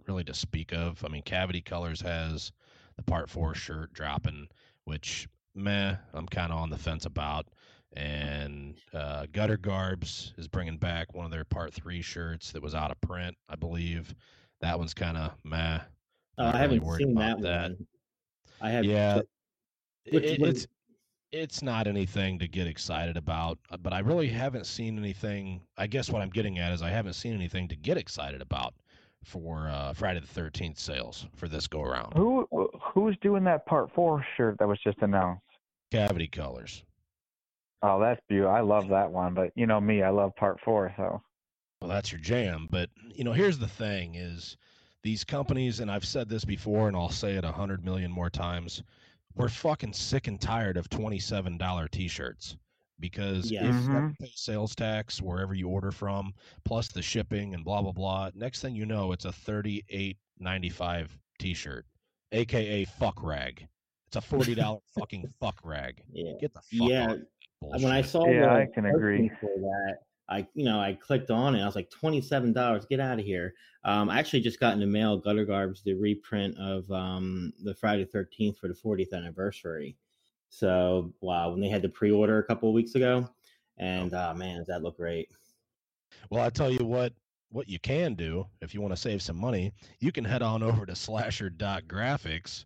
really 0.07 0.23
to 0.23 0.33
speak 0.33 0.73
of. 0.73 1.03
I 1.03 1.09
mean, 1.09 1.23
Cavity 1.23 1.61
Colors 1.61 2.01
has 2.01 2.51
the 2.97 3.03
part 3.03 3.29
4 3.29 3.55
shirt 3.55 3.93
dropping, 3.93 4.47
which 4.85 5.27
meh, 5.53 5.95
I'm 6.13 6.27
kind 6.27 6.51
of 6.51 6.59
on 6.59 6.69
the 6.69 6.77
fence 6.77 7.05
about. 7.05 7.47
And 7.93 8.75
uh, 8.93 9.25
Gutter 9.31 9.57
Garbs 9.57 10.33
is 10.37 10.47
bringing 10.47 10.77
back 10.77 11.13
one 11.13 11.25
of 11.25 11.31
their 11.31 11.45
part 11.45 11.73
3 11.73 12.01
shirts 12.01 12.51
that 12.51 12.61
was 12.61 12.75
out 12.75 12.91
of 12.91 12.99
print, 13.01 13.37
I 13.49 13.55
believe. 13.55 14.13
That 14.61 14.77
one's 14.77 14.93
kind 14.93 15.17
of 15.17 15.31
meh. 15.43 15.79
Oh, 16.37 16.47
I 16.47 16.57
haven't 16.57 16.83
worried 16.83 17.05
seen 17.05 17.15
that, 17.15 17.41
that. 17.41 17.71
one. 17.71 17.87
I 18.61 18.69
have. 18.69 18.85
Yeah, 18.85 19.21
it, 20.05 20.39
what 20.39 20.49
it's 20.49 20.67
it's 21.31 21.61
not 21.61 21.87
anything 21.87 22.39
to 22.39 22.47
get 22.47 22.67
excited 22.67 23.17
about, 23.17 23.59
uh, 23.69 23.77
but 23.77 23.93
I 23.93 23.99
really 23.99 24.27
haven't 24.27 24.65
seen 24.65 24.97
anything. 24.97 25.61
I 25.77 25.87
guess 25.87 26.09
what 26.09 26.21
I'm 26.21 26.29
getting 26.29 26.59
at 26.59 26.71
is 26.71 26.81
I 26.81 26.89
haven't 26.89 27.13
seen 27.13 27.33
anything 27.33 27.67
to 27.69 27.75
get 27.75 27.97
excited 27.97 28.41
about 28.41 28.73
for 29.25 29.67
uh, 29.69 29.93
Friday 29.93 30.19
the 30.19 30.41
13th 30.41 30.77
sales 30.77 31.25
for 31.35 31.47
this 31.47 31.67
go 31.67 31.81
around. 31.81 32.13
Who 32.15 32.47
who's 32.93 33.17
doing 33.21 33.43
that 33.45 33.65
part 33.65 33.91
four 33.93 34.25
shirt 34.37 34.57
that 34.59 34.67
was 34.67 34.79
just 34.83 34.99
announced? 35.01 35.41
Cavity 35.91 36.27
colors. 36.27 36.83
Oh, 37.81 37.99
that's 37.99 38.21
beautiful. 38.29 38.53
I 38.53 38.61
love 38.61 38.87
that 38.89 39.11
one, 39.11 39.33
but 39.33 39.51
you 39.55 39.65
know 39.65 39.81
me, 39.81 40.03
I 40.03 40.09
love 40.09 40.35
part 40.35 40.59
four. 40.63 40.93
So 40.95 41.21
Well, 41.81 41.89
that's 41.89 42.11
your 42.11 42.21
jam. 42.21 42.67
But 42.69 42.89
you 43.13 43.23
know, 43.23 43.33
here's 43.33 43.57
the 43.57 43.67
thing: 43.67 44.15
is 44.15 44.57
these 45.03 45.23
companies, 45.23 45.79
and 45.79 45.91
I've 45.91 46.05
said 46.05 46.29
this 46.29 46.45
before, 46.45 46.87
and 46.87 46.95
I'll 46.95 47.09
say 47.09 47.33
it 47.33 47.43
a 47.43 47.51
hundred 47.51 47.83
million 47.83 48.11
more 48.11 48.29
times. 48.29 48.83
We're 49.35 49.49
fucking 49.49 49.93
sick 49.93 50.27
and 50.27 50.39
tired 50.39 50.77
of 50.77 50.89
twenty-seven 50.89 51.57
dollar 51.57 51.87
T-shirts 51.87 52.57
because 52.99 53.51
Yeah. 53.51 53.61
if 53.67 53.75
you 53.75 53.91
have 53.91 54.03
Mhm. 54.03 54.17
to 54.17 54.23
pay 54.23 54.31
sales 54.35 54.75
tax 54.75 55.21
wherever 55.21 55.53
you 55.53 55.67
order 55.67 55.91
from, 55.91 56.33
plus 56.63 56.87
the 56.87 57.01
shipping 57.01 57.53
and 57.53 57.63
blah 57.65 57.81
blah 57.81 57.91
blah. 57.91 58.31
Next 58.35 58.61
thing 58.61 58.75
you 58.75 58.85
know, 58.85 59.11
it's 59.11 59.25
a 59.25 59.31
thirty-eight 59.31 60.17
ninety-five 60.39 61.17
T-shirt, 61.39 61.85
aka 62.31 62.85
fuck 62.85 63.21
rag. 63.23 63.67
It's 64.07 64.15
a 64.15 64.21
forty 64.21 64.55
dollar 64.55 64.79
fucking 64.97 65.27
fuck 65.39 65.59
rag. 65.63 66.03
Yeah. 66.11 66.33
Get 66.39 66.53
the 66.53 66.61
fuck 66.61 66.89
Yeah. 66.89 67.11
out. 67.11 67.19
When 67.59 67.85
I 67.91 68.01
saw 68.01 68.27
Yeah, 68.29 68.53
I 68.53 68.67
can 68.67 68.85
agree. 68.85 69.29
for 69.39 69.49
that, 69.57 69.97
I 70.29 70.47
you 70.53 70.65
know 70.65 70.79
I 70.79 70.93
clicked 70.93 71.31
on 71.31 71.55
it. 71.55 71.61
I 71.61 71.65
was 71.65 71.75
like 71.75 71.89
twenty 71.89 72.21
seven 72.21 72.53
dollars. 72.53 72.85
Get 72.85 72.99
out 72.99 73.19
of 73.19 73.25
here. 73.25 73.53
Um, 73.83 74.09
I 74.09 74.17
actually 74.19 74.41
just 74.41 74.59
got 74.59 74.73
in 74.73 74.79
the 74.79 74.85
mail 74.87 75.17
Gutter 75.17 75.45
Garbs 75.45 75.83
the 75.83 75.93
reprint 75.93 76.57
of 76.57 76.89
um 76.91 77.53
the 77.63 77.73
Friday 77.75 78.05
thirteenth 78.05 78.57
for 78.57 78.67
the 78.67 78.73
fortieth 78.75 79.13
anniversary. 79.13 79.97
So 80.55 81.11
wow, 81.19 81.51
when 81.51 81.59
they 81.59 81.67
had 81.67 81.81
the 81.81 81.89
pre 81.89 82.11
order 82.11 82.39
a 82.39 82.43
couple 82.43 82.69
of 82.69 82.75
weeks 82.75 82.95
ago, 82.95 83.27
oh. 83.27 83.33
and 83.77 84.13
oh 84.13 84.33
man, 84.35 84.57
does 84.57 84.67
that 84.67 84.83
look 84.83 84.95
great? 84.95 85.29
Well, 86.29 86.43
I 86.43 86.49
tell 86.49 86.71
you 86.71 86.85
what, 86.85 87.11
what 87.51 87.67
you 87.67 87.77
can 87.77 88.13
do 88.13 88.45
if 88.61 88.73
you 88.73 88.79
want 88.79 88.93
to 88.93 89.01
save 89.01 89.21
some 89.21 89.35
money, 89.35 89.73
you 89.99 90.13
can 90.13 90.23
head 90.23 90.41
on 90.41 90.63
over 90.63 90.85
to 90.85 90.95
slasher.graphics 90.95 92.63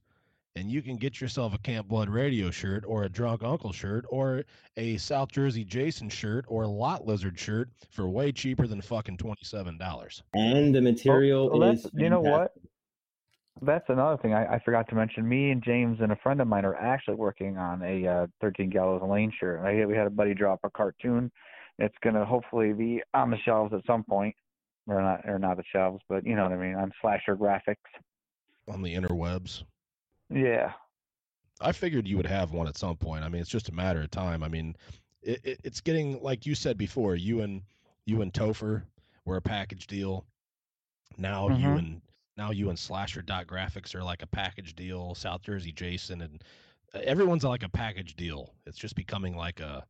and 0.56 0.70
you 0.70 0.84
can 0.84 0.98
get 0.98 1.20
yourself 1.20 1.56
a 1.56 1.58
Camp 1.58 1.88
Blood 1.88 2.10
Radio 2.10 2.52
shirt 2.52 2.84
or 2.88 3.04
a 3.04 3.10
Drunk 3.10 3.44
Uncle 3.44 3.72
shirt 3.72 4.06
or 4.10 4.44
a 4.78 4.98
South 4.98 5.32
Jersey 5.32 5.64
Jason 5.64 6.10
shirt 6.10 6.46
or 6.48 6.64
a 6.64 6.68
Lot 6.68 7.08
Lizard 7.08 7.40
shirt 7.40 7.70
for 7.90 8.08
way 8.08 8.32
cheaper 8.32 8.68
than 8.68 8.82
fucking 8.82 9.18
$27. 9.18 10.22
And 10.36 10.76
the 10.76 10.80
oh, 10.80 10.82
material 10.82 11.50
well, 11.50 11.72
is 11.72 11.88
you 11.96 12.10
know 12.10 12.22
what? 12.22 12.54
That's 13.62 13.86
another 13.90 14.18
thing 14.22 14.34
I, 14.34 14.56
I 14.56 14.60
forgot 14.60 14.88
to 14.90 14.96
mention. 14.96 15.28
Me 15.28 15.52
and 15.52 15.62
James 15.64 15.98
and 16.02 16.12
a 16.12 16.16
friend 16.18 16.40
of 16.40 16.48
mine 16.48 16.66
are 16.66 16.76
actually 16.76 17.16
working 17.16 17.58
on 17.58 17.82
a 17.82 18.08
uh, 18.08 18.28
13 18.42 18.70
Gallows 18.70 19.02
Lane 19.04 19.32
shirt. 19.38 19.60
I, 19.66 19.86
we 19.86 19.96
had 19.96 20.08
a 20.08 20.12
buddy 20.12 20.34
drop 20.34 20.60
a 20.64 20.70
cartoon. 20.70 21.32
It's 21.78 21.96
gonna 22.04 22.26
hopefully 22.26 22.74
be 22.74 23.02
on 23.14 23.32
the 23.32 23.38
shelves 23.46 23.74
at 23.74 23.86
some 23.86 24.04
point, 24.04 24.36
or 24.88 25.02
not, 25.02 25.22
or 25.26 25.40
not 25.40 25.58
the 25.58 25.64
shelves, 25.74 26.02
but 26.10 26.26
you 26.26 26.36
know 26.36 26.44
what 26.44 26.52
I 26.52 26.58
mean, 26.58 26.76
on 26.76 26.92
Slasher 27.02 27.36
Graphics. 27.36 27.76
On 28.68 28.82
the 28.82 28.94
interwebs. 28.94 29.64
Yeah. 30.30 30.72
I 31.62 31.72
figured 31.72 32.08
you 32.08 32.18
would 32.18 32.26
have 32.28 32.52
one 32.52 32.68
at 32.68 32.78
some 32.78 32.96
point. 32.96 33.24
I 33.24 33.30
mean, 33.30 33.42
it's 33.42 33.50
just 33.50 33.70
a 33.70 33.74
matter 33.74 34.02
of 34.02 34.12
time. 34.12 34.44
I 34.44 34.48
mean, 34.48 34.76
it, 35.22 35.42
it, 35.44 35.60
it's 35.64 35.82
getting 35.82 36.22
like 36.22 36.46
you 36.46 36.56
said 36.56 36.78
before. 36.78 37.16
You 37.16 37.42
and 37.42 37.62
you 38.06 38.22
and 38.22 38.32
Topher 38.32 38.84
were 39.26 39.38
a 39.38 39.42
package 39.42 39.88
deal. 39.88 40.26
Now 41.18 41.50
you 41.50 41.68
Mhm. 41.68 41.80
and 41.80 42.02
now 42.40 42.52
you 42.52 42.70
and 42.70 42.80
Slasher 42.80 43.22
Dot 43.22 43.48
Graphics 43.48 43.94
are 43.94 44.04
like 44.04 44.24
a 44.24 44.28
package 44.28 44.74
deal. 44.74 45.14
South 45.14 45.42
Jersey 45.42 45.74
Jason 45.74 46.22
and 46.22 46.42
uh, 46.96 47.00
everyone's 47.04 47.44
like 47.44 47.64
a 47.64 47.70
package 47.70 48.16
deal. 48.16 48.54
It's 48.66 48.78
just 48.78 48.96
becoming 48.96 49.36
like 49.36 49.60
a 49.60 49.84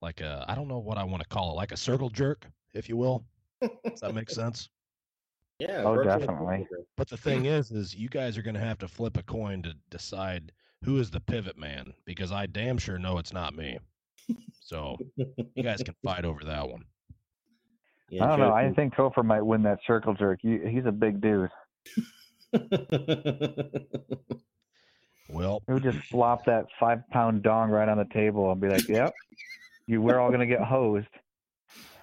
like 0.00 0.20
a 0.20 0.44
I 0.48 0.54
don't 0.54 0.68
know 0.68 0.78
what 0.78 0.96
I 0.96 1.02
want 1.02 1.22
to 1.22 1.28
call 1.28 1.50
it, 1.50 1.54
like 1.54 1.72
a 1.72 1.76
circle 1.76 2.08
jerk, 2.08 2.46
if 2.72 2.88
you 2.88 2.96
will. 2.96 3.24
Does 3.60 4.00
that 4.00 4.14
make 4.14 4.30
sense? 4.30 4.70
Yeah. 5.60 5.82
Oh, 5.84 6.00
definitely. 6.04 6.68
But 6.96 7.08
the 7.08 7.16
thing 7.16 7.46
is, 7.46 7.72
is 7.72 7.92
you 7.92 8.08
guys 8.08 8.38
are 8.38 8.42
going 8.42 8.54
to 8.54 8.60
have 8.60 8.78
to 8.78 8.86
flip 8.86 9.16
a 9.16 9.24
coin 9.24 9.60
to 9.62 9.74
decide 9.90 10.52
who 10.84 11.00
is 11.00 11.10
the 11.10 11.18
pivot 11.18 11.58
man 11.58 11.92
because 12.04 12.30
I 12.30 12.46
damn 12.46 12.78
sure 12.78 12.96
know 12.96 13.18
it's 13.18 13.32
not 13.32 13.56
me. 13.56 13.76
So 14.60 14.96
you 15.16 15.64
guys 15.64 15.82
can 15.82 15.96
fight 16.04 16.24
over 16.24 16.44
that 16.44 16.68
one. 16.68 16.84
Yeah, 18.08 18.24
I 18.24 18.28
don't 18.28 18.38
know. 18.38 18.52
I 18.52 18.72
think 18.72 18.94
Topher 18.94 19.24
might 19.24 19.42
win 19.42 19.64
that 19.64 19.80
circle 19.84 20.14
jerk. 20.14 20.44
You, 20.44 20.60
he's 20.64 20.86
a 20.86 20.92
big 20.92 21.20
dude. 21.20 21.50
Well, 25.28 25.62
He'll 25.66 25.78
just 25.78 25.98
flop 26.06 26.46
that 26.46 26.66
five 26.80 27.06
pound 27.10 27.42
dong 27.42 27.70
right 27.70 27.88
on 27.88 27.98
the 27.98 28.06
table 28.06 28.50
and 28.50 28.60
be 28.60 28.68
like, 28.68 28.88
"Yep, 28.88 29.12
you 29.86 30.00
we're 30.00 30.18
all 30.18 30.30
gonna 30.30 30.46
get 30.46 30.60
hosed." 30.60 31.08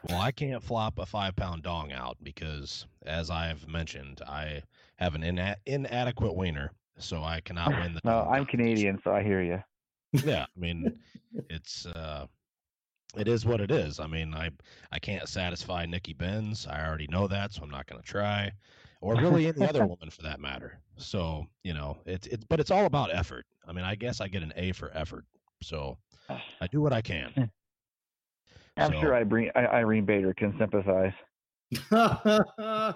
well, 0.08 0.22
I 0.22 0.32
can't 0.32 0.62
flop 0.64 1.00
a 1.00 1.06
five 1.06 1.36
pound 1.36 1.64
dong 1.64 1.92
out 1.92 2.18
because, 2.22 2.86
as 3.06 3.32
I've 3.32 3.68
mentioned, 3.68 4.22
I 4.28 4.62
have 4.98 5.16
an 5.16 5.24
ina- 5.24 5.58
inadequate 5.66 6.36
wiener, 6.36 6.72
so 7.00 7.24
I 7.24 7.42
cannot 7.42 7.70
win 7.70 7.94
the. 7.96 8.02
No, 8.06 8.30
I'm. 8.32 8.46
Canadian, 8.46 9.00
so 9.04 9.12
I 9.12 9.24
hear 9.24 9.42
you. 9.42 9.62
Yeah, 10.24 10.44
I 10.44 10.60
mean, 10.60 11.00
it's 11.50 11.88
uh, 11.88 12.28
it 13.18 13.28
is 13.28 13.44
what 13.46 13.60
it 13.60 13.72
is. 13.72 14.00
I 14.00 14.06
mean, 14.06 14.36
I 14.36 14.52
I 14.92 15.00
can't 15.00 15.28
satisfy 15.28 15.88
Nikki 15.88 16.14
Benz. 16.14 16.68
I 16.68 16.86
already 16.86 17.08
know 17.08 17.28
that, 17.28 17.54
so 17.54 17.64
I'm 17.64 17.72
not 17.72 17.88
going 17.88 18.02
to 18.02 18.08
try, 18.08 18.52
or 19.06 19.16
really 19.16 19.48
any 19.48 19.68
other 19.68 19.86
woman 19.86 20.10
for 20.10 20.24
that 20.24 20.40
matter. 20.40 20.80
So 20.98 21.46
you 21.64 21.74
know, 21.74 21.98
it's 22.06 22.26
it's 22.28 22.44
but 22.44 22.60
it's 22.60 22.72
all 22.72 22.86
about 22.86 23.14
effort. 23.14 23.46
I 23.68 23.72
mean, 23.72 23.86
I 23.86 23.94
guess 23.96 24.20
I 24.20 24.28
get 24.28 24.42
an 24.42 24.52
A 24.56 24.72
for 24.72 24.92
effort. 24.96 25.26
So 25.62 25.98
I 26.30 26.68
do 26.72 26.82
what 26.82 26.92
I 26.92 27.02
can. 27.02 27.52
I'm 28.78 28.92
So- 28.94 29.00
sure 29.02 29.16
Irene, 29.16 29.52
I- 29.56 29.68
Irene 29.68 30.06
Bader 30.06 30.34
can 30.34 30.58
sympathize. 30.58 31.14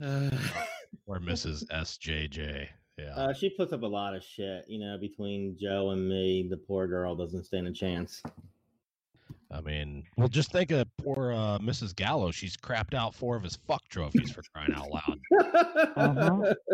Or 1.08 1.20
Mrs. 1.20 1.64
SJJ. 1.68 2.66
Yeah. 2.98 3.14
Uh, 3.14 3.32
she 3.32 3.48
puts 3.50 3.72
up 3.72 3.82
a 3.82 3.86
lot 3.86 4.14
of 4.16 4.24
shit, 4.24 4.64
you 4.66 4.80
know, 4.80 4.98
between 4.98 5.56
Joe 5.58 5.90
and 5.90 6.08
me. 6.08 6.48
The 6.50 6.56
poor 6.56 6.88
girl 6.88 7.14
doesn't 7.14 7.44
stand 7.44 7.68
a 7.68 7.72
chance. 7.72 8.22
I 9.50 9.60
mean, 9.60 10.04
well, 10.16 10.28
just 10.28 10.50
think 10.50 10.70
of 10.72 10.88
poor 10.96 11.32
uh, 11.32 11.58
Mrs. 11.58 11.94
Gallo. 11.94 12.30
She's 12.32 12.56
crapped 12.56 12.94
out 12.94 13.14
four 13.14 13.36
of 13.36 13.44
his 13.44 13.56
fuck 13.66 13.82
trophies 13.88 14.30
for 14.30 14.42
crying 14.54 14.74
out 14.74 14.90
loud. 14.90 15.20
Uh-huh. 15.96 16.54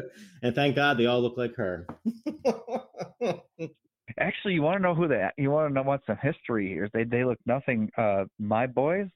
And 0.43 0.55
thank 0.55 0.75
God 0.75 0.99
they 0.99 1.07
all 1.07 1.21
look 1.21 1.37
like 1.37 1.55
her. 1.57 1.87
Actually, 4.19 4.55
you 4.55 4.63
want 4.63 4.79
to 4.79 4.83
know 4.83 4.95
who 4.95 5.07
they? 5.07 5.29
You 5.39 5.51
want 5.51 5.71
to 5.71 5.75
know 5.75 5.83
what 5.83 6.01
some 6.07 6.19
history 6.21 6.69
here? 6.69 6.89
They 6.93 7.05
they 7.05 7.25
look 7.25 7.39
nothing. 7.47 7.91
Uh, 7.97 8.25
my 8.39 8.67
boys, 8.67 9.07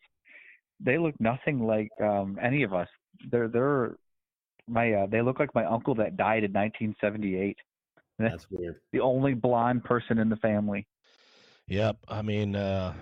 they 0.81 0.99
look 0.99 1.15
nothing 1.19 1.67
like 1.67 1.91
um 2.01 2.39
any 2.41 2.63
of 2.63 2.73
us. 2.73 2.89
They're 3.31 3.49
they're 3.49 3.97
my 4.69 4.93
uh, 4.93 5.07
they 5.07 5.23
look 5.23 5.41
like 5.41 5.55
my 5.55 5.65
uncle 5.65 5.95
that 5.97 6.17
died 6.17 6.45
in 6.45 6.53
1978. 6.53 7.57
That's 8.19 8.47
weird. 8.51 8.81
The 8.93 9.01
only 9.01 9.35
blonde 9.35 9.85
person 9.85 10.19
in 10.19 10.29
the 10.29 10.37
family. 10.37 10.87
Yep. 11.69 11.97
I 12.09 12.23
mean, 12.23 12.55
uh, 12.55 12.95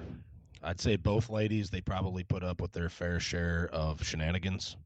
I'd 0.65 0.81
say 0.81 0.97
both 0.97 1.31
ladies, 1.31 1.71
they 1.71 1.81
probably 1.81 2.25
put 2.25 2.43
up 2.43 2.61
with 2.61 2.73
their 2.73 2.89
fair 2.89 3.21
share 3.21 3.69
of 3.73 4.05
shenanigans. 4.05 4.77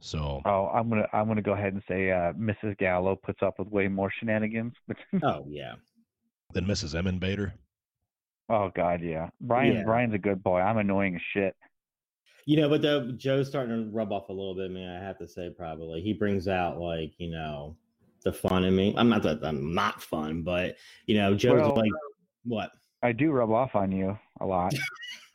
So, 0.00 0.42
Oh, 0.44 0.66
I'm 0.74 0.88
gonna 0.90 1.06
I'm 1.12 1.28
gonna 1.28 1.40
go 1.42 1.52
ahead 1.52 1.72
and 1.72 1.82
say 1.88 2.10
uh, 2.10 2.32
Mrs. 2.34 2.76
Gallo 2.78 3.16
puts 3.16 3.42
up 3.42 3.58
with 3.58 3.68
way 3.68 3.88
more 3.88 4.10
shenanigans. 4.18 4.74
Oh 5.22 5.44
yeah. 5.48 5.74
than 6.52 6.66
Mrs. 6.66 6.94
Emmon 6.94 7.18
Bader. 7.18 7.54
oh 8.50 8.70
God, 8.74 9.00
yeah. 9.02 9.30
Brian 9.40 9.76
Yeah. 9.76 9.84
Brian's 9.84 10.14
a 10.14 10.18
good 10.18 10.42
boy. 10.42 10.60
I'm 10.60 10.78
annoying 10.78 11.14
as 11.14 11.22
shit. 11.32 11.54
You 12.46 12.58
know, 12.58 12.68
but 12.68 12.82
though 12.82 13.12
Joe's 13.12 13.48
starting 13.48 13.74
to 13.86 13.90
rub 13.90 14.12
off 14.12 14.28
a 14.28 14.32
little 14.32 14.54
bit. 14.54 14.70
Man, 14.70 15.00
I 15.00 15.02
have 15.02 15.16
to 15.18 15.28
say, 15.28 15.48
probably 15.56 16.02
he 16.02 16.12
brings 16.12 16.48
out 16.48 16.78
like 16.78 17.12
you 17.18 17.30
know 17.30 17.74
the 18.24 18.32
fun 18.32 18.64
in 18.64 18.76
me. 18.76 18.94
I'm 18.98 19.08
not 19.08 19.22
that 19.22 19.42
I'm 19.42 19.74
not 19.74 20.02
fun, 20.02 20.42
but 20.42 20.76
you 21.06 21.16
know, 21.16 21.34
Joe's 21.34 21.60
Well- 21.62 21.76
like 21.76 21.92
what? 22.44 22.72
I 23.04 23.12
do 23.12 23.32
rub 23.32 23.50
off 23.50 23.76
on 23.76 23.92
you 23.92 24.18
a 24.40 24.46
lot. 24.46 24.74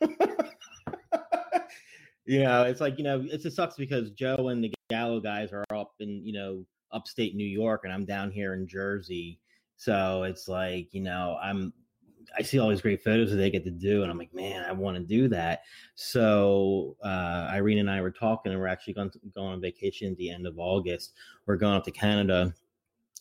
know, 2.40 2.64
it's 2.64 2.80
like 2.80 2.98
you 2.98 3.04
know, 3.04 3.24
it 3.30 3.42
just 3.42 3.54
sucks 3.54 3.76
because 3.76 4.10
Joe 4.10 4.48
and 4.48 4.64
the 4.64 4.74
Gallo 4.90 5.20
guys 5.20 5.52
are 5.52 5.64
up 5.72 5.92
in 6.00 6.20
you 6.24 6.32
know 6.32 6.64
upstate 6.90 7.36
New 7.36 7.46
York, 7.46 7.82
and 7.84 7.92
I'm 7.92 8.04
down 8.04 8.32
here 8.32 8.54
in 8.54 8.66
Jersey. 8.66 9.38
So 9.76 10.24
it's 10.24 10.48
like 10.48 10.92
you 10.92 11.00
know, 11.00 11.38
I'm 11.40 11.72
I 12.36 12.42
see 12.42 12.58
all 12.58 12.68
these 12.68 12.80
great 12.80 13.04
photos 13.04 13.30
that 13.30 13.36
they 13.36 13.50
get 13.50 13.62
to 13.62 13.70
do, 13.70 14.02
and 14.02 14.10
I'm 14.10 14.18
like, 14.18 14.34
man, 14.34 14.64
I 14.68 14.72
want 14.72 14.96
to 14.96 15.04
do 15.04 15.28
that. 15.28 15.62
So 15.94 16.96
uh, 17.04 17.50
Irene 17.52 17.78
and 17.78 17.90
I 17.90 18.00
were 18.00 18.10
talking, 18.10 18.50
and 18.50 18.60
we're 18.60 18.66
actually 18.66 18.94
going 18.94 19.10
to, 19.10 19.20
going 19.32 19.52
on 19.52 19.60
vacation 19.60 20.10
at 20.10 20.16
the 20.16 20.30
end 20.30 20.44
of 20.44 20.58
August. 20.58 21.12
We're 21.46 21.54
going 21.54 21.76
up 21.76 21.84
to 21.84 21.92
Canada, 21.92 22.52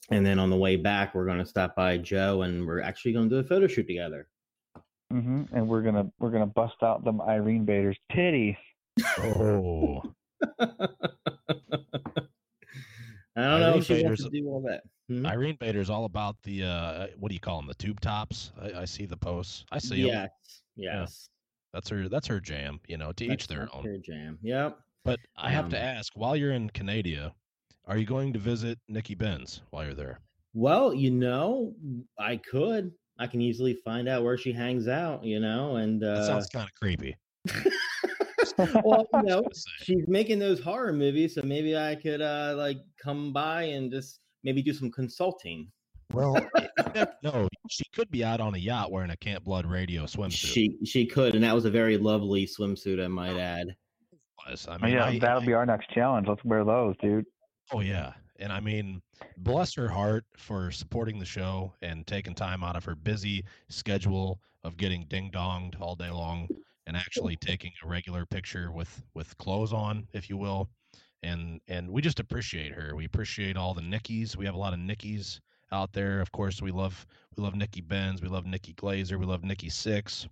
and 0.10 0.26
then 0.26 0.40
on 0.40 0.50
the 0.50 0.58
way 0.58 0.76
back, 0.76 1.14
we're 1.14 1.28
going 1.28 1.38
to 1.38 1.46
stop 1.46 1.76
by 1.76 1.98
Joe, 1.98 2.42
and 2.42 2.66
we're 2.66 2.82
actually 2.82 3.14
going 3.14 3.30
to 3.30 3.36
do 3.36 3.40
a 3.40 3.48
photo 3.48 3.68
shoot 3.68 3.86
together. 3.86 4.28
Hmm 5.12 5.44
And 5.52 5.68
we're 5.68 5.82
gonna 5.82 6.12
we're 6.20 6.30
gonna 6.32 6.46
bust 6.46 6.76
out 6.84 7.04
them 7.04 7.22
Irene 7.22 7.66
Bader's 7.66 7.98
titties. 8.12 8.58
Oh, 9.20 10.02
I 13.36 13.42
don't 13.42 13.60
know 13.60 13.68
Irene 13.68 13.78
if 13.80 13.86
she 13.86 13.94
Bader's- 13.94 14.04
wants 14.06 14.24
to 14.24 14.30
do 14.30 14.48
all 14.48 14.62
that. 14.68 14.82
Hmm? 15.08 15.26
Irene 15.26 15.58
Bader's 15.60 15.90
all 15.90 16.06
about 16.06 16.36
the, 16.44 16.64
uh, 16.64 17.08
what 17.18 17.30
do 17.30 17.34
you 17.34 17.40
call 17.40 17.58
them? 17.58 17.68
The 17.68 17.74
tube 17.74 18.00
tops. 18.00 18.52
I, 18.62 18.82
I 18.82 18.86
see 18.86 19.06
the 19.08 19.18
posts. 19.18 19.66
I 19.72 19.80
see 19.80 20.02
'em. 20.04 20.08
Yes, 20.08 20.30
yes. 20.76 21.30
That's 21.74 21.90
her, 21.90 22.08
that's 22.10 22.28
her 22.28 22.40
jam, 22.40 22.80
you 22.88 22.98
know, 22.98 23.12
to 23.14 23.26
each 23.26 23.48
their 23.48 23.68
own. 23.74 23.86
her 23.86 23.98
jam. 23.98 24.38
Yep. 24.44 24.78
But 25.06 25.20
I 25.38 25.50
have 25.52 25.70
to 25.70 25.78
Um, 25.78 25.84
ask, 25.84 26.14
while 26.16 26.36
you're 26.36 26.52
in 26.52 26.70
Canada, 26.70 27.34
are 27.86 27.98
you 27.98 28.06
going 28.06 28.34
to 28.34 28.40
visit 28.40 28.78
Nikki 28.88 29.16
Benz 29.16 29.62
while 29.72 29.86
you're 29.86 29.94
there? 29.96 30.20
Well, 30.54 30.94
you 30.94 31.10
know, 31.12 31.74
I 32.20 32.38
could. 32.38 32.92
I 33.20 33.28
can 33.28 33.42
easily 33.42 33.74
find 33.86 34.08
out 34.08 34.24
where 34.24 34.38
she 34.38 34.52
hangs 34.52 34.88
out. 34.88 35.24
You 35.24 35.40
know, 35.40 35.76
and 35.76 36.02
That 36.02 36.14
uh, 36.20 36.28
sounds 36.28 36.48
kind 36.48 36.68
of 36.68 36.74
creepy. 36.76 37.16
well, 38.84 39.08
you 39.14 39.22
know, 39.24 39.42
Gonna 39.42 39.54
say. 39.54 39.72
she's 39.84 40.08
making 40.08 40.40
those 40.40 40.60
horror 40.62 40.94
movies, 40.94 41.36
so 41.36 41.42
maybe 41.44 41.78
I 41.78 41.96
could 41.96 42.22
uh 42.22 42.56
like 42.58 42.78
come 43.02 43.32
by 43.34 43.64
and 43.64 43.92
just 43.92 44.20
maybe 44.44 44.62
do 44.62 44.74
some 44.74 44.92
consulting. 44.92 45.72
Well, 46.12 46.36
you 46.96 47.06
never. 47.24 47.48
She 47.70 47.84
could 47.94 48.10
be 48.10 48.24
out 48.24 48.40
on 48.42 48.56
a 48.56 48.58
yacht 48.58 48.92
wearing 48.92 49.12
a 49.12 49.18
Camp 49.18 49.44
Blood 49.44 49.66
Radio 49.66 50.06
swimsuit. 50.06 50.32
She 50.54 50.78
she 50.86 51.06
could, 51.06 51.36
and 51.36 51.44
that 51.44 51.54
was 51.54 51.66
a 51.66 51.70
very 51.72 51.98
lovely 51.98 52.48
swimsuit, 52.48 53.04
I 53.04 53.08
might 53.08 53.38
add. 53.38 53.68
was. 54.48 54.68
I 54.68 54.76
Oh, 54.76 54.78
mean, 54.80 54.94
yeah, 54.94 55.06
I- 55.06 55.20
that'll 55.20 55.44
I- 55.44 55.46
be 55.46 55.54
our 55.54 55.66
next 55.66 55.90
challenge. 55.92 56.28
Let's 56.28 56.44
wear 56.44 56.64
those, 56.66 56.96
dude. 57.02 57.26
Oh 57.72 57.82
yeah, 57.82 58.14
and 58.40 58.52
I 58.52 58.60
mean, 58.60 59.02
bless 59.38 59.74
her 59.76 59.88
heart 59.88 60.26
for 60.38 60.72
supporting 60.72 61.20
the 61.20 61.26
show 61.26 61.74
and 61.82 62.08
taking 62.08 62.34
time 62.34 62.64
out 62.64 62.76
of 62.76 62.86
her 62.86 62.96
busy 62.96 63.44
schedule 63.68 64.40
of 64.64 64.78
getting 64.78 65.06
ding 65.06 65.32
donged 65.32 65.80
all 65.80 65.96
day 65.96 66.10
long 66.10 66.48
and 66.88 66.98
actually 66.98 67.36
taking 67.36 67.72
a 67.84 67.88
regular 67.88 68.26
picture 68.26 68.72
with 68.72 69.04
with 69.14 69.38
clothes 69.38 69.74
on, 69.74 70.08
if 70.14 70.30
you 70.30 70.38
will. 70.38 70.70
And 71.22 71.60
and 71.68 71.90
we 71.90 72.02
just 72.02 72.20
appreciate 72.20 72.72
her. 72.72 72.96
We 72.96 73.06
appreciate 73.06 73.58
all 73.58 73.74
the 73.74 73.82
Nickies. 73.82 74.36
We 74.36 74.46
have 74.46 74.56
a 74.56 74.60
lot 74.60 74.74
of 74.74 74.80
Nickies 74.80 75.40
out 75.72 75.92
there. 75.94 76.22
Of 76.22 76.32
course, 76.32 76.62
we 76.62 76.72
love 76.72 77.06
we 77.36 77.44
love 77.44 77.56
Nikki 77.56 77.82
Benz. 77.82 78.22
We 78.22 78.30
love 78.30 78.46
Nikki 78.46 78.74
Glazer. 78.74 79.20
We 79.20 79.26
love 79.26 79.44
Nikki 79.44 79.70
Sixx. 79.70 80.28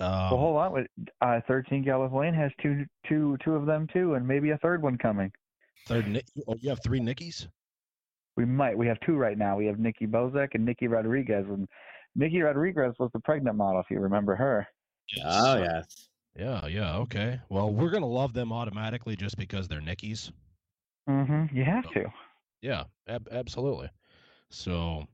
Um, 0.00 0.08
well, 0.08 0.36
hold 0.38 0.56
on. 0.56 0.86
Uh, 1.20 1.40
Thirteen 1.46 1.84
Gallows 1.84 2.12
Lane 2.12 2.34
has 2.34 2.50
two 2.60 2.84
two 3.08 3.36
two 3.44 3.54
of 3.54 3.66
them 3.66 3.86
too, 3.92 4.14
and 4.14 4.26
maybe 4.26 4.50
a 4.50 4.58
third 4.58 4.82
one 4.82 4.98
coming. 4.98 5.30
Third, 5.86 6.08
Nick. 6.08 6.26
Oh, 6.46 6.56
you 6.60 6.70
have 6.70 6.82
three 6.82 7.00
Nickies. 7.00 7.46
We 8.36 8.44
might. 8.44 8.76
We 8.76 8.86
have 8.88 8.98
two 9.00 9.16
right 9.16 9.38
now. 9.38 9.56
We 9.56 9.66
have 9.66 9.78
Nikki 9.78 10.06
Bozek 10.06 10.54
and 10.54 10.64
Nikki 10.64 10.88
Rodriguez, 10.88 11.46
and 11.48 11.68
Nikki 12.16 12.40
Rodriguez 12.42 12.94
was 12.98 13.10
the 13.12 13.20
pregnant 13.20 13.56
model, 13.56 13.80
if 13.80 13.86
you 13.90 14.00
remember 14.00 14.34
her. 14.34 14.66
Oh 15.24 15.58
yes. 15.58 16.08
Yeah, 16.36 16.66
yeah, 16.66 16.96
okay. 16.98 17.40
Well, 17.48 17.72
we're 17.72 17.90
gonna 17.90 18.06
love 18.06 18.32
them 18.32 18.52
automatically 18.52 19.14
just 19.14 19.36
because 19.36 19.68
they're 19.68 19.80
Nickies. 19.80 20.32
Mm-hmm. 21.08 21.56
You 21.56 21.64
have 21.64 21.88
to. 21.92 22.06
Yeah, 22.60 22.84
ab- 23.08 23.28
absolutely. 23.30 23.88
So, 24.48 25.06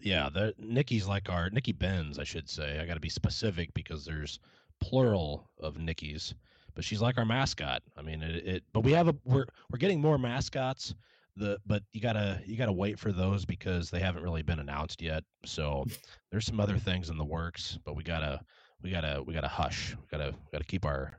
yeah, 0.00 0.28
the 0.32 0.54
Nikki's 0.58 1.06
like 1.06 1.28
our 1.28 1.50
Nikki 1.50 1.72
Benz, 1.72 2.18
I 2.18 2.24
should 2.24 2.48
say. 2.48 2.78
I 2.78 2.86
got 2.86 2.94
to 2.94 3.00
be 3.00 3.08
specific 3.08 3.74
because 3.74 4.04
there's 4.04 4.38
plural 4.80 5.50
of 5.58 5.78
Nikki's, 5.78 6.34
but 6.74 6.84
she's 6.84 7.00
like 7.00 7.18
our 7.18 7.24
mascot. 7.24 7.82
I 7.96 8.02
mean, 8.02 8.22
it, 8.22 8.46
it. 8.46 8.64
But 8.72 8.80
we 8.80 8.92
have 8.92 9.08
a 9.08 9.14
we're 9.24 9.46
we're 9.70 9.78
getting 9.78 10.00
more 10.00 10.18
mascots. 10.18 10.94
The 11.36 11.58
but 11.66 11.82
you 11.92 12.00
gotta 12.00 12.40
you 12.44 12.56
gotta 12.56 12.72
wait 12.72 12.98
for 12.98 13.12
those 13.12 13.44
because 13.44 13.90
they 13.90 14.00
haven't 14.00 14.22
really 14.22 14.42
been 14.42 14.58
announced 14.58 15.00
yet. 15.00 15.24
So 15.44 15.84
there's 16.30 16.46
some 16.46 16.60
other 16.60 16.78
things 16.78 17.10
in 17.10 17.16
the 17.16 17.24
works, 17.24 17.78
but 17.84 17.96
we 17.96 18.02
gotta 18.02 18.40
we 18.82 18.90
gotta 18.90 19.22
we 19.26 19.34
gotta 19.34 19.48
hush. 19.48 19.94
We 19.98 20.18
gotta 20.18 20.32
we 20.32 20.50
gotta 20.52 20.64
keep 20.64 20.84
our 20.84 21.18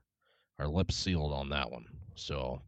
our 0.59 0.67
lips 0.67 0.95
sealed 0.95 1.33
on 1.33 1.49
that 1.49 1.71
one. 1.71 1.85
So 2.15 2.61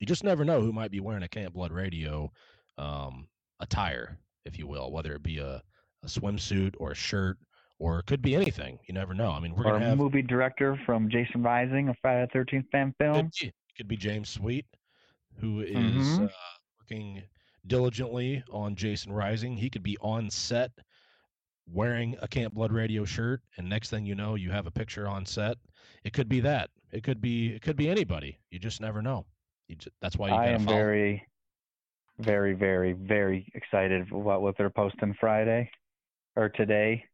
you 0.00 0.06
just 0.06 0.24
never 0.24 0.44
know 0.44 0.60
who 0.60 0.72
might 0.72 0.90
be 0.90 1.00
wearing 1.00 1.22
a 1.22 1.28
Camp 1.28 1.54
Blood 1.54 1.72
Radio 1.72 2.32
um, 2.78 3.28
attire, 3.60 4.18
if 4.44 4.58
you 4.58 4.66
will, 4.66 4.90
whether 4.90 5.12
it 5.12 5.22
be 5.22 5.38
a, 5.38 5.62
a 6.02 6.06
swimsuit 6.06 6.74
or 6.78 6.92
a 6.92 6.96
shirt 6.96 7.36
or 7.80 7.98
it 7.98 8.06
could 8.06 8.22
be 8.22 8.36
anything. 8.36 8.78
You 8.86 8.94
never 8.94 9.14
know. 9.14 9.30
I 9.32 9.40
mean, 9.40 9.54
we're 9.56 9.62
Or 9.66 9.72
gonna 9.72 9.86
a 9.86 9.88
have 9.88 9.98
movie 9.98 10.22
director 10.22 10.78
from 10.86 11.08
Jason 11.10 11.42
Rising, 11.42 11.88
a 11.88 11.94
Friday 12.00 12.26
the 12.26 12.32
Thirteenth 12.32 12.66
fan 12.70 12.94
film. 13.00 13.14
could 13.14 13.30
be, 13.40 13.52
could 13.76 13.88
be 13.88 13.96
James 13.96 14.28
Sweet, 14.28 14.66
who 15.40 15.62
is 15.62 16.18
Mhm. 16.18 16.26
uh, 16.26 16.32
working 16.78 17.22
diligently 17.66 18.44
on 18.52 18.76
Jason 18.76 19.12
Rising. 19.12 19.56
He 19.56 19.70
could 19.70 19.82
be 19.82 19.96
on 20.00 20.30
set 20.30 20.70
wearing 21.66 22.16
a 22.20 22.28
Camp 22.28 22.52
Blood 22.54 22.72
Radio 22.72 23.04
shirt, 23.04 23.40
and 23.56 23.68
next 23.68 23.90
thing 23.90 24.04
you 24.04 24.14
know, 24.14 24.34
you 24.34 24.50
have 24.50 24.66
a 24.66 24.70
picture 24.70 25.08
on 25.08 25.24
set. 25.24 25.56
It 26.04 26.12
could 26.12 26.28
be 26.28 26.40
that. 26.40 26.70
It 26.92 27.02
could 27.02 27.20
be. 27.20 27.54
It 27.54 27.62
could 27.62 27.76
be 27.76 27.88
anybody. 27.88 28.38
You 28.50 28.58
just 28.58 28.80
never 28.80 29.00
know. 29.00 29.24
You 29.68 29.76
just, 29.76 29.94
that's 30.02 30.16
why 30.16 30.28
you 30.28 30.34
I 30.34 30.46
am 30.48 30.64
follow. 30.64 30.76
very, 30.76 31.26
very, 32.18 32.52
very, 32.54 32.92
very 32.92 33.46
excited 33.54 34.10
about 34.12 34.42
what 34.42 34.58
they're 34.58 34.68
posting 34.68 35.14
Friday 35.14 35.70
or 36.36 36.48
today. 36.50 37.04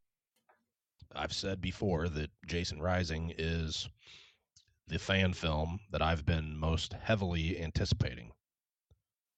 I've 1.15 1.33
said 1.33 1.61
before 1.61 2.09
that 2.09 2.31
Jason 2.47 2.81
Rising 2.81 3.33
is 3.39 3.89
the 4.89 4.99
fan 4.99 5.33
film 5.33 5.81
that 5.91 6.03
I've 6.03 6.25
been 6.25 6.57
most 6.57 6.93
heavily 6.95 7.61
anticipating. 7.61 8.33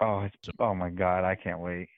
Oh, 0.01 0.29
So- 0.45 0.53
oh 0.61 0.75
my 0.75 0.91
God, 0.91 1.25
I 1.25 1.35
can't 1.35 1.61
wait. 1.61 1.89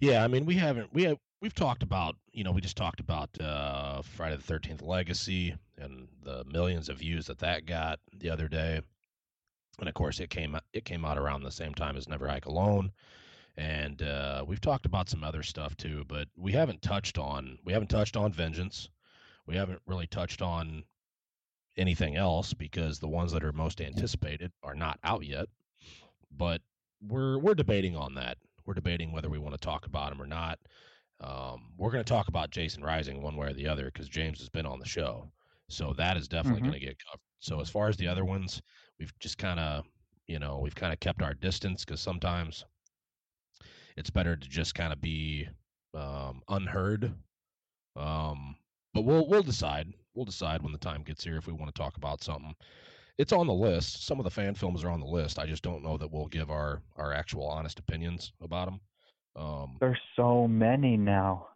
Yeah, 0.00 0.24
I 0.24 0.28
mean 0.28 0.46
we 0.46 0.54
haven't 0.54 0.92
we 0.92 1.04
have 1.04 1.18
we've 1.42 1.54
talked 1.54 1.82
about, 1.82 2.16
you 2.32 2.42
know, 2.44 2.52
we 2.52 2.60
just 2.60 2.76
talked 2.76 3.00
about 3.00 3.28
uh, 3.40 4.02
Friday 4.02 4.36
the 4.36 4.42
Thirteenth 4.42 4.82
Legacy 4.82 5.54
and 5.78 6.08
the 6.22 6.44
millions 6.44 6.88
of 6.88 6.98
views 6.98 7.26
that 7.26 7.38
that 7.38 7.66
got 7.66 8.00
the 8.12 8.30
other 8.30 8.48
day, 8.48 8.80
and 9.78 9.88
of 9.88 9.94
course 9.94 10.18
it 10.20 10.30
came 10.30 10.56
it 10.72 10.84
came 10.84 11.04
out 11.04 11.18
around 11.18 11.42
the 11.42 11.50
same 11.50 11.74
time 11.74 11.96
as 11.96 12.08
Never 12.08 12.28
Hike 12.28 12.46
Alone, 12.46 12.92
and 13.56 14.02
uh, 14.02 14.44
we've 14.46 14.60
talked 14.60 14.86
about 14.86 15.08
some 15.08 15.24
other 15.24 15.42
stuff 15.42 15.76
too, 15.76 16.04
but 16.06 16.28
we 16.36 16.52
haven't 16.52 16.82
touched 16.82 17.18
on 17.18 17.58
we 17.64 17.72
haven't 17.72 17.88
touched 17.88 18.16
on 18.16 18.32
Vengeance, 18.32 18.90
we 19.46 19.56
haven't 19.56 19.82
really 19.86 20.06
touched 20.08 20.42
on 20.42 20.84
anything 21.76 22.16
else 22.16 22.54
because 22.54 22.98
the 23.00 23.08
ones 23.08 23.32
that 23.32 23.44
are 23.44 23.52
most 23.52 23.80
anticipated 23.80 24.52
are 24.62 24.74
not 24.74 24.98
out 25.04 25.24
yet, 25.24 25.48
but 26.30 26.62
we're 27.00 27.38
we're 27.38 27.54
debating 27.54 27.96
on 27.96 28.14
that. 28.14 28.38
We're 28.66 28.74
debating 28.74 29.12
whether 29.12 29.30
we 29.30 29.38
want 29.38 29.54
to 29.54 29.58
talk 29.60 29.86
about 29.86 30.10
them 30.10 30.22
or 30.22 30.26
not. 30.26 30.58
Um, 31.20 31.74
we're 31.76 31.90
going 31.90 32.04
to 32.04 32.08
talk 32.08 32.28
about 32.28 32.50
Jason 32.50 32.82
Rising 32.82 33.22
one 33.22 33.36
way 33.36 33.48
or 33.48 33.52
the 33.54 33.68
other 33.68 33.86
because 33.86 34.08
James 34.08 34.38
has 34.40 34.48
been 34.48 34.66
on 34.66 34.78
the 34.80 34.86
show, 34.86 35.32
so 35.68 35.92
that 35.94 36.16
is 36.16 36.28
definitely 36.28 36.62
Mhm. 36.62 36.62
going 36.62 36.78
to 36.80 36.86
get 36.86 36.96
covered. 37.10 37.22
So 37.40 37.60
as 37.60 37.70
far 37.70 37.88
as 37.88 37.96
the 37.96 38.08
other 38.08 38.24
ones, 38.24 38.62
we've 38.98 39.16
just 39.20 39.38
kind 39.38 39.60
of, 39.60 39.86
you 40.26 40.38
know, 40.38 40.58
we've 40.60 40.74
kind 40.74 40.92
of 40.92 41.00
kept 41.00 41.22
our 41.22 41.34
distance 41.34 41.84
because 41.84 42.00
sometimes 42.00 42.64
it's 43.96 44.10
better 44.10 44.36
to 44.36 44.48
just 44.48 44.74
kind 44.74 44.92
of 44.92 45.00
be 45.00 45.48
um, 45.94 46.42
unheard. 46.48 47.12
Um, 47.96 48.56
but 48.94 49.02
we'll 49.02 49.28
we'll 49.28 49.42
decide. 49.42 49.92
We'll 50.14 50.24
decide 50.24 50.62
when 50.62 50.72
the 50.72 50.78
time 50.78 51.02
gets 51.02 51.22
here 51.22 51.36
if 51.36 51.46
we 51.46 51.52
want 51.52 51.72
to 51.74 51.80
talk 51.80 51.96
about 51.96 52.22
something. 52.22 52.54
It's 53.18 53.32
on 53.32 53.46
the 53.46 53.54
list. 53.54 54.06
Some 54.06 54.18
of 54.18 54.24
the 54.24 54.30
fan 54.30 54.54
films 54.54 54.82
are 54.82 54.90
on 54.90 55.00
the 55.00 55.06
list. 55.06 55.38
I 55.38 55.46
just 55.46 55.62
don't 55.62 55.82
know 55.82 55.96
that 55.96 56.10
we'll 56.10 56.26
give 56.26 56.50
our 56.50 56.80
our 56.96 57.12
actual 57.12 57.46
honest 57.46 57.78
opinions 57.78 58.32
about 58.40 58.66
them. 58.66 58.80
Um, 59.36 59.76
There's 59.80 59.98
so 60.16 60.48
many 60.48 60.96
now. 60.96 61.46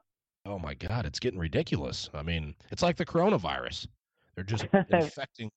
Oh 0.46 0.58
my 0.58 0.74
God, 0.74 1.06
it's 1.06 1.18
getting 1.18 1.38
ridiculous. 1.38 2.10
I 2.12 2.22
mean, 2.22 2.54
it's 2.70 2.82
like 2.82 2.96
the 2.96 3.06
coronavirus. 3.06 3.86
They're 4.34 4.44
just 4.44 4.66
infecting 4.90 5.50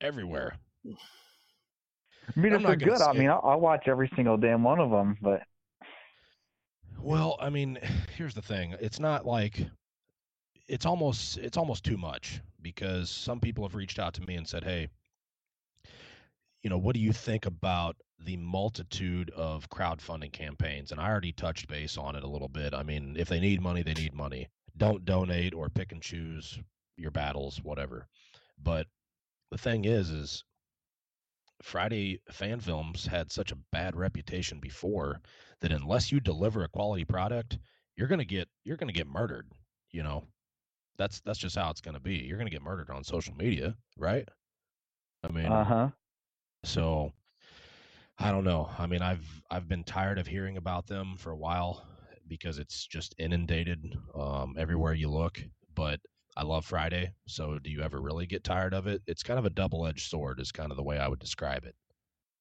everywhere. 0.00 0.56
I 0.86 2.40
mean, 2.40 2.52
if 2.52 2.62
not 2.62 2.78
they're 2.78 2.88
good, 2.88 3.02
I 3.02 3.12
mean, 3.12 3.28
I'll, 3.28 3.42
I'll 3.44 3.60
watch 3.60 3.86
every 3.86 4.10
single 4.16 4.36
damn 4.36 4.62
one 4.62 4.78
of 4.78 4.90
them. 4.90 5.18
But 5.20 5.42
Well, 7.02 7.36
I 7.40 7.50
mean, 7.50 7.78
here's 8.16 8.34
the 8.34 8.42
thing. 8.42 8.74
It's 8.80 9.00
not 9.00 9.26
like 9.26 9.66
it's 10.68 10.86
almost 10.86 11.38
it's 11.38 11.56
almost 11.56 11.84
too 11.84 11.96
much 11.96 12.40
because 12.62 13.10
some 13.10 13.40
people 13.40 13.64
have 13.64 13.74
reached 13.74 13.98
out 13.98 14.14
to 14.14 14.22
me 14.22 14.36
and 14.36 14.46
said, 14.46 14.64
"Hey, 14.64 14.88
you 16.62 16.70
know, 16.70 16.78
what 16.78 16.94
do 16.94 17.00
you 17.00 17.12
think 17.12 17.46
about 17.46 17.96
the 18.18 18.36
multitude 18.36 19.30
of 19.30 19.68
crowdfunding 19.70 20.32
campaigns?" 20.32 20.92
And 20.92 21.00
I 21.00 21.08
already 21.08 21.32
touched 21.32 21.68
base 21.68 21.96
on 21.96 22.16
it 22.16 22.24
a 22.24 22.28
little 22.28 22.48
bit. 22.48 22.74
I 22.74 22.82
mean, 22.82 23.16
if 23.18 23.28
they 23.28 23.40
need 23.40 23.60
money, 23.60 23.82
they 23.82 23.94
need 23.94 24.14
money. 24.14 24.48
Don't 24.76 25.04
donate 25.04 25.54
or 25.54 25.68
pick 25.68 25.92
and 25.92 26.02
choose 26.02 26.58
your 26.96 27.10
battles, 27.10 27.62
whatever. 27.62 28.06
But 28.62 28.86
the 29.50 29.58
thing 29.58 29.84
is 29.84 30.10
is 30.10 30.44
Friday 31.62 32.20
fan 32.30 32.60
films 32.60 33.06
had 33.06 33.30
such 33.32 33.52
a 33.52 33.58
bad 33.72 33.96
reputation 33.96 34.60
before 34.60 35.20
that 35.60 35.72
unless 35.72 36.10
you 36.12 36.20
deliver 36.20 36.64
a 36.64 36.68
quality 36.68 37.04
product, 37.04 37.58
you're 37.96 38.08
gonna 38.08 38.24
get 38.24 38.48
you're 38.64 38.76
gonna 38.76 38.92
get 38.92 39.06
murdered. 39.06 39.46
You 39.90 40.02
know, 40.02 40.24
that's 40.96 41.20
that's 41.20 41.38
just 41.38 41.56
how 41.56 41.70
it's 41.70 41.80
gonna 41.80 42.00
be. 42.00 42.16
You're 42.16 42.38
gonna 42.38 42.50
get 42.50 42.62
murdered 42.62 42.90
on 42.90 43.04
social 43.04 43.34
media, 43.34 43.76
right? 43.98 44.28
I 45.22 45.32
mean, 45.32 45.52
uh 45.52 45.64
huh. 45.64 45.88
so 46.64 47.12
I 48.18 48.30
don't 48.30 48.44
know. 48.44 48.70
I 48.78 48.86
mean, 48.86 49.02
I've 49.02 49.42
I've 49.50 49.68
been 49.68 49.84
tired 49.84 50.18
of 50.18 50.26
hearing 50.26 50.56
about 50.56 50.86
them 50.86 51.16
for 51.16 51.30
a 51.30 51.36
while 51.36 51.86
because 52.28 52.58
it's 52.58 52.86
just 52.86 53.14
inundated 53.18 53.96
um, 54.14 54.54
everywhere 54.58 54.94
you 54.94 55.08
look. 55.10 55.42
But 55.74 56.00
I 56.36 56.44
love 56.44 56.64
Friday, 56.64 57.12
so 57.26 57.58
do 57.58 57.70
you 57.70 57.82
ever 57.82 58.00
really 58.00 58.26
get 58.26 58.44
tired 58.44 58.72
of 58.72 58.86
it? 58.86 59.02
It's 59.06 59.22
kind 59.22 59.38
of 59.38 59.44
a 59.44 59.50
double-edged 59.50 60.08
sword, 60.08 60.40
is 60.40 60.52
kind 60.52 60.70
of 60.70 60.76
the 60.76 60.82
way 60.82 60.98
I 60.98 61.08
would 61.08 61.18
describe 61.18 61.64
it. 61.64 61.74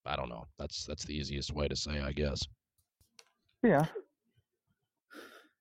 I 0.05 0.15
don't 0.15 0.29
know. 0.29 0.45
That's 0.57 0.85
that's 0.85 1.05
the 1.05 1.15
easiest 1.15 1.53
way 1.53 1.67
to 1.67 1.75
say, 1.75 1.99
I 1.99 2.11
guess. 2.11 2.41
Yeah. 3.63 3.85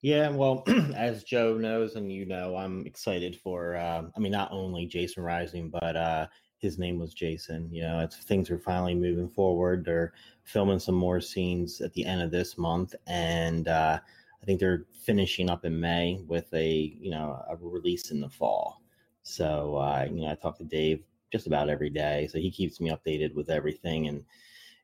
Yeah, 0.00 0.28
well, 0.28 0.62
as 0.94 1.24
Joe 1.24 1.58
knows 1.58 1.96
and 1.96 2.12
you 2.12 2.24
know, 2.24 2.56
I'm 2.56 2.86
excited 2.86 3.36
for. 3.36 3.76
Uh, 3.76 4.04
I 4.16 4.20
mean, 4.20 4.32
not 4.32 4.52
only 4.52 4.86
Jason 4.86 5.24
Rising, 5.24 5.70
but 5.70 5.96
uh, 5.96 6.26
his 6.58 6.78
name 6.78 6.98
was 6.98 7.14
Jason. 7.14 7.68
You 7.72 7.82
know, 7.82 8.00
it's 8.00 8.16
things 8.16 8.50
are 8.50 8.58
finally 8.58 8.94
moving 8.94 9.28
forward. 9.28 9.84
They're 9.84 10.12
filming 10.44 10.78
some 10.78 10.94
more 10.94 11.20
scenes 11.20 11.80
at 11.80 11.92
the 11.94 12.04
end 12.04 12.22
of 12.22 12.30
this 12.30 12.56
month, 12.56 12.94
and 13.06 13.66
uh, 13.66 13.98
I 14.42 14.46
think 14.46 14.60
they're 14.60 14.86
finishing 15.04 15.50
up 15.50 15.64
in 15.64 15.78
May 15.78 16.20
with 16.26 16.52
a 16.54 16.96
you 17.00 17.10
know 17.10 17.42
a 17.48 17.56
release 17.56 18.10
in 18.10 18.20
the 18.20 18.28
fall. 18.28 18.82
So 19.22 19.76
uh, 19.76 20.06
you 20.10 20.22
know, 20.22 20.30
I 20.30 20.34
talk 20.34 20.58
to 20.58 20.64
Dave 20.64 21.02
just 21.30 21.46
about 21.46 21.68
every 21.68 21.90
day, 21.90 22.28
so 22.30 22.38
he 22.38 22.50
keeps 22.50 22.80
me 22.80 22.90
updated 22.90 23.34
with 23.34 23.50
everything, 23.50 24.08
and 24.08 24.24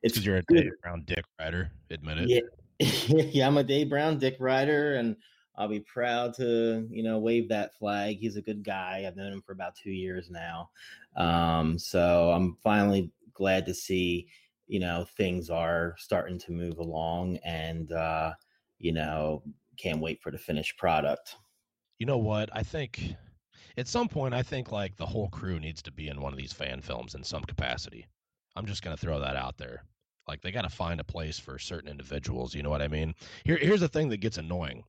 it's 0.03 0.13
Because 0.13 0.25
you're 0.25 0.37
a. 0.37 0.43
Dave 0.43 0.71
Brown 0.81 1.03
dick 1.05 1.25
rider, 1.39 1.71
admit 1.89 2.19
it. 2.19 2.29
Yeah, 2.29 2.41
yeah, 2.79 3.47
I'm 3.47 3.57
a 3.57 3.63
Dave 3.63 3.89
Brown 3.89 4.19
Dick 4.19 4.35
Rider, 4.39 4.95
and 4.95 5.15
I'll 5.57 5.67
be 5.67 5.79
proud 5.79 6.33
to 6.35 6.87
you 6.91 7.03
know 7.03 7.17
wave 7.19 7.49
that 7.49 7.75
flag. 7.75 8.17
He's 8.19 8.35
a 8.35 8.41
good 8.41 8.63
guy. 8.63 9.05
I've 9.07 9.15
known 9.15 9.33
him 9.33 9.41
for 9.41 9.53
about 9.53 9.75
two 9.75 9.91
years 9.91 10.29
now, 10.29 10.69
um, 11.15 11.79
so 11.79 12.31
I'm 12.31 12.57
finally 12.61 13.11
glad 13.33 13.65
to 13.65 13.73
see 13.73 14.27
you 14.67 14.79
know 14.79 15.05
things 15.17 15.49
are 15.49 15.95
starting 15.97 16.37
to 16.39 16.51
move 16.51 16.77
along, 16.79 17.37
and 17.37 17.91
uh, 17.93 18.33
you 18.79 18.91
know 18.91 19.43
can't 19.77 19.99
wait 19.99 20.21
for 20.21 20.31
the 20.31 20.37
finished 20.37 20.77
product. 20.77 21.35
You 21.99 22.05
know 22.05 22.17
what? 22.17 22.49
I 22.53 22.63
think 22.63 23.15
at 23.77 23.87
some 23.87 24.07
point, 24.07 24.33
I 24.33 24.43
think 24.43 24.71
like 24.71 24.95
the 24.95 25.05
whole 25.05 25.29
crew 25.29 25.59
needs 25.59 25.81
to 25.83 25.91
be 25.91 26.07
in 26.07 26.21
one 26.21 26.33
of 26.33 26.37
these 26.39 26.53
fan 26.53 26.81
films 26.81 27.15
in 27.15 27.23
some 27.23 27.43
capacity. 27.43 28.05
I'm 28.55 28.65
just 28.65 28.81
gonna 28.83 28.97
throw 28.97 29.19
that 29.19 29.35
out 29.35 29.57
there. 29.57 29.83
Like 30.27 30.41
they 30.41 30.51
got 30.51 30.63
to 30.63 30.69
find 30.69 30.99
a 30.99 31.03
place 31.03 31.37
for 31.37 31.59
certain 31.59 31.89
individuals. 31.89 32.55
You 32.55 32.63
know 32.63 32.69
what 32.69 32.81
I 32.81 32.87
mean? 32.87 33.13
Here, 33.43 33.57
here's 33.57 33.81
the 33.81 33.87
thing 33.87 34.09
that 34.09 34.17
gets 34.17 34.37
annoying, 34.37 34.83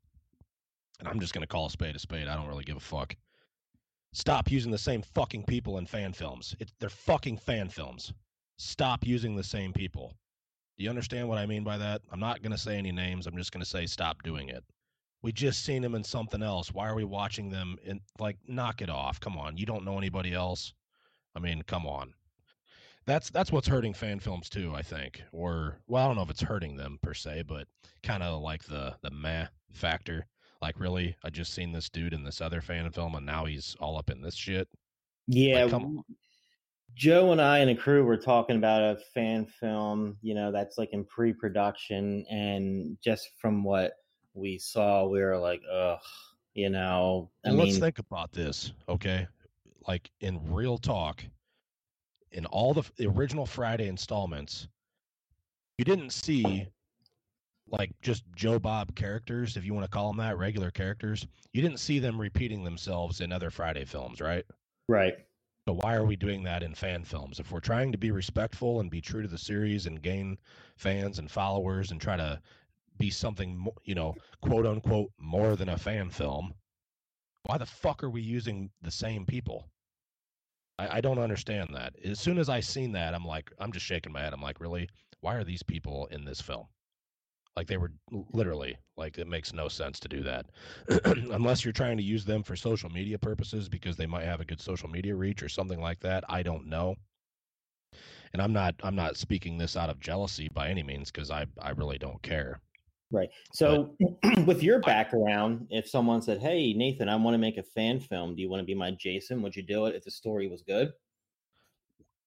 and 0.98 1.08
I'm 1.08 1.20
just 1.20 1.34
gonna 1.34 1.46
call 1.46 1.66
a 1.66 1.70
spade 1.70 1.96
a 1.96 1.98
spade. 1.98 2.28
I 2.28 2.36
don't 2.36 2.48
really 2.48 2.64
give 2.64 2.76
a 2.76 2.80
fuck. 2.80 3.14
Stop 4.12 4.50
using 4.50 4.72
the 4.72 4.78
same 4.78 5.02
fucking 5.02 5.44
people 5.44 5.76
in 5.78 5.86
fan 5.86 6.12
films. 6.12 6.54
It, 6.58 6.72
they're 6.80 6.88
fucking 6.88 7.36
fan 7.36 7.68
films. 7.68 8.14
Stop 8.56 9.04
using 9.06 9.36
the 9.36 9.44
same 9.44 9.72
people. 9.74 10.14
Do 10.76 10.84
you 10.84 10.90
understand 10.90 11.28
what 11.28 11.38
I 11.38 11.46
mean 11.46 11.64
by 11.64 11.78
that? 11.78 12.02
I'm 12.12 12.20
not 12.20 12.42
gonna 12.42 12.58
say 12.58 12.76
any 12.76 12.92
names. 12.92 13.26
I'm 13.26 13.36
just 13.36 13.52
gonna 13.52 13.64
say 13.64 13.86
stop 13.86 14.22
doing 14.22 14.48
it. 14.50 14.64
We 15.22 15.32
just 15.32 15.64
seen 15.64 15.82
them 15.82 15.94
in 15.94 16.04
something 16.04 16.42
else. 16.42 16.72
Why 16.72 16.88
are 16.88 16.94
we 16.94 17.04
watching 17.04 17.50
them 17.50 17.78
in 17.82 18.00
like 18.18 18.36
knock 18.46 18.82
it 18.82 18.90
off? 18.90 19.18
Come 19.18 19.36
on. 19.38 19.56
You 19.56 19.66
don't 19.66 19.84
know 19.84 19.98
anybody 19.98 20.34
else. 20.34 20.74
I 21.34 21.40
mean, 21.40 21.62
come 21.62 21.86
on. 21.86 22.12
That's 23.06 23.30
that's 23.30 23.52
what's 23.52 23.68
hurting 23.68 23.94
fan 23.94 24.20
films 24.20 24.48
too, 24.48 24.74
I 24.74 24.82
think. 24.82 25.22
Or 25.32 25.78
well, 25.86 26.04
I 26.04 26.06
don't 26.08 26.16
know 26.16 26.22
if 26.22 26.30
it's 26.30 26.42
hurting 26.42 26.76
them 26.76 26.98
per 27.02 27.14
se, 27.14 27.44
but 27.46 27.66
kind 28.02 28.22
of 28.22 28.42
like 28.42 28.64
the 28.64 28.96
the 29.02 29.10
meh 29.10 29.46
factor. 29.72 30.26
Like 30.60 30.78
really, 30.80 31.16
I 31.24 31.30
just 31.30 31.54
seen 31.54 31.72
this 31.72 31.88
dude 31.88 32.12
in 32.14 32.24
this 32.24 32.40
other 32.40 32.60
fan 32.60 32.90
film 32.90 33.14
and 33.14 33.24
now 33.24 33.44
he's 33.44 33.76
all 33.80 33.96
up 33.96 34.10
in 34.10 34.20
this 34.20 34.34
shit. 34.34 34.68
Yeah, 35.26 35.68
come 35.68 35.82
w- 35.82 36.02
Joe 36.96 37.32
and 37.32 37.42
I 37.42 37.58
and 37.58 37.68
the 37.68 37.74
crew 37.74 38.04
were 38.04 38.16
talking 38.16 38.56
about 38.56 38.80
a 38.80 38.96
fan 39.12 39.44
film, 39.44 40.16
you 40.22 40.34
know, 40.34 40.50
that's 40.50 40.78
like 40.78 40.94
in 40.94 41.04
pre-production, 41.04 42.24
and 42.30 42.96
just 43.04 43.32
from 43.38 43.62
what 43.62 43.92
we 44.32 44.56
saw, 44.58 45.06
we 45.06 45.20
were 45.20 45.38
like, 45.38 45.60
ugh, 45.70 46.00
you 46.54 46.70
know. 46.70 47.30
I 47.44 47.50
And 47.50 47.58
let's 47.58 47.76
think 47.76 47.98
about 47.98 48.32
this, 48.32 48.72
okay? 48.88 49.28
Like 49.86 50.10
in 50.20 50.40
real 50.50 50.78
talk, 50.78 51.22
in 52.32 52.46
all 52.46 52.72
the, 52.72 52.82
the 52.96 53.06
original 53.06 53.44
Friday 53.44 53.88
installments, 53.88 54.66
you 55.76 55.84
didn't 55.84 56.10
see 56.10 56.66
like 57.68 57.90
just 58.00 58.24
Joe 58.34 58.58
Bob 58.58 58.94
characters, 58.94 59.58
if 59.58 59.66
you 59.66 59.74
want 59.74 59.84
to 59.84 59.90
call 59.90 60.08
them 60.08 60.18
that, 60.18 60.38
regular 60.38 60.70
characters. 60.70 61.26
You 61.52 61.60
didn't 61.60 61.78
see 61.78 61.98
them 61.98 62.18
repeating 62.18 62.64
themselves 62.64 63.20
in 63.20 63.32
other 63.32 63.50
Friday 63.50 63.84
films, 63.84 64.20
right? 64.20 64.44
right? 64.88 65.14
So 65.66 65.74
why 65.74 65.94
are 65.94 66.04
we 66.04 66.14
doing 66.14 66.44
that 66.44 66.62
in 66.62 66.76
fan 66.76 67.02
films? 67.02 67.40
If 67.40 67.50
we're 67.50 67.58
trying 67.58 67.90
to 67.90 67.98
be 67.98 68.12
respectful 68.12 68.78
and 68.78 68.88
be 68.88 69.00
true 69.00 69.22
to 69.22 69.28
the 69.28 69.36
series 69.36 69.86
and 69.86 70.00
gain 70.00 70.38
fans 70.76 71.18
and 71.18 71.28
followers 71.28 71.90
and 71.90 72.00
try 72.00 72.16
to 72.16 72.40
be 72.98 73.10
something, 73.10 73.66
you 73.84 73.96
know, 73.96 74.14
quote 74.40 74.64
unquote, 74.64 75.10
more 75.18 75.56
than 75.56 75.68
a 75.68 75.76
fan 75.76 76.08
film, 76.10 76.54
why 77.46 77.58
the 77.58 77.66
fuck 77.66 78.04
are 78.04 78.10
we 78.10 78.22
using 78.22 78.70
the 78.80 78.92
same 78.92 79.26
people? 79.26 79.68
I, 80.78 80.98
I 80.98 81.00
don't 81.00 81.18
understand 81.18 81.70
that. 81.74 81.94
As 82.04 82.20
soon 82.20 82.38
as 82.38 82.48
I 82.48 82.60
seen 82.60 82.92
that, 82.92 83.12
I'm 83.12 83.24
like, 83.24 83.50
I'm 83.58 83.72
just 83.72 83.86
shaking 83.86 84.12
my 84.12 84.20
head. 84.20 84.32
I'm 84.32 84.42
like, 84.42 84.60
really? 84.60 84.88
Why 85.20 85.34
are 85.34 85.44
these 85.44 85.64
people 85.64 86.06
in 86.12 86.24
this 86.24 86.40
film? 86.40 86.68
Like 87.56 87.66
they 87.66 87.78
were 87.78 87.92
literally 88.32 88.76
like 88.96 89.18
it 89.18 89.26
makes 89.26 89.52
no 89.52 89.68
sense 89.68 89.98
to 90.00 90.08
do 90.08 90.22
that 90.22 90.46
unless 91.32 91.64
you're 91.64 91.72
trying 91.72 91.96
to 91.96 92.02
use 92.02 92.24
them 92.24 92.42
for 92.42 92.54
social 92.54 92.90
media 92.90 93.18
purposes 93.18 93.68
because 93.68 93.96
they 93.96 94.06
might 94.06 94.24
have 94.24 94.40
a 94.40 94.44
good 94.44 94.60
social 94.60 94.88
media 94.88 95.14
reach 95.14 95.42
or 95.42 95.48
something 95.48 95.80
like 95.80 96.00
that. 96.00 96.24
I 96.28 96.42
don't 96.42 96.66
know. 96.66 96.96
And 98.32 98.42
I'm 98.42 98.52
not 98.52 98.74
I'm 98.82 98.96
not 98.96 99.16
speaking 99.16 99.56
this 99.56 99.76
out 99.76 99.88
of 99.88 100.00
jealousy 100.00 100.48
by 100.52 100.68
any 100.68 100.82
means 100.82 101.10
because 101.10 101.30
I 101.30 101.46
I 101.60 101.70
really 101.70 101.98
don't 101.98 102.20
care. 102.22 102.60
Right. 103.10 103.28
So, 103.52 103.96
with 104.46 104.62
your 104.62 104.80
background, 104.80 105.68
if 105.70 105.88
someone 105.88 106.20
said, 106.22 106.40
"Hey, 106.40 106.72
Nathan, 106.72 107.08
I 107.08 107.14
want 107.16 107.34
to 107.34 107.38
make 107.38 107.56
a 107.56 107.62
fan 107.62 108.00
film. 108.00 108.34
Do 108.34 108.42
you 108.42 108.48
want 108.48 108.60
to 108.60 108.66
be 108.66 108.74
my 108.74 108.90
Jason?" 108.90 109.42
Would 109.42 109.54
you 109.54 109.62
do 109.62 109.86
it 109.86 109.94
if 109.94 110.04
the 110.04 110.10
story 110.10 110.48
was 110.48 110.62
good? 110.62 110.92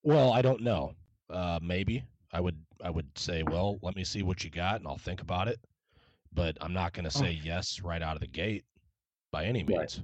Well, 0.04 0.32
I 0.32 0.42
don't 0.42 0.62
know. 0.62 0.94
Uh, 1.30 1.60
maybe 1.62 2.04
I 2.32 2.40
would. 2.40 2.56
I 2.84 2.90
would 2.90 3.18
say, 3.18 3.44
well, 3.44 3.78
let 3.82 3.96
me 3.96 4.04
see 4.04 4.24
what 4.24 4.44
you 4.44 4.50
got, 4.50 4.76
and 4.80 4.88
I'll 4.88 4.98
think 4.98 5.22
about 5.22 5.48
it. 5.48 5.60
But 6.34 6.58
I'm 6.62 6.74
not 6.74 6.94
going 6.94 7.10
to 7.10 7.18
Oh. 7.18 7.22
say 7.22 7.40
yes 7.44 7.82
right 7.82 8.02
out 8.02 8.16
of 8.16 8.22
the 8.22 8.28
gate 8.28 8.64
by 9.32 9.46
any 9.46 9.64
means. 9.64 10.02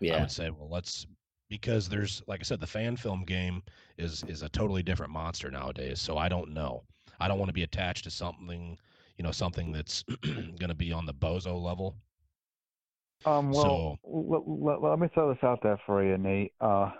Right. 0.00 0.12
I 0.12 0.20
would 0.20 0.30
say, 0.30 0.50
well, 0.50 0.68
let's 0.68 1.06
because 1.48 1.88
there's 1.88 2.22
like 2.26 2.40
I 2.40 2.44
said, 2.44 2.60
the 2.60 2.66
fan 2.66 2.96
film 2.96 3.24
game 3.24 3.62
is 3.98 4.22
is 4.28 4.42
a 4.42 4.48
totally 4.48 4.82
different 4.82 5.12
monster 5.12 5.50
nowadays. 5.50 6.00
So 6.00 6.16
I 6.16 6.28
don't 6.28 6.52
know. 6.54 6.84
I 7.18 7.28
don't 7.28 7.38
want 7.38 7.48
to 7.50 7.54
be 7.54 7.64
attached 7.64 8.04
to 8.04 8.10
something, 8.10 8.78
you 9.18 9.22
know, 9.24 9.32
something 9.32 9.70
that's 9.72 10.02
going 10.24 10.68
to 10.68 10.74
be 10.74 10.92
on 10.92 11.04
the 11.06 11.12
bozo 11.14 11.60
level. 11.60 11.96
Um, 13.26 13.50
well, 13.50 13.62
So- 13.62 13.98
let, 14.04 14.80
let 14.82 14.98
me 14.98 15.08
throw 15.12 15.32
this 15.34 15.42
out 15.44 15.60
there 15.62 15.78
for 15.84 16.02
you, 16.02 16.16
Nate. 16.16 16.52
Uh, 16.60 16.92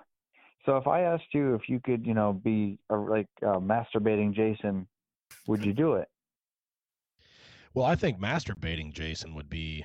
so 0.66 0.76
if 0.76 0.86
I 0.86 1.00
asked 1.02 1.32
you 1.32 1.54
if 1.54 1.68
you 1.68 1.80
could, 1.80 2.04
you 2.04 2.12
know, 2.12 2.34
be 2.34 2.78
a, 2.90 2.96
like 2.96 3.28
uh, 3.42 3.58
masturbating 3.58 4.34
Jason, 4.34 4.86
would 5.46 5.64
you 5.64 5.72
do 5.72 5.94
it? 5.94 6.08
Well, 7.74 7.86
I 7.86 7.94
think 7.94 8.18
masturbating 8.18 8.92
Jason 8.92 9.34
would 9.34 9.48
be 9.48 9.84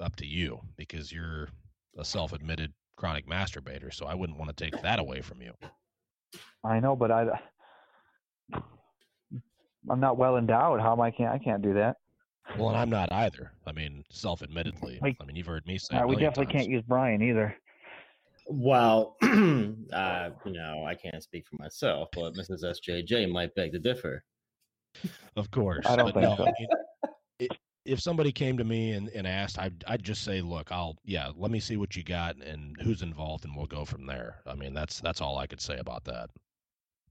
up 0.00 0.16
to 0.16 0.26
you 0.26 0.60
because 0.76 1.12
you're 1.12 1.48
a 1.98 2.04
self-admitted 2.04 2.72
chronic 2.96 3.28
masturbator. 3.28 3.92
So 3.92 4.06
I 4.06 4.14
wouldn't 4.14 4.38
want 4.38 4.54
to 4.54 4.64
take 4.64 4.80
that 4.82 4.98
away 4.98 5.20
from 5.20 5.40
you. 5.40 5.52
I 6.64 6.80
know, 6.80 6.96
but 6.96 7.10
I, 7.10 7.26
I'm 9.88 10.00
not 10.00 10.18
well 10.18 10.36
endowed. 10.36 10.80
How 10.80 10.92
am 10.92 11.00
I 11.00 11.10
can't 11.10 11.32
I 11.32 11.38
can't 11.38 11.62
do 11.62 11.74
that? 11.74 11.96
Well, 12.58 12.70
and 12.70 12.78
I'm 12.78 12.90
not 12.90 13.12
either. 13.12 13.52
I 13.66 13.72
mean, 13.72 14.04
self-admittedly. 14.10 14.98
Like- 15.00 15.16
I 15.20 15.24
mean, 15.24 15.36
you've 15.36 15.46
heard 15.46 15.66
me 15.66 15.78
say. 15.78 15.96
Uh, 15.96 16.06
we 16.06 16.16
definitely 16.16 16.46
times. 16.46 16.64
can't 16.64 16.68
use 16.68 16.82
Brian 16.86 17.22
either. 17.22 17.54
Well, 18.46 19.16
uh, 19.22 20.30
you 20.44 20.52
know, 20.52 20.84
I 20.84 20.94
can't 20.94 21.22
speak 21.22 21.46
for 21.46 21.62
myself, 21.62 22.08
but 22.12 22.34
Mrs. 22.34 22.64
SJJ 22.64 23.30
might 23.30 23.54
beg 23.54 23.72
to 23.72 23.78
differ. 23.78 24.24
Of 25.36 25.50
course. 25.50 25.86
I 25.86 25.96
don't 25.96 26.12
but 26.12 26.20
think 26.20 26.24
no, 26.30 26.36
so. 26.36 26.44
I 26.46 26.52
mean, 26.58 26.68
i- 27.50 27.56
if 27.86 27.98
somebody 27.98 28.30
came 28.30 28.58
to 28.58 28.64
me 28.64 28.92
and, 28.92 29.08
and 29.08 29.26
asked, 29.26 29.58
I'd, 29.58 29.82
I'd 29.88 30.02
just 30.02 30.22
say, 30.22 30.42
look, 30.42 30.70
I'll, 30.70 30.96
yeah, 31.02 31.30
let 31.34 31.50
me 31.50 31.58
see 31.58 31.76
what 31.78 31.96
you 31.96 32.04
got 32.04 32.36
and 32.36 32.76
who's 32.82 33.00
involved, 33.02 33.46
and 33.46 33.56
we'll 33.56 33.66
go 33.66 33.84
from 33.86 34.04
there. 34.06 34.42
I 34.46 34.54
mean, 34.54 34.74
that's 34.74 35.00
that's 35.00 35.20
all 35.22 35.38
I 35.38 35.46
could 35.46 35.62
say 35.62 35.78
about 35.78 36.04
that. 36.04 36.28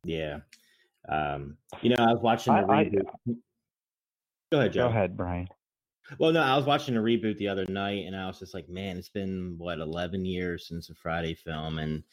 Yeah. 0.04 0.40
Um, 1.10 1.58
you 1.82 1.90
know, 1.90 2.04
I 2.04 2.14
was 2.14 2.22
watching 2.22 2.54
the 2.54 2.60
I- 2.60 2.82
I- 2.82 2.84
reboot. 2.86 3.06
Go 4.52 4.60
ahead, 4.60 4.74
Joe. 4.74 4.84
Go 4.86 4.90
ahead, 4.90 5.18
Brian. 5.18 5.48
Well, 6.20 6.32
no, 6.32 6.42
I 6.42 6.56
was 6.56 6.66
watching 6.66 6.96
a 6.98 7.02
reboot 7.02 7.38
the 7.38 7.48
other 7.50 7.66
night, 7.68 8.06
and 8.06 8.16
I 8.16 8.28
was 8.28 8.40
just 8.40 8.54
like, 8.54 8.70
man, 8.70 8.98
it's 8.98 9.10
been 9.10 9.56
what 9.58 9.80
eleven 9.80 10.24
years 10.24 10.68
since 10.68 10.90
a 10.90 10.96
Friday 10.96 11.34
film, 11.34 11.80
and 11.80 12.04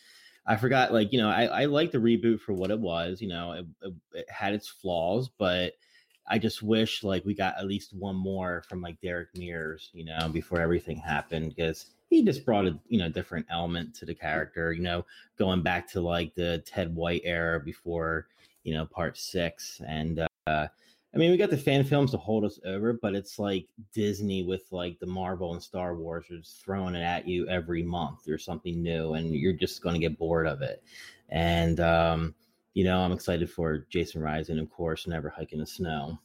I 0.47 0.57
forgot, 0.57 0.93
like, 0.93 1.13
you 1.13 1.19
know, 1.19 1.29
I 1.29 1.45
I 1.45 1.65
like 1.65 1.91
the 1.91 1.99
reboot 1.99 2.41
for 2.41 2.53
what 2.53 2.71
it 2.71 2.79
was. 2.79 3.21
You 3.21 3.29
know, 3.29 3.53
it, 3.53 3.67
it, 3.83 3.95
it 4.13 4.31
had 4.31 4.55
its 4.55 4.69
flaws, 4.69 5.29
but 5.39 5.75
I 6.29 6.39
just 6.39 6.63
wish 6.63 7.05
like 7.05 7.25
we 7.25 7.35
got 7.35 7.59
at 7.59 7.67
least 7.67 7.95
one 7.95 8.17
more 8.17 8.63
from 8.69 8.81
like 8.81 9.01
Derek 9.01 9.37
Mears, 9.37 9.91
you 9.93 10.05
know, 10.05 10.29
before 10.33 10.61
everything 10.61 10.99
happened, 10.99 11.55
because 11.55 11.87
he 12.11 12.25
just 12.25 12.45
brought 12.45 12.67
a 12.67 12.79
you 12.89 12.99
know 12.99 13.09
different 13.09 13.47
element 13.51 13.95
to 13.97 14.05
the 14.05 14.15
character. 14.15 14.73
You 14.73 14.83
know, 14.83 15.05
going 15.39 15.63
back 15.63 15.89
to 15.93 16.01
like 16.01 16.35
the 16.35 16.63
Ted 16.67 16.95
White 16.95 17.23
era 17.25 17.61
before 17.61 18.29
you 18.65 18.75
know 18.75 18.87
part 18.87 19.17
six, 19.19 19.81
and 19.87 20.27
uh, 20.47 20.69
I 21.17 21.19
mean, 21.19 21.31
we 21.31 21.39
got 21.39 21.49
the 21.51 21.57
fan 21.57 21.83
films 21.83 22.11
to 22.11 22.19
hold 22.19 22.45
us 22.45 22.61
over, 22.67 22.93
but 22.93 23.15
it's 23.15 23.39
like 23.39 23.67
Disney 23.95 24.43
with 24.43 24.65
like 24.71 24.99
the 25.01 25.07
Marvel 25.07 25.55
and 25.55 25.63
Star 25.63 25.97
Wars 25.97 26.27
are 26.31 26.37
just 26.37 26.63
throwing 26.63 26.95
it 26.95 27.03
at 27.03 27.27
you 27.27 27.49
every 27.49 27.83
month. 27.83 28.19
There's 28.27 28.45
something 28.45 28.83
new, 28.83 29.15
and 29.15 29.35
you're 29.35 29.55
just 29.55 29.83
going 29.83 29.95
to 29.95 29.99
get 30.01 30.19
bored 30.19 30.47
of 30.47 30.61
it. 30.61 30.83
And 31.31 31.81
um, 31.81 32.35
you 32.75 32.85
know, 32.85 32.99
I'm 33.01 33.13
excited 33.13 33.51
for 33.51 33.87
Jason 33.89 34.21
Rising, 34.21 34.59
of 34.59 34.69
course, 34.71 35.07
Never 35.07 35.31
Hike 35.31 35.55
in 35.55 35.61
the 35.61 35.67
Snow. 35.67 36.19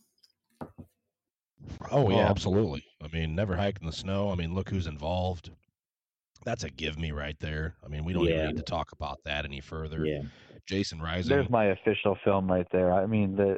Oh 1.89 2.09
yeah, 2.09 2.17
Well- 2.17 2.27
absolutely. 2.27 2.83
I 3.03 3.07
mean, 3.15 3.33
never 3.35 3.55
hike 3.55 3.79
in 3.79 3.85
the 3.87 3.93
snow. 3.93 4.29
I 4.31 4.35
mean, 4.35 4.53
look 4.53 4.69
who's 4.69 4.87
involved. 4.87 5.51
That's 6.43 6.63
a 6.63 6.69
give 6.69 6.97
me 6.99 7.11
right 7.11 7.39
there. 7.39 7.75
I 7.83 7.87
mean, 7.87 8.03
we 8.03 8.13
don't 8.13 8.25
Yeah. 8.25 8.33
even 8.43 8.47
need 8.47 8.57
to 8.57 8.63
talk 8.63 8.91
about 8.91 9.23
that 9.25 9.45
any 9.45 9.59
further. 9.61 10.05
Yeah, 10.05 10.23
Jason 10.65 10.99
Rising. 11.01 11.29
There's 11.29 11.49
my 11.49 11.65
official 11.65 12.15
film 12.23 12.51
right 12.51 12.67
there. 12.71 12.91
I 12.93 13.05
mean, 13.05 13.35
the 13.35 13.57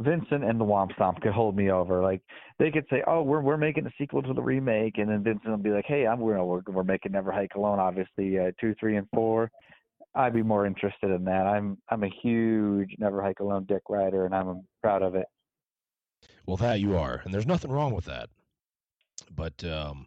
Vincent 0.00 0.44
and 0.44 0.58
the 0.58 0.64
WhompStomp 0.64 1.20
could 1.20 1.32
hold 1.32 1.56
me 1.56 1.70
over. 1.70 2.02
Like 2.02 2.22
they 2.58 2.70
could 2.70 2.86
say, 2.90 3.02
"Oh, 3.06 3.22
we're 3.22 3.42
we're 3.42 3.56
making 3.56 3.86
a 3.86 3.90
sequel 3.98 4.22
to 4.22 4.32
the 4.32 4.42
remake," 4.42 4.98
and 4.98 5.10
then 5.10 5.22
Vincent 5.22 5.50
will 5.50 5.58
be 5.58 5.70
like, 5.70 5.84
"Hey, 5.86 6.06
I'm 6.06 6.20
we're 6.20 6.42
we're, 6.42 6.62
we're 6.66 6.84
making 6.84 7.12
Never 7.12 7.30
Hike 7.30 7.54
Alone, 7.54 7.78
obviously 7.78 8.38
uh, 8.38 8.52
two, 8.60 8.74
three, 8.80 8.96
and 8.96 9.06
four. 9.14 9.50
I'd 10.14 10.34
be 10.34 10.42
more 10.42 10.66
interested 10.66 11.10
in 11.10 11.24
that. 11.24 11.46
I'm 11.46 11.76
I'm 11.90 12.02
a 12.02 12.10
huge 12.22 12.94
Never 12.98 13.22
Hike 13.22 13.40
Alone 13.40 13.66
dick 13.68 13.82
rider, 13.88 14.24
and 14.24 14.34
I'm 14.34 14.66
proud 14.82 15.02
of 15.02 15.14
it. 15.14 15.26
Well, 16.46 16.56
that 16.56 16.80
you 16.80 16.96
are, 16.96 17.20
and 17.24 17.32
there's 17.32 17.46
nothing 17.46 17.70
wrong 17.70 17.94
with 17.94 18.06
that. 18.06 18.30
But 19.36 19.62
um, 19.64 20.06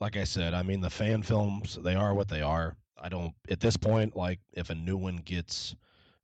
like 0.00 0.16
I 0.16 0.24
said, 0.24 0.54
I 0.54 0.62
mean, 0.62 0.80
the 0.80 0.90
fan 0.90 1.22
films 1.22 1.78
they 1.82 1.96
are 1.96 2.14
what 2.14 2.28
they 2.28 2.42
are. 2.42 2.76
I 2.98 3.08
don't 3.08 3.34
at 3.50 3.60
this 3.60 3.76
point 3.76 4.16
like 4.16 4.38
if 4.52 4.70
a 4.70 4.74
new 4.74 4.96
one 4.96 5.16
gets 5.16 5.74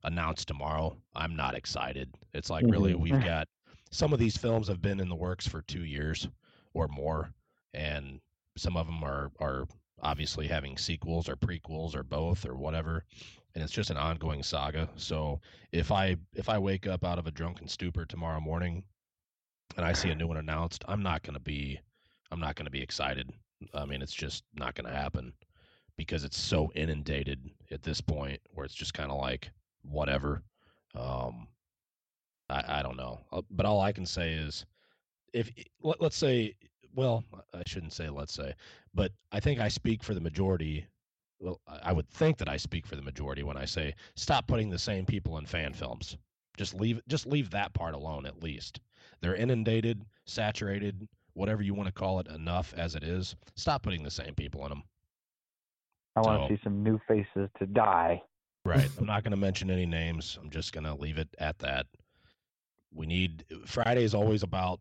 announced 0.03 0.47
tomorrow, 0.47 0.97
I'm 1.15 1.35
not 1.35 1.55
excited. 1.55 2.13
It's 2.33 2.49
like 2.49 2.65
really 2.67 2.93
Mhm. 2.93 2.99
we've 2.99 3.19
got 3.19 3.47
some 3.91 4.13
of 4.13 4.19
these 4.19 4.37
films 4.37 4.67
have 4.67 4.81
been 4.81 4.99
in 4.99 5.09
the 5.09 5.15
works 5.15 5.47
for 5.47 5.61
two 5.61 5.83
years 5.85 6.27
or 6.73 6.87
more, 6.87 7.33
and 7.73 8.19
some 8.57 8.77
of 8.77 8.85
them 8.87 9.03
are 9.03 9.31
are 9.39 9.67
obviously 10.01 10.47
having 10.47 10.77
sequels 10.77 11.29
or 11.29 11.35
prequels 11.35 11.95
or 11.95 12.03
both 12.03 12.45
or 12.45 12.55
whatever 12.55 13.05
and 13.55 13.63
it's 13.63 13.71
just 13.71 13.89
an 13.89 13.95
ongoing 13.95 14.43
saga 14.43 14.89
so 14.97 15.39
if 15.71 15.91
i 15.91 16.15
if 16.33 16.49
i 16.49 16.57
wake 16.57 16.87
up 16.87 17.05
out 17.05 17.17
of 17.17 17.27
a 17.27 17.31
drunken 17.31 17.67
stupor 17.69 18.05
tomorrow 18.05 18.39
morning 18.41 18.83
and 19.77 19.85
I 19.85 19.93
see 19.93 20.09
a 20.09 20.15
new 20.15 20.27
one 20.27 20.37
announced, 20.37 20.83
I'm 20.87 21.01
not 21.03 21.23
going 21.23 21.33
to 21.35 21.39
be 21.39 21.79
I'm 22.31 22.39
not 22.39 22.55
going 22.55 22.65
to 22.65 22.71
be 22.71 22.81
excited. 22.81 23.31
I 23.73 23.85
mean, 23.85 24.01
it's 24.01 24.13
just 24.13 24.43
not 24.55 24.75
going 24.75 24.87
to 24.91 24.95
happen 24.95 25.33
because 25.97 26.23
it's 26.23 26.39
so 26.39 26.71
inundated 26.75 27.51
at 27.71 27.83
this 27.83 28.01
point 28.01 28.41
where 28.53 28.65
it's 28.65 28.73
just 28.75 28.93
kind 28.93 29.11
of 29.11 29.17
like 29.19 29.51
whatever. 29.83 30.41
Um 30.95 31.47
I 32.49 32.79
I 32.79 32.83
don't 32.83 32.97
know. 32.97 33.21
Uh, 33.31 33.41
But 33.51 33.65
all 33.65 33.81
I 33.81 33.91
can 33.91 34.05
say 34.05 34.33
is 34.33 34.65
if 35.33 35.51
let, 35.81 36.01
let's 36.01 36.17
say 36.17 36.55
well, 36.95 37.23
I 37.53 37.63
shouldn't 37.65 37.93
say 37.93 38.09
let's 38.09 38.33
say, 38.33 38.53
but 38.93 39.11
I 39.31 39.39
think 39.39 39.59
I 39.59 39.67
speak 39.67 40.03
for 40.03 40.13
the 40.13 40.21
majority 40.21 40.85
well, 41.39 41.59
I 41.67 41.91
would 41.91 42.07
think 42.09 42.37
that 42.37 42.47
I 42.47 42.55
speak 42.57 42.85
for 42.87 42.95
the 42.95 43.01
majority 43.01 43.43
when 43.43 43.57
I 43.57 43.65
say 43.65 43.95
stop 44.15 44.47
putting 44.47 44.69
the 44.69 44.79
same 44.79 45.05
people 45.05 45.37
in 45.39 45.45
fan 45.45 45.73
films. 45.73 46.17
Just 46.57 46.73
leave 46.75 47.01
just 47.07 47.25
leave 47.25 47.49
that 47.49 47.73
part 47.73 47.95
alone 47.95 48.25
at 48.25 48.41
least. 48.43 48.79
They're 49.21 49.35
inundated, 49.35 50.05
saturated, 50.25 51.07
whatever 51.33 51.61
you 51.63 51.73
want 51.73 51.87
to 51.87 51.93
call 51.93 52.19
it, 52.19 52.27
enough 52.27 52.73
as 52.77 52.95
it 52.95 53.03
is. 53.03 53.35
Stop 53.55 53.81
putting 53.83 54.03
the 54.03 54.11
same 54.11 54.35
people 54.35 54.63
in 54.63 54.69
them. 54.69 54.83
I 56.15 56.21
want 56.21 56.43
So- 56.43 56.47
to 56.47 56.55
see 56.57 56.63
some 56.63 56.83
new 56.83 56.99
faces 57.07 57.49
to 57.59 57.65
die. 57.65 58.21
Right. 58.65 58.89
I'm 58.97 59.05
not 59.05 59.23
going 59.23 59.31
to 59.31 59.37
mention 59.37 59.69
any 59.69 59.85
names. 59.85 60.37
I'm 60.41 60.49
just 60.49 60.71
going 60.73 60.85
to 60.85 60.93
leave 60.95 61.17
it 61.17 61.29
at 61.39 61.59
that. 61.59 61.87
We 62.91 63.05
need 63.05 63.45
Friday 63.65 64.03
is 64.03 64.13
always 64.15 64.41
about 64.43 64.79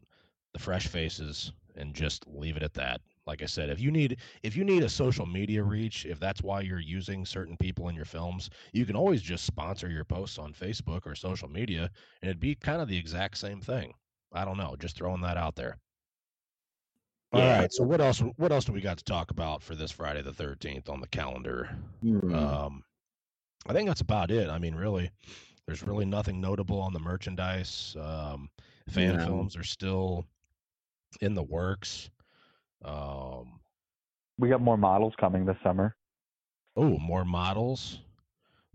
the 0.52 0.58
fresh 0.60 0.86
faces 0.86 1.52
and 1.74 1.94
just 1.94 2.26
leave 2.28 2.56
it 2.56 2.62
at 2.62 2.74
that. 2.74 3.00
Like 3.26 3.42
I 3.42 3.46
said, 3.46 3.70
if 3.70 3.80
you 3.80 3.90
need 3.90 4.18
if 4.42 4.56
you 4.56 4.64
need 4.64 4.82
a 4.82 4.88
social 4.88 5.26
media 5.26 5.62
reach, 5.64 6.04
if 6.06 6.20
that's 6.20 6.42
why 6.42 6.60
you're 6.60 6.78
using 6.80 7.24
certain 7.24 7.56
people 7.56 7.88
in 7.88 7.94
your 7.96 8.04
films, 8.04 8.50
you 8.72 8.84
can 8.84 8.96
always 8.96 9.22
just 9.22 9.44
sponsor 9.46 9.88
your 9.88 10.04
posts 10.04 10.38
on 10.38 10.52
Facebook 10.52 11.06
or 11.06 11.14
social 11.14 11.48
media 11.48 11.90
and 12.20 12.28
it'd 12.28 12.40
be 12.40 12.54
kind 12.54 12.82
of 12.82 12.88
the 12.88 12.98
exact 12.98 13.38
same 13.38 13.60
thing. 13.60 13.94
I 14.32 14.44
don't 14.44 14.58
know, 14.58 14.76
just 14.78 14.96
throwing 14.96 15.22
that 15.22 15.36
out 15.36 15.56
there. 15.56 15.78
All 17.32 17.40
Yeah. 17.40 17.48
right. 17.48 17.72
So 17.72 17.82
what 17.84 18.00
else 18.00 18.20
what 18.36 18.52
else 18.52 18.64
do 18.66 18.72
we 18.72 18.80
got 18.82 18.98
to 18.98 19.04
talk 19.04 19.30
about 19.30 19.62
for 19.62 19.74
this 19.74 19.90
Friday 19.90 20.22
the 20.22 20.32
13th 20.32 20.88
on 20.88 21.00
the 21.00 21.08
calendar? 21.08 21.78
Hmm. 22.02 22.34
Um, 22.34 22.84
I 23.66 23.72
think 23.72 23.88
that's 23.88 24.00
about 24.00 24.30
it. 24.30 24.48
I 24.48 24.58
mean, 24.58 24.74
really, 24.74 25.10
there's 25.66 25.82
really 25.82 26.04
nothing 26.04 26.40
notable 26.40 26.80
on 26.80 26.92
the 26.92 26.98
merchandise. 26.98 27.96
Um, 28.00 28.50
fan 28.88 29.16
No. 29.16 29.24
films 29.24 29.56
are 29.56 29.64
still 29.64 30.26
in 31.20 31.34
the 31.34 31.42
works. 31.42 32.10
Um, 32.84 33.60
We 34.38 34.48
got 34.48 34.60
more 34.60 34.76
models 34.76 35.14
coming 35.20 35.44
this 35.44 35.56
summer. 35.62 35.96
oh, 36.76 36.98
more 36.98 37.24
models, 37.24 38.00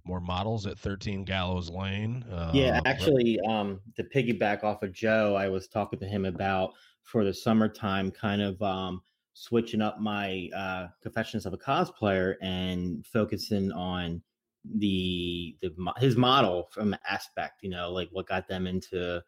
more 0.05 0.21
models 0.21 0.65
at 0.67 0.77
13 0.77 1.25
Gallows 1.25 1.69
Lane. 1.69 2.23
Yeah, 2.53 2.77
Um, 2.77 2.81
actually, 2.85 3.39
um, 3.41 3.81
to 3.95 4.03
piggyback 4.03 4.63
off 4.63 4.83
of 4.83 4.93
Joe, 4.93 5.35
I 5.35 5.49
was 5.49 5.67
talking 5.67 5.99
to 5.99 6.07
him 6.07 6.23
about 6.25 6.73
for 7.03 7.25
the 7.25 7.33
summertime, 7.33 8.11
kind 8.11 8.41
of 8.41 8.61
um, 8.61 9.01
switching 9.33 9.81
up 9.81 9.99
my 9.99 10.49
uh, 10.55 10.87
confessions 11.01 11.45
of 11.45 11.53
a 11.53 11.57
cosplayer 11.57 12.35
and 12.41 13.05
focusing 13.05 13.71
on 13.73 14.21
the 14.75 15.55
the 15.61 15.73
his 15.97 16.15
model 16.17 16.69
from 16.71 16.95
aspect. 17.07 17.63
You 17.63 17.69
know, 17.69 17.91
like 17.91 18.09
what 18.11 18.27
got 18.27 18.47
them 18.47 18.67
into 18.67 19.23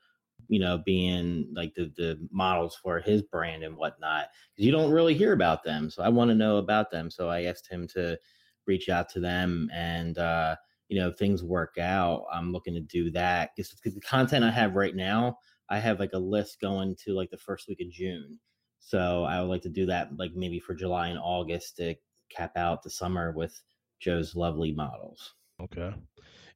you 0.48 0.60
know, 0.60 0.78
being 0.78 1.48
like 1.54 1.74
the 1.76 1.92
the 1.98 2.28
models 2.32 2.78
for 2.82 3.00
his 3.00 3.22
brand 3.22 3.64
and 3.64 3.76
whatnot. 3.76 4.28
Because 4.52 4.66
you 4.66 4.72
don't 4.72 4.92
really 4.92 5.14
hear 5.14 5.34
about 5.34 5.64
them, 5.64 5.90
so 5.90 6.04
I 6.04 6.10
want 6.10 6.30
to 6.30 6.36
know 6.36 6.58
about 6.58 6.92
them. 6.92 7.12
So 7.12 7.30
I 7.30 7.44
asked 7.44 7.70
him 7.70 7.88
to 7.90 8.18
reach 8.66 8.90
out 8.90 9.10
to 9.10 9.20
them, 9.20 9.70
and 9.74 10.18
uh, 10.18 10.56
you 10.88 11.00
know, 11.00 11.10
if 11.10 11.18
things 11.18 11.44
work 11.44 11.78
out, 11.80 12.26
I'm 12.34 12.52
looking 12.52 12.74
to 12.74 12.82
do 12.82 13.12
that 13.12 13.52
because 13.56 13.74
the 13.84 14.02
content 14.02 14.46
I 14.46 14.52
have 14.52 14.76
right 14.76 14.96
now, 14.96 15.38
I 15.70 15.80
have 15.80 16.00
like 16.00 16.14
a 16.14 16.20
list 16.20 16.60
going 16.62 16.96
to 17.06 17.14
like 17.14 17.30
the 17.30 17.38
first 17.38 17.68
week 17.68 17.82
of 17.82 17.92
June. 17.92 18.40
So 18.80 19.24
I 19.24 19.40
would 19.40 19.50
like 19.50 19.62
to 19.64 19.70
do 19.70 19.86
that 19.88 20.18
like 20.18 20.32
maybe 20.36 20.60
for 20.60 20.74
July 20.74 21.10
and 21.10 21.20
August 21.20 21.78
to 21.78 21.96
cap 22.30 22.58
out 22.58 22.82
the 22.82 22.90
summer 22.90 23.32
with 23.32 23.62
Joe's 24.00 24.36
lovely 24.36 24.72
models. 24.72 25.34
Okay. 25.62 25.94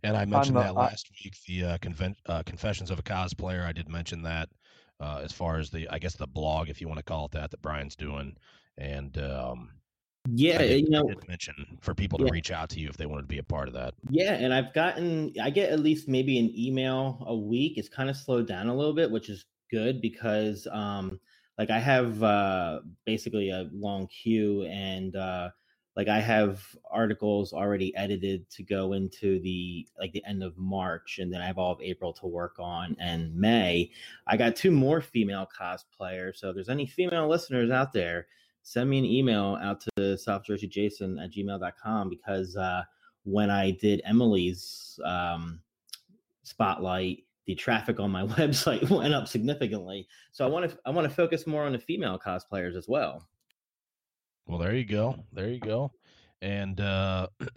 And 0.03 0.17
I 0.17 0.25
mentioned 0.25 0.57
that 0.57 0.75
last 0.75 1.09
week, 1.23 1.35
the 1.47 1.63
uh, 1.63 1.77
conven- 1.77 2.15
uh, 2.25 2.43
Confessions 2.43 2.91
of 2.91 2.99
a 2.99 3.03
Cosplayer. 3.03 3.65
I 3.65 3.71
did 3.71 3.87
mention 3.87 4.21
that 4.23 4.49
uh, 4.99 5.21
as 5.23 5.31
far 5.31 5.59
as 5.59 5.69
the, 5.69 5.87
I 5.89 5.99
guess, 5.99 6.15
the 6.15 6.27
blog, 6.27 6.69
if 6.69 6.81
you 6.81 6.87
want 6.87 6.99
to 6.99 7.03
call 7.03 7.25
it 7.25 7.31
that, 7.31 7.51
that 7.51 7.61
Brian's 7.61 7.95
doing. 7.95 8.35
And 8.77 9.17
um, 9.17 9.69
yeah, 10.29 10.57
did, 10.57 10.85
you 10.85 10.89
know, 10.89 11.09
mention 11.27 11.53
for 11.81 11.93
people 11.93 12.17
to 12.19 12.25
yeah. 12.25 12.31
reach 12.31 12.51
out 12.51 12.69
to 12.69 12.79
you 12.79 12.89
if 12.89 12.97
they 12.97 13.05
wanted 13.05 13.23
to 13.23 13.27
be 13.27 13.37
a 13.37 13.43
part 13.43 13.67
of 13.67 13.73
that. 13.75 13.93
Yeah, 14.09 14.33
and 14.33 14.53
I've 14.53 14.73
gotten, 14.73 15.33
I 15.41 15.49
get 15.49 15.71
at 15.71 15.79
least 15.79 16.07
maybe 16.07 16.39
an 16.39 16.51
email 16.57 17.23
a 17.27 17.35
week. 17.35 17.77
It's 17.77 17.89
kind 17.89 18.09
of 18.09 18.17
slowed 18.17 18.47
down 18.47 18.67
a 18.67 18.75
little 18.75 18.93
bit, 18.93 19.11
which 19.11 19.29
is 19.29 19.45
good 19.71 20.01
because, 20.01 20.67
um, 20.71 21.19
like, 21.57 21.69
I 21.69 21.79
have 21.79 22.21
uh, 22.23 22.79
basically 23.05 23.51
a 23.51 23.69
long 23.71 24.07
queue 24.07 24.63
and 24.63 25.15
uh, 25.15 25.49
like 25.95 26.07
I 26.07 26.19
have 26.19 26.63
articles 26.89 27.53
already 27.53 27.95
edited 27.95 28.49
to 28.51 28.63
go 28.63 28.93
into 28.93 29.39
the 29.39 29.87
like 29.99 30.11
the 30.11 30.23
end 30.25 30.43
of 30.43 30.57
March, 30.57 31.19
and 31.19 31.31
then 31.31 31.41
I 31.41 31.45
have 31.45 31.59
all 31.59 31.71
of 31.71 31.81
April 31.81 32.13
to 32.13 32.27
work 32.27 32.55
on 32.59 32.95
and 32.99 33.35
May. 33.35 33.91
I 34.25 34.37
got 34.37 34.55
two 34.55 34.71
more 34.71 35.01
female 35.01 35.47
cosplayers. 35.59 36.37
So 36.37 36.49
if 36.49 36.55
there's 36.55 36.69
any 36.69 36.87
female 36.87 37.27
listeners 37.27 37.69
out 37.69 37.93
there, 37.93 38.27
send 38.63 38.89
me 38.89 38.99
an 38.99 39.05
email 39.05 39.57
out 39.61 39.81
to 39.81 39.89
southjerseyjason 39.97 41.23
at 41.23 41.31
gmail.com 41.31 42.09
because 42.09 42.57
uh, 42.57 42.83
when 43.23 43.51
I 43.51 43.71
did 43.71 44.01
Emily's 44.03 44.99
um, 45.05 45.61
spotlight, 46.41 47.23
the 47.45 47.53
traffic 47.53 47.99
on 47.99 48.09
my 48.09 48.23
website 48.37 48.89
went 48.89 49.13
up 49.13 49.27
significantly. 49.27 50.07
So 50.31 50.43
I 50.43 50.47
want 50.47 50.71
to 50.71 50.77
I 50.85 50.89
want 50.89 51.07
to 51.07 51.13
focus 51.13 51.45
more 51.45 51.65
on 51.65 51.73
the 51.73 51.79
female 51.79 52.17
cosplayers 52.17 52.75
as 52.75 52.87
well. 52.87 53.27
Well, 54.47 54.57
there 54.57 54.75
you 54.75 54.85
go. 54.85 55.15
There 55.31 55.49
you 55.49 55.59
go. 55.59 55.91
And 56.41 56.81
uh, 56.81 57.27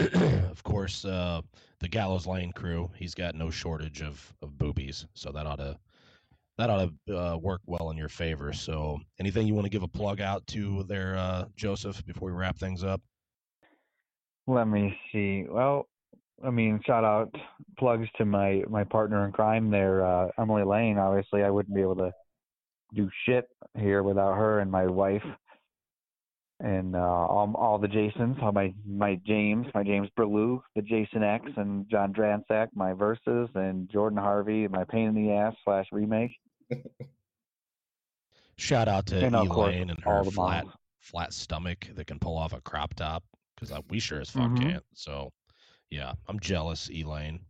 of 0.50 0.62
course, 0.62 1.04
uh, 1.04 1.42
the 1.80 1.88
Gallows 1.88 2.26
Lane 2.26 2.52
crew. 2.52 2.90
He's 2.96 3.14
got 3.14 3.34
no 3.34 3.50
shortage 3.50 4.00
of, 4.00 4.32
of 4.42 4.56
boobies, 4.56 5.06
so 5.14 5.32
that 5.32 5.46
ought 5.46 5.56
to 5.56 5.76
that 6.58 6.70
ought 6.70 6.90
to 7.06 7.18
uh, 7.18 7.36
work 7.36 7.60
well 7.66 7.90
in 7.90 7.96
your 7.96 8.08
favor. 8.08 8.52
So, 8.52 8.98
anything 9.18 9.46
you 9.46 9.54
want 9.54 9.66
to 9.66 9.70
give 9.70 9.82
a 9.82 9.88
plug 9.88 10.20
out 10.20 10.46
to 10.48 10.84
there, 10.84 11.16
uh, 11.18 11.44
Joseph, 11.56 12.04
before 12.06 12.30
we 12.30 12.36
wrap 12.36 12.56
things 12.56 12.82
up? 12.82 13.02
Let 14.46 14.68
me 14.68 14.96
see. 15.12 15.44
Well, 15.48 15.88
I 16.44 16.50
mean, 16.50 16.80
shout 16.86 17.04
out 17.04 17.34
plugs 17.78 18.08
to 18.18 18.24
my 18.24 18.62
my 18.68 18.84
partner 18.84 19.26
in 19.26 19.32
crime 19.32 19.70
there, 19.70 20.06
uh, 20.06 20.28
Emily 20.38 20.64
Lane. 20.64 20.96
Obviously, 20.96 21.42
I 21.42 21.50
wouldn't 21.50 21.74
be 21.74 21.82
able 21.82 21.96
to 21.96 22.12
do 22.94 23.10
shit 23.26 23.48
here 23.76 24.04
without 24.04 24.36
her 24.36 24.60
and 24.60 24.70
my 24.70 24.86
wife 24.86 25.24
and 26.60 26.96
uh, 26.96 26.98
all, 26.98 27.52
all 27.56 27.78
the 27.78 27.88
Jasons, 27.88 28.36
all 28.40 28.52
my 28.52 28.72
my 28.86 29.20
James, 29.26 29.66
my 29.74 29.82
James 29.82 30.08
Berlew, 30.18 30.60
the 30.74 30.82
Jason 30.82 31.22
X, 31.22 31.44
and 31.56 31.88
John 31.90 32.12
Dransack, 32.12 32.68
my 32.74 32.92
verses, 32.92 33.48
and 33.54 33.88
Jordan 33.90 34.18
Harvey, 34.18 34.66
my 34.68 34.84
pain 34.84 35.08
in 35.08 35.14
the 35.14 35.32
ass 35.32 35.54
slash 35.64 35.86
remake. 35.92 36.32
Shout 38.58 38.88
out 38.88 39.06
to 39.06 39.22
And, 39.24 39.34
Elaine 39.34 39.90
and 39.90 40.02
her 40.04 40.24
flat 40.24 40.64
flat 41.00 41.32
stomach 41.32 41.88
that 41.94 42.06
can 42.06 42.18
pull 42.18 42.36
off 42.38 42.52
a 42.52 42.60
crop 42.62 42.94
top 42.94 43.22
because 43.54 43.72
we 43.90 43.98
sure 44.00 44.20
as 44.20 44.30
fuck 44.30 44.50
Mhm. 44.50 44.60
can't. 44.60 44.84
So, 44.94 45.30
yeah, 45.90 46.14
I'm 46.26 46.40
jealous, 46.40 46.88
Elaine. 46.90 47.40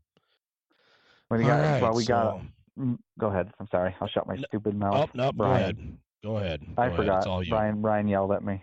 When 1.29 1.41
you 1.41 1.47
got, 1.47 1.61
right, 1.61 1.83
well, 1.83 1.95
we 1.95 2.05
got. 2.05 2.41
so- 2.41 2.47
mm, 2.83 2.99
Go 3.19 3.29
ahead. 3.29 3.51
I'm 3.61 3.69
sorry. 3.69 3.95
I'll 4.01 4.09
shut 4.09 4.27
my 4.27 4.35
No- 4.35 4.43
stupid 4.49 4.75
mouth. 4.77 4.95
Oh 4.95 5.11
no, 5.15 5.27
go 5.31 5.33
Brian. 5.39 5.63
ahead. 5.63 5.99
Go 6.25 6.37
ahead. 6.39 6.61
Go 6.77 6.83
I 6.83 6.87
ahead. 6.87 6.97
forgot. 6.97 7.27
All 7.27 7.43
you. 7.43 7.51
Brian. 7.51 7.81
Brian 7.81 8.09
yelled 8.09 8.33
at 8.33 8.43
me. 8.45 8.63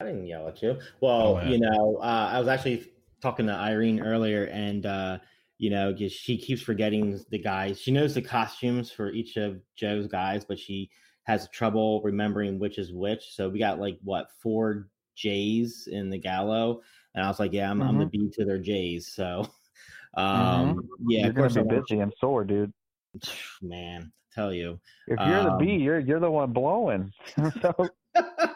I 0.00 0.04
didn't 0.04 0.26
yell 0.26 0.48
at 0.48 0.62
you. 0.62 0.78
Well, 1.00 1.38
ahead. 1.38 1.52
you 1.52 1.58
know, 1.60 1.98
uh, 2.00 2.30
I 2.32 2.38
was 2.38 2.48
actually 2.48 2.90
talking 3.20 3.46
to 3.46 3.52
Irene 3.52 4.00
earlier, 4.00 4.44
and 4.44 4.84
uh, 4.86 5.18
you 5.58 5.70
know, 5.70 5.94
she 5.96 6.36
keeps 6.36 6.62
forgetting 6.62 7.20
the 7.30 7.38
guys. 7.38 7.80
She 7.80 7.90
knows 7.90 8.14
the 8.14 8.22
costumes 8.22 8.90
for 8.90 9.10
each 9.10 9.36
of 9.36 9.60
Joe's 9.76 10.06
guys, 10.06 10.44
but 10.44 10.58
she 10.58 10.90
has 11.24 11.48
trouble 11.50 12.02
remembering 12.02 12.58
which 12.58 12.78
is 12.78 12.92
which. 12.92 13.34
So 13.34 13.48
we 13.48 13.58
got 13.58 13.80
like 13.80 13.98
what 14.02 14.28
four 14.42 14.88
J's 15.16 15.88
in 15.90 16.10
the 16.10 16.18
Gallo, 16.18 16.82
and 17.14 17.24
I 17.24 17.28
was 17.28 17.38
like, 17.40 17.52
yeah, 17.52 17.70
I'm, 17.70 17.82
I'm 17.82 17.98
the 17.98 18.06
B 18.06 18.30
to 18.34 18.44
their 18.44 18.58
J's. 18.58 19.12
So, 19.14 19.48
um, 20.14 20.88
yeah, 21.06 21.20
You're 21.20 21.30
of 21.30 21.36
course, 21.36 21.52
I 21.52 21.60
gonna 21.60 21.68
be 21.68 21.74
want- 21.76 21.88
busy 21.88 22.00
and 22.00 22.12
sore, 22.20 22.44
dude. 22.44 22.72
man, 23.62 24.12
tell 24.32 24.52
you. 24.52 24.80
If 25.06 25.18
you're 25.20 25.42
the 25.44 25.52
Um, 25.52 25.58
B, 25.58 25.76
you're 25.76 26.00
you're 26.00 26.20
the 26.20 26.30
one 26.30 26.52
blowing. 26.52 27.12
so 27.62 27.74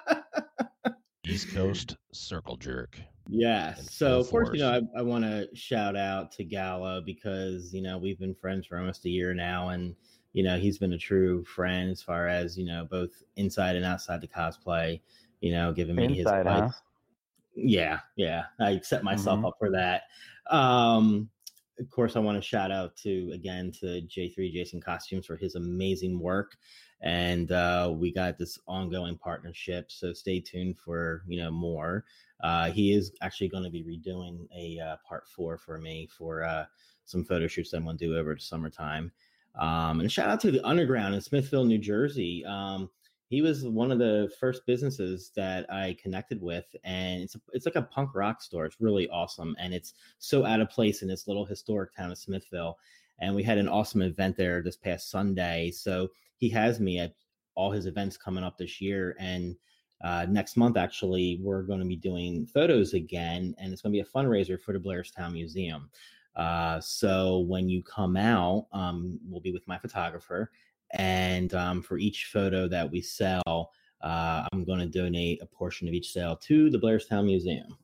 East 1.29 1.53
Coast 1.53 1.97
circle 2.13 2.57
jerk. 2.57 2.99
Yes. 3.29 3.95
So 3.95 4.19
of 4.21 4.29
course, 4.29 4.51
you 4.55 4.61
know. 4.61 4.81
I, 4.97 5.01
I 5.01 5.03
want 5.03 5.25
to 5.25 5.49
shout 5.55 5.97
out 5.97 6.33
to 6.33 6.45
Gallo 6.45 7.03
because 7.03 7.75
you 7.75 7.83
know 7.83 7.99
we've 7.99 8.19
been 8.19 8.35
friends 8.35 8.67
for 8.67 8.79
almost 8.79 9.05
a 9.05 9.11
year 9.11 9.35
now, 9.35 9.69
and 9.69 9.95
you 10.33 10.43
know 10.43 10.59
he's 10.59 10.79
been 10.79 10.95
a 10.95 10.99
true 10.99 11.45
friend 11.45 11.91
as 11.91 12.01
far 12.01 12.29
as 12.29 12.57
you 12.57 12.65
know 12.65 12.87
both 12.91 13.23
inside 13.37 13.77
and 13.77 13.85
outside 13.85 14.21
the 14.21 14.29
cosplay. 14.29 15.01
You 15.41 15.53
know, 15.53 15.73
giving 15.73 15.97
me 15.97 16.15
his 16.15 16.27
huh? 16.27 16.37
advice. 16.37 16.73
Yeah, 17.55 18.01
yeah. 18.17 18.45
I 18.59 18.81
set 18.81 19.05
myself 19.05 19.41
Mhm. 19.41 19.49
up 19.49 19.55
for 19.59 19.71
that. 19.71 20.05
Um, 20.49 21.29
of 21.79 21.91
course, 21.91 22.17
I 22.17 22.21
want 22.21 22.37
to 22.39 22.43
shout 22.43 22.71
out 22.71 22.97
to 22.99 23.31
again 23.33 23.71
to 23.81 24.01
J3 24.03 24.51
Jason 24.53 24.81
Costumes 24.81 25.27
for 25.27 25.37
his 25.37 25.55
amazing 25.55 26.19
work, 26.19 26.57
and 27.01 27.53
uh, 27.53 27.93
we 27.95 28.13
got 28.13 28.39
this 28.39 28.59
ongoing 28.67 29.17
partnership. 29.17 29.91
So 29.91 30.13
stay 30.13 30.41
tuned 30.41 30.79
for 30.79 31.23
you 31.27 31.39
know 31.39 31.51
more. 31.51 32.05
Uh, 32.43 32.71
he 32.71 32.93
is 32.93 33.13
actually 33.21 33.49
going 33.49 33.65
to 33.65 33.71
be 33.71 33.83
redoing 33.83 34.47
a 34.57 34.79
uh, 34.81 34.97
part 35.07 35.27
four 35.29 35.59
for 35.59 35.79
me 35.79 36.09
for 36.17 36.45
uh, 36.45 36.65
some 37.05 37.25
photo 37.25 37.47
shoots 37.47 37.73
I'm 37.73 37.85
going 37.85 37.99
to 37.99 38.07
do 38.07 38.17
over 38.17 38.35
the 38.35 38.41
summertime. 38.41 39.11
Um, 39.59 40.01
and 40.01 40.11
shout 40.11 40.29
out 40.29 40.41
to 40.41 40.53
the 40.53 40.65
Underground 40.65 41.15
in 41.15 41.21
Smithville, 41.21 41.65
New 41.65 41.79
Jersey. 41.79 42.45
Um, 42.45 42.91
he 43.29 43.43
was 43.43 43.65
one 43.65 43.93
of 43.93 43.99
the 43.99 44.31
first 44.41 44.65
businesses 44.67 45.33
that 45.37 45.71
I 45.71 45.97
connected 46.01 46.41
with, 46.41 46.65
and 46.85 47.23
it's 47.23 47.35
a, 47.35 47.41
it's 47.53 47.67
like 47.67 47.77
a 47.77 47.83
punk 47.83 48.15
rock 48.15 48.41
store. 48.41 48.65
It's 48.65 48.81
really 48.81 49.09
awesome, 49.11 49.55
and 49.59 49.75
it's 49.75 49.95
so 50.19 50.47
out 50.47 50.61
of 50.61 50.71
place 50.71 51.03
in 51.03 51.09
this 51.09 51.29
little 51.29 51.45
historic 51.45 51.95
town 51.95 52.11
of 52.11 52.19
Smithville. 52.19 52.79
And 53.21 53.35
we 53.35 53.43
had 53.43 53.59
an 53.59 53.69
awesome 53.69 54.03
event 54.03 54.37
there 54.37 54.63
this 54.63 54.77
past 54.77 55.11
Sunday. 55.11 55.71
So 55.71 56.09
he 56.37 56.49
has 56.51 56.81
me 56.81 56.99
at 56.99 57.15
all 57.59 57.73
his 57.73 57.87
events 57.87 58.17
coming 58.17 58.45
up 58.45 58.57
this 58.57 58.81
year, 58.81 59.17
and 59.19 59.57
uh, 60.05 60.25
next 60.29 60.57
month 60.57 60.77
actually 60.77 61.41
we're 61.43 61.65
going 61.65 61.81
to 61.81 61.85
be 61.85 61.97
doing 61.97 62.47
photos 62.47 62.95
again, 62.95 63.55
and 63.59 63.73
it's 63.73 63.83
going 63.83 63.93
to 63.93 63.97
be 63.97 64.09
a 64.09 64.13
fundraiser 64.19 64.59
for 64.59 64.73
the 64.73 64.79
Blairstown 64.79 65.33
Museum. 65.33 65.91
Uh, 66.37 66.79
so 66.81 67.41
when 67.41 67.69
you 67.69 67.83
come 67.83 68.17
out, 68.17 68.69
um, 68.73 69.19
we'll 69.29 69.41
be 69.41 69.51
with 69.51 69.67
my 69.67 69.77
photographer, 69.77 70.53
and 70.93 71.53
um, 71.55 71.83
for 71.83 71.99
each 71.99 72.31
photo 72.33 72.69
that 72.69 72.89
we 72.89 73.01
sell, 73.01 73.73
uh, 74.03 74.45
I'm 74.53 74.65
going 74.65 74.79
to 74.79 74.87
donate 74.87 75.43
a 75.43 75.47
portion 75.47 75.89
of 75.89 75.95
each 75.95 76.13
sale 76.13 76.37
to 76.37 76.71
the 76.71 76.79
Blairstown 76.79 77.25
Museum. 77.25 77.77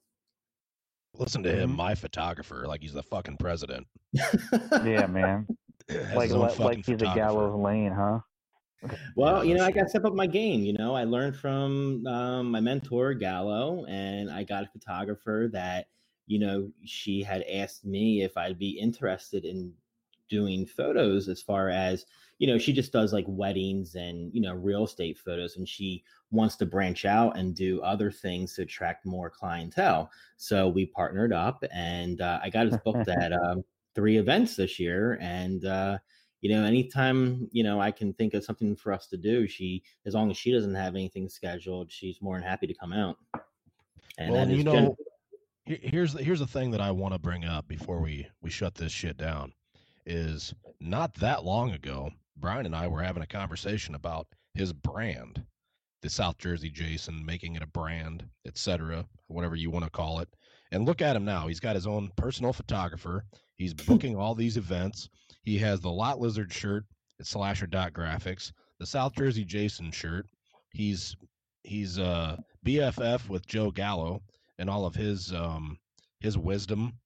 Listen 1.18 1.42
to 1.44 1.52
him, 1.54 1.70
Mhm. 1.72 1.76
my 1.76 1.94
photographer, 1.94 2.66
like 2.66 2.80
he's 2.82 2.92
the 2.92 3.02
fucking 3.02 3.36
president. 3.38 3.86
yeah, 4.12 5.06
man. 5.06 5.46
Has 5.88 6.14
like 6.16 6.28
his 6.30 6.36
like, 6.36 6.58
like 6.58 6.76
he's 6.78 6.88
a 6.88 6.98
photographer. 6.98 7.14
gallows 7.20 7.60
lane, 7.60 7.92
huh? 7.92 8.20
Well, 9.16 9.44
you 9.44 9.54
know, 9.54 9.64
I 9.64 9.70
got 9.70 9.84
to 9.84 9.88
step 9.88 10.04
up 10.04 10.14
my 10.14 10.26
game. 10.26 10.60
You 10.62 10.74
know, 10.74 10.94
I 10.94 11.04
learned 11.04 11.36
from 11.36 12.06
um, 12.06 12.50
my 12.50 12.60
mentor 12.60 13.14
Gallo, 13.14 13.84
and 13.86 14.30
I 14.30 14.44
got 14.44 14.64
a 14.64 14.66
photographer 14.66 15.48
that, 15.52 15.86
you 16.26 16.38
know, 16.38 16.70
she 16.84 17.22
had 17.22 17.42
asked 17.50 17.84
me 17.86 18.22
if 18.22 18.36
I'd 18.36 18.58
be 18.58 18.70
interested 18.78 19.44
in 19.46 19.72
doing 20.28 20.66
photos 20.66 21.28
as 21.28 21.40
far 21.40 21.68
as, 21.70 22.04
you 22.38 22.46
know, 22.46 22.58
she 22.58 22.72
just 22.72 22.92
does 22.92 23.12
like 23.12 23.24
weddings 23.28 23.94
and, 23.94 24.32
you 24.34 24.40
know, 24.40 24.54
real 24.54 24.84
estate 24.84 25.18
photos, 25.18 25.56
and 25.56 25.68
she 25.68 26.02
wants 26.30 26.56
to 26.56 26.66
branch 26.66 27.04
out 27.04 27.36
and 27.36 27.54
do 27.54 27.80
other 27.82 28.10
things 28.10 28.54
to 28.54 28.62
attract 28.62 29.06
more 29.06 29.30
clientele. 29.30 30.10
So 30.36 30.68
we 30.68 30.86
partnered 30.86 31.32
up, 31.32 31.62
and 31.72 32.20
uh, 32.20 32.40
I 32.42 32.50
got 32.50 32.66
us 32.66 32.78
booked 32.84 33.08
at 33.20 33.32
um, 33.32 33.62
three 33.94 34.16
events 34.16 34.56
this 34.56 34.80
year, 34.80 35.18
and 35.20 35.64
uh, 35.64 35.98
you 36.40 36.50
know, 36.54 36.64
anytime 36.64 37.48
you 37.52 37.62
know 37.62 37.80
I 37.80 37.90
can 37.90 38.12
think 38.12 38.34
of 38.34 38.44
something 38.44 38.76
for 38.76 38.92
us 38.92 39.06
to 39.08 39.16
do, 39.16 39.46
she, 39.46 39.82
as 40.04 40.14
long 40.14 40.30
as 40.30 40.36
she 40.36 40.52
doesn't 40.52 40.74
have 40.74 40.94
anything 40.94 41.28
scheduled, 41.28 41.90
she's 41.90 42.20
more 42.20 42.36
than 42.36 42.46
happy 42.46 42.66
to 42.66 42.74
come 42.74 42.92
out. 42.92 43.16
And 44.18 44.30
well, 44.30 44.48
you 44.50 44.64
know, 44.64 44.96
he- 45.64 45.80
here's 45.82 46.12
the, 46.12 46.22
here's 46.22 46.40
the 46.40 46.46
thing 46.46 46.70
that 46.72 46.80
I 46.80 46.90
want 46.90 47.14
to 47.14 47.18
bring 47.18 47.44
up 47.44 47.66
before 47.66 48.00
we 48.00 48.26
we 48.42 48.50
shut 48.50 48.74
this 48.74 48.92
shit 48.92 49.16
down 49.16 49.52
is 50.06 50.54
not 50.80 51.14
that 51.14 51.44
long 51.44 51.70
ago, 51.70 52.10
Brian 52.36 52.66
and 52.66 52.74
I 52.74 52.88
were 52.88 53.02
having 53.02 53.22
a 53.22 53.26
conversation 53.26 53.94
about 53.94 54.26
his 54.54 54.72
brand, 54.72 55.44
the 56.02 56.10
South 56.10 56.38
Jersey 56.38 56.70
Jason, 56.70 57.24
making 57.24 57.56
it 57.56 57.62
a 57.62 57.66
brand, 57.66 58.24
etc., 58.46 59.06
whatever 59.28 59.56
you 59.56 59.70
want 59.70 59.84
to 59.84 59.90
call 59.90 60.20
it. 60.20 60.28
And 60.72 60.84
look 60.84 61.02
at 61.02 61.16
him 61.16 61.24
now. 61.24 61.46
He's 61.46 61.60
got 61.60 61.76
his 61.76 61.86
own 61.86 62.10
personal 62.16 62.52
photographer. 62.52 63.24
He's 63.56 63.74
booking 63.86 64.16
all 64.16 64.34
these 64.34 64.56
events. 64.56 65.08
He 65.42 65.58
has 65.58 65.80
the 65.80 65.90
Lot 65.90 66.20
Lizard 66.20 66.52
shirt 66.52 66.84
at 67.20 67.26
Slasher 67.26 67.66
Dot 67.66 67.92
Graphics, 67.92 68.52
the 68.80 68.86
South 68.86 69.14
Jersey 69.14 69.44
Jason 69.44 69.90
shirt. 69.90 70.26
He's 70.72 71.16
he's 71.62 71.98
uh 71.98 72.36
BFF 72.66 73.28
with 73.28 73.46
Joe 73.46 73.70
Gallo 73.70 74.22
and 74.58 74.68
all 74.68 74.84
of 74.86 74.94
his 74.94 75.32
um 75.32 75.78
his 76.20 76.36
wisdom 76.36 76.98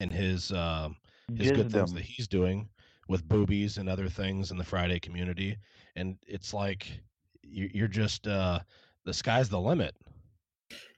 and 0.00 0.12
his 0.12 0.52
uh, 0.52 0.88
his 1.36 1.52
good 1.52 1.72
things 1.72 1.92
that 1.92 2.04
he's 2.04 2.28
doing 2.28 2.68
with 3.08 3.26
boobies 3.26 3.78
and 3.78 3.88
other 3.88 4.08
things 4.08 4.50
in 4.50 4.58
the 4.58 4.64
Friday 4.64 5.00
community. 5.00 5.56
And 5.96 6.16
it's 6.26 6.54
like 6.54 7.00
you're 7.42 7.88
just 7.88 8.26
uh 8.26 8.60
the 9.04 9.14
sky's 9.14 9.48
the 9.48 9.60
limit. 9.60 9.96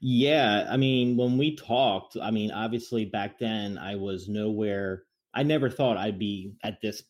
Yeah, 0.00 0.66
I 0.68 0.76
mean, 0.76 1.16
when 1.16 1.38
we 1.38 1.54
talked, 1.54 2.16
I 2.20 2.30
mean, 2.30 2.50
obviously 2.50 3.04
back 3.04 3.38
then 3.38 3.78
I 3.78 3.94
was 3.94 4.28
nowhere. 4.28 5.04
I 5.32 5.44
never 5.44 5.70
thought 5.70 5.96
I'd 5.96 6.18
be 6.18 6.54
at 6.64 6.80
this 6.80 7.04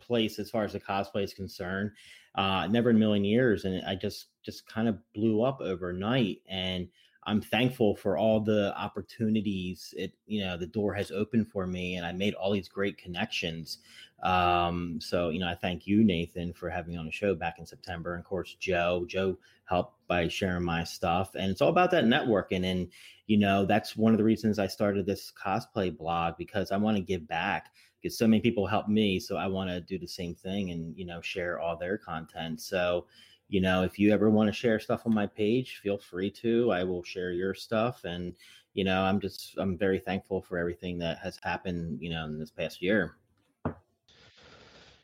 place 0.00 0.38
as 0.38 0.50
far 0.50 0.64
as 0.64 0.72
the 0.72 0.80
cosplay 0.80 1.24
is 1.24 1.34
concerned. 1.34 1.90
Uh, 2.36 2.68
never 2.68 2.90
in 2.90 2.96
a 2.96 2.98
million 2.98 3.24
years, 3.24 3.64
and 3.64 3.84
I 3.84 3.96
just 3.96 4.26
just 4.44 4.66
kind 4.68 4.88
of 4.88 4.98
blew 5.14 5.42
up 5.42 5.60
overnight. 5.60 6.38
And 6.48 6.88
I'm 7.30 7.40
thankful 7.40 7.94
for 7.94 8.18
all 8.18 8.40
the 8.40 8.76
opportunities 8.76 9.94
it 9.96 10.12
you 10.26 10.40
know 10.40 10.56
the 10.56 10.66
door 10.66 10.92
has 10.94 11.12
opened 11.12 11.48
for 11.48 11.64
me, 11.64 11.94
and 11.94 12.04
I 12.04 12.10
made 12.10 12.34
all 12.34 12.50
these 12.50 12.68
great 12.68 12.98
connections. 12.98 13.78
Um, 14.24 14.98
so 15.00 15.28
you 15.28 15.38
know, 15.38 15.46
I 15.46 15.54
thank 15.54 15.86
you, 15.86 16.02
Nathan, 16.02 16.52
for 16.52 16.68
having 16.68 16.92
me 16.92 16.98
on 16.98 17.06
the 17.06 17.12
show 17.12 17.36
back 17.36 17.60
in 17.60 17.66
September, 17.66 18.14
and 18.14 18.20
of 18.20 18.26
course 18.26 18.56
Joe. 18.58 19.04
Joe 19.08 19.38
helped 19.64 19.96
by 20.08 20.26
sharing 20.26 20.64
my 20.64 20.82
stuff, 20.82 21.36
and 21.36 21.52
it's 21.52 21.62
all 21.62 21.68
about 21.68 21.92
that 21.92 22.04
networking. 22.04 22.64
And 22.64 22.88
you 23.28 23.38
know, 23.38 23.64
that's 23.64 23.96
one 23.96 24.12
of 24.12 24.18
the 24.18 24.24
reasons 24.24 24.58
I 24.58 24.66
started 24.66 25.06
this 25.06 25.32
cosplay 25.32 25.96
blog 25.96 26.34
because 26.36 26.72
I 26.72 26.78
want 26.78 26.96
to 26.96 27.02
give 27.02 27.28
back 27.28 27.72
because 28.02 28.18
so 28.18 28.26
many 28.26 28.40
people 28.40 28.66
helped 28.66 28.88
me, 28.88 29.20
so 29.20 29.36
I 29.36 29.46
want 29.46 29.70
to 29.70 29.80
do 29.80 30.00
the 30.00 30.08
same 30.08 30.34
thing 30.34 30.72
and 30.72 30.96
you 30.98 31.06
know 31.06 31.20
share 31.20 31.60
all 31.60 31.76
their 31.76 31.96
content. 31.96 32.60
So 32.60 33.06
you 33.50 33.60
know, 33.60 33.82
if 33.82 33.98
you 33.98 34.12
ever 34.12 34.30
want 34.30 34.46
to 34.46 34.52
share 34.52 34.78
stuff 34.78 35.02
on 35.06 35.12
my 35.12 35.26
page, 35.26 35.80
feel 35.82 35.98
free 35.98 36.30
to. 36.30 36.70
I 36.70 36.84
will 36.84 37.02
share 37.02 37.32
your 37.32 37.52
stuff. 37.52 38.04
And, 38.04 38.32
you 38.74 38.84
know, 38.84 39.02
I'm 39.02 39.20
just, 39.20 39.54
I'm 39.58 39.76
very 39.76 39.98
thankful 39.98 40.40
for 40.40 40.56
everything 40.56 40.98
that 40.98 41.18
has 41.18 41.38
happened, 41.42 42.00
you 42.00 42.10
know, 42.10 42.24
in 42.26 42.38
this 42.38 42.52
past 42.52 42.80
year. 42.80 43.16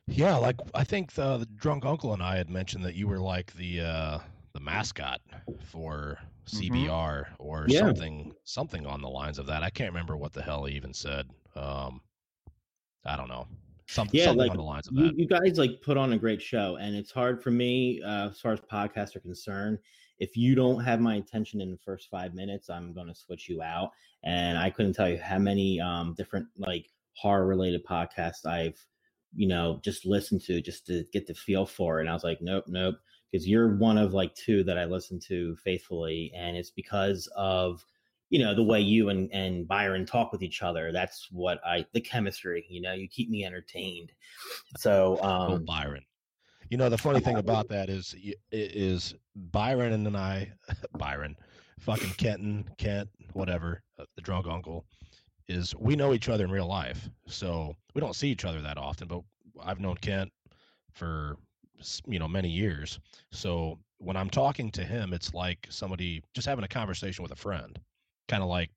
Yeah. 0.07 0.37
Like, 0.37 0.57
I 0.75 0.85
think 0.85 1.13
the, 1.13 1.39
the 1.39 1.47
drunk 1.47 1.85
uncle 1.85 2.15
and 2.15 2.23
I 2.23 2.37
had 2.37 2.49
mentioned 2.49 2.85
that 2.85 2.95
you 2.95 3.09
were 3.09 3.19
like 3.19 3.53
the, 3.55 3.81
uh, 3.81 4.19
the 4.53 4.61
mascot 4.61 5.21
for 5.65 6.17
CBR 6.47 6.87
mm-hmm. 6.87 7.35
or 7.39 7.67
yeah. 7.69 7.81
something, 7.81 8.33
something 8.45 8.87
on 8.87 9.03
the 9.03 9.09
lines 9.09 9.41
of 9.41 9.47
that. 9.49 9.65
I 9.65 9.71
can't 9.71 9.91
remember 9.91 10.17
what 10.17 10.33
the 10.33 10.43
hell 10.43 10.65
he 10.67 10.77
even 10.77 10.95
said. 10.95 11.29
Um, 11.57 12.01
I 13.05 13.17
don't 13.17 13.29
know. 13.29 13.49
Something, 13.89 14.19
yeah, 14.19 14.27
something 14.27 14.39
like, 14.39 14.51
on 14.51 14.57
the 14.57 14.63
lines 14.63 14.89
of 14.89 14.95
that. 14.95 15.01
You, 15.01 15.13
you, 15.17 15.27
guys 15.27 15.59
like 15.59 15.81
put 15.81 15.97
on 15.97 16.13
a 16.13 16.19
great 16.19 16.43
show, 16.43 16.77
and 16.81 16.97
it's 16.97 17.13
hard 17.13 17.43
for 17.43 17.51
me 17.51 18.03
uh, 18.03 18.31
as 18.31 18.41
far 18.41 18.53
as 18.53 18.61
podcasts 18.61 19.15
are 19.15 19.21
concerned. 19.21 19.79
If 20.19 20.37
you 20.37 20.55
don't 20.55 20.83
have 20.83 21.01
my 21.01 21.17
attention 21.17 21.61
in 21.61 21.71
the 21.71 21.79
first 21.79 22.09
five 22.11 22.35
minutes, 22.35 22.69
I'm 22.69 22.93
going 22.93 23.07
to 23.07 23.15
switch 23.15 23.49
you 23.49 23.63
out. 23.63 23.91
And 24.25 24.59
I 24.59 24.71
couldn't 24.71 24.95
tell 24.95 25.09
you 25.09 25.19
how 25.19 25.39
many 25.39 25.81
um, 25.81 26.15
different 26.17 26.47
like 26.57 26.87
horror 27.17 27.47
related 27.47 27.85
podcasts 27.85 28.47
I've, 28.47 28.83
you 29.35 29.47
know, 29.47 29.81
just 29.85 30.07
listened 30.07 30.41
to 30.43 30.61
just 30.61 30.87
to 30.87 31.05
get 31.13 31.27
the 31.27 31.35
feel 31.35 31.67
for 31.67 31.99
it. 31.99 32.03
And 32.03 32.11
I 32.11 32.15
was 32.15 32.25
like, 32.25 32.39
nope, 32.41 32.65
nope, 32.67 32.97
because 33.31 33.47
you're 33.47 33.77
one 33.77 33.99
of 33.99 34.15
like 34.15 34.35
two 34.35 34.65
that 34.65 34.79
I 34.79 34.85
listen 34.85 35.21
to 35.29 35.57
faithfully, 35.57 36.33
and 36.35 36.57
it's 36.57 36.71
because 36.71 37.29
of 37.37 37.85
you 38.31 38.41
know 38.41 38.55
the 38.55 38.63
way 38.63 38.81
you 38.81 39.09
and 39.09 39.31
and 39.33 39.69
Byron 39.69 40.05
talk 40.05 40.33
with 40.33 40.43
each 40.43 40.63
other. 40.63 40.93
That's 40.93 41.29
what 41.31 41.61
I 41.65 41.87
the 41.93 42.01
chemistry. 42.01 42.67
You 42.69 42.81
know, 42.81 42.93
you 42.93 43.09
keep 43.09 43.31
me 43.31 43.45
entertained. 43.45 44.13
So 44.79 45.23
um, 45.23 45.53
oh, 45.53 45.59
Byron. 45.59 46.05
You 46.71 46.77
know 46.77 46.89
the 46.89 46.99
funny 46.99 47.21
thing 47.21 47.37
about 47.37 47.69
that 47.69 47.89
is 47.89 48.15
is 48.51 49.15
Byron 49.37 49.93
and 49.93 50.05
then 50.05 50.17
I, 50.17 50.51
Byron, 50.99 51.37
fucking 51.79 52.11
Kenton, 52.17 52.69
Kent, 52.79 53.09
whatever, 53.35 53.83
uh, 53.99 54.05
the 54.17 54.23
drunk 54.23 54.47
uncle, 54.49 54.85
is 55.49 55.75
we 55.79 55.95
know 55.95 56.13
each 56.13 56.29
other 56.29 56.45
in 56.45 56.51
real 56.51 56.67
life. 56.67 57.09
So 57.29 57.75
we 57.95 58.01
don't 58.01 58.17
see 58.17 58.29
each 58.29 58.45
other 58.45 58.61
that 58.63 58.79
often, 58.79 59.07
but 59.07 59.21
I've 59.63 59.81
known 59.81 59.97
Kent 59.99 60.33
for 60.93 61.37
you 62.07 62.19
know 62.19 62.27
many 62.27 62.49
years. 62.49 62.99
So 63.31 63.79
when 63.99 64.17
I'm 64.17 64.31
talking 64.31 64.73
to 64.73 64.83
him, 64.83 65.13
it's 65.13 65.33
like 65.33 65.67
somebody 65.71 66.25
just 66.35 66.49
having 66.49 66.65
a 66.65 66.69
conversation 66.69 67.23
with 67.23 67.31
a 67.31 67.37
friend 67.37 67.79
kind 68.29 68.43
of 68.43 68.49
like 68.49 68.71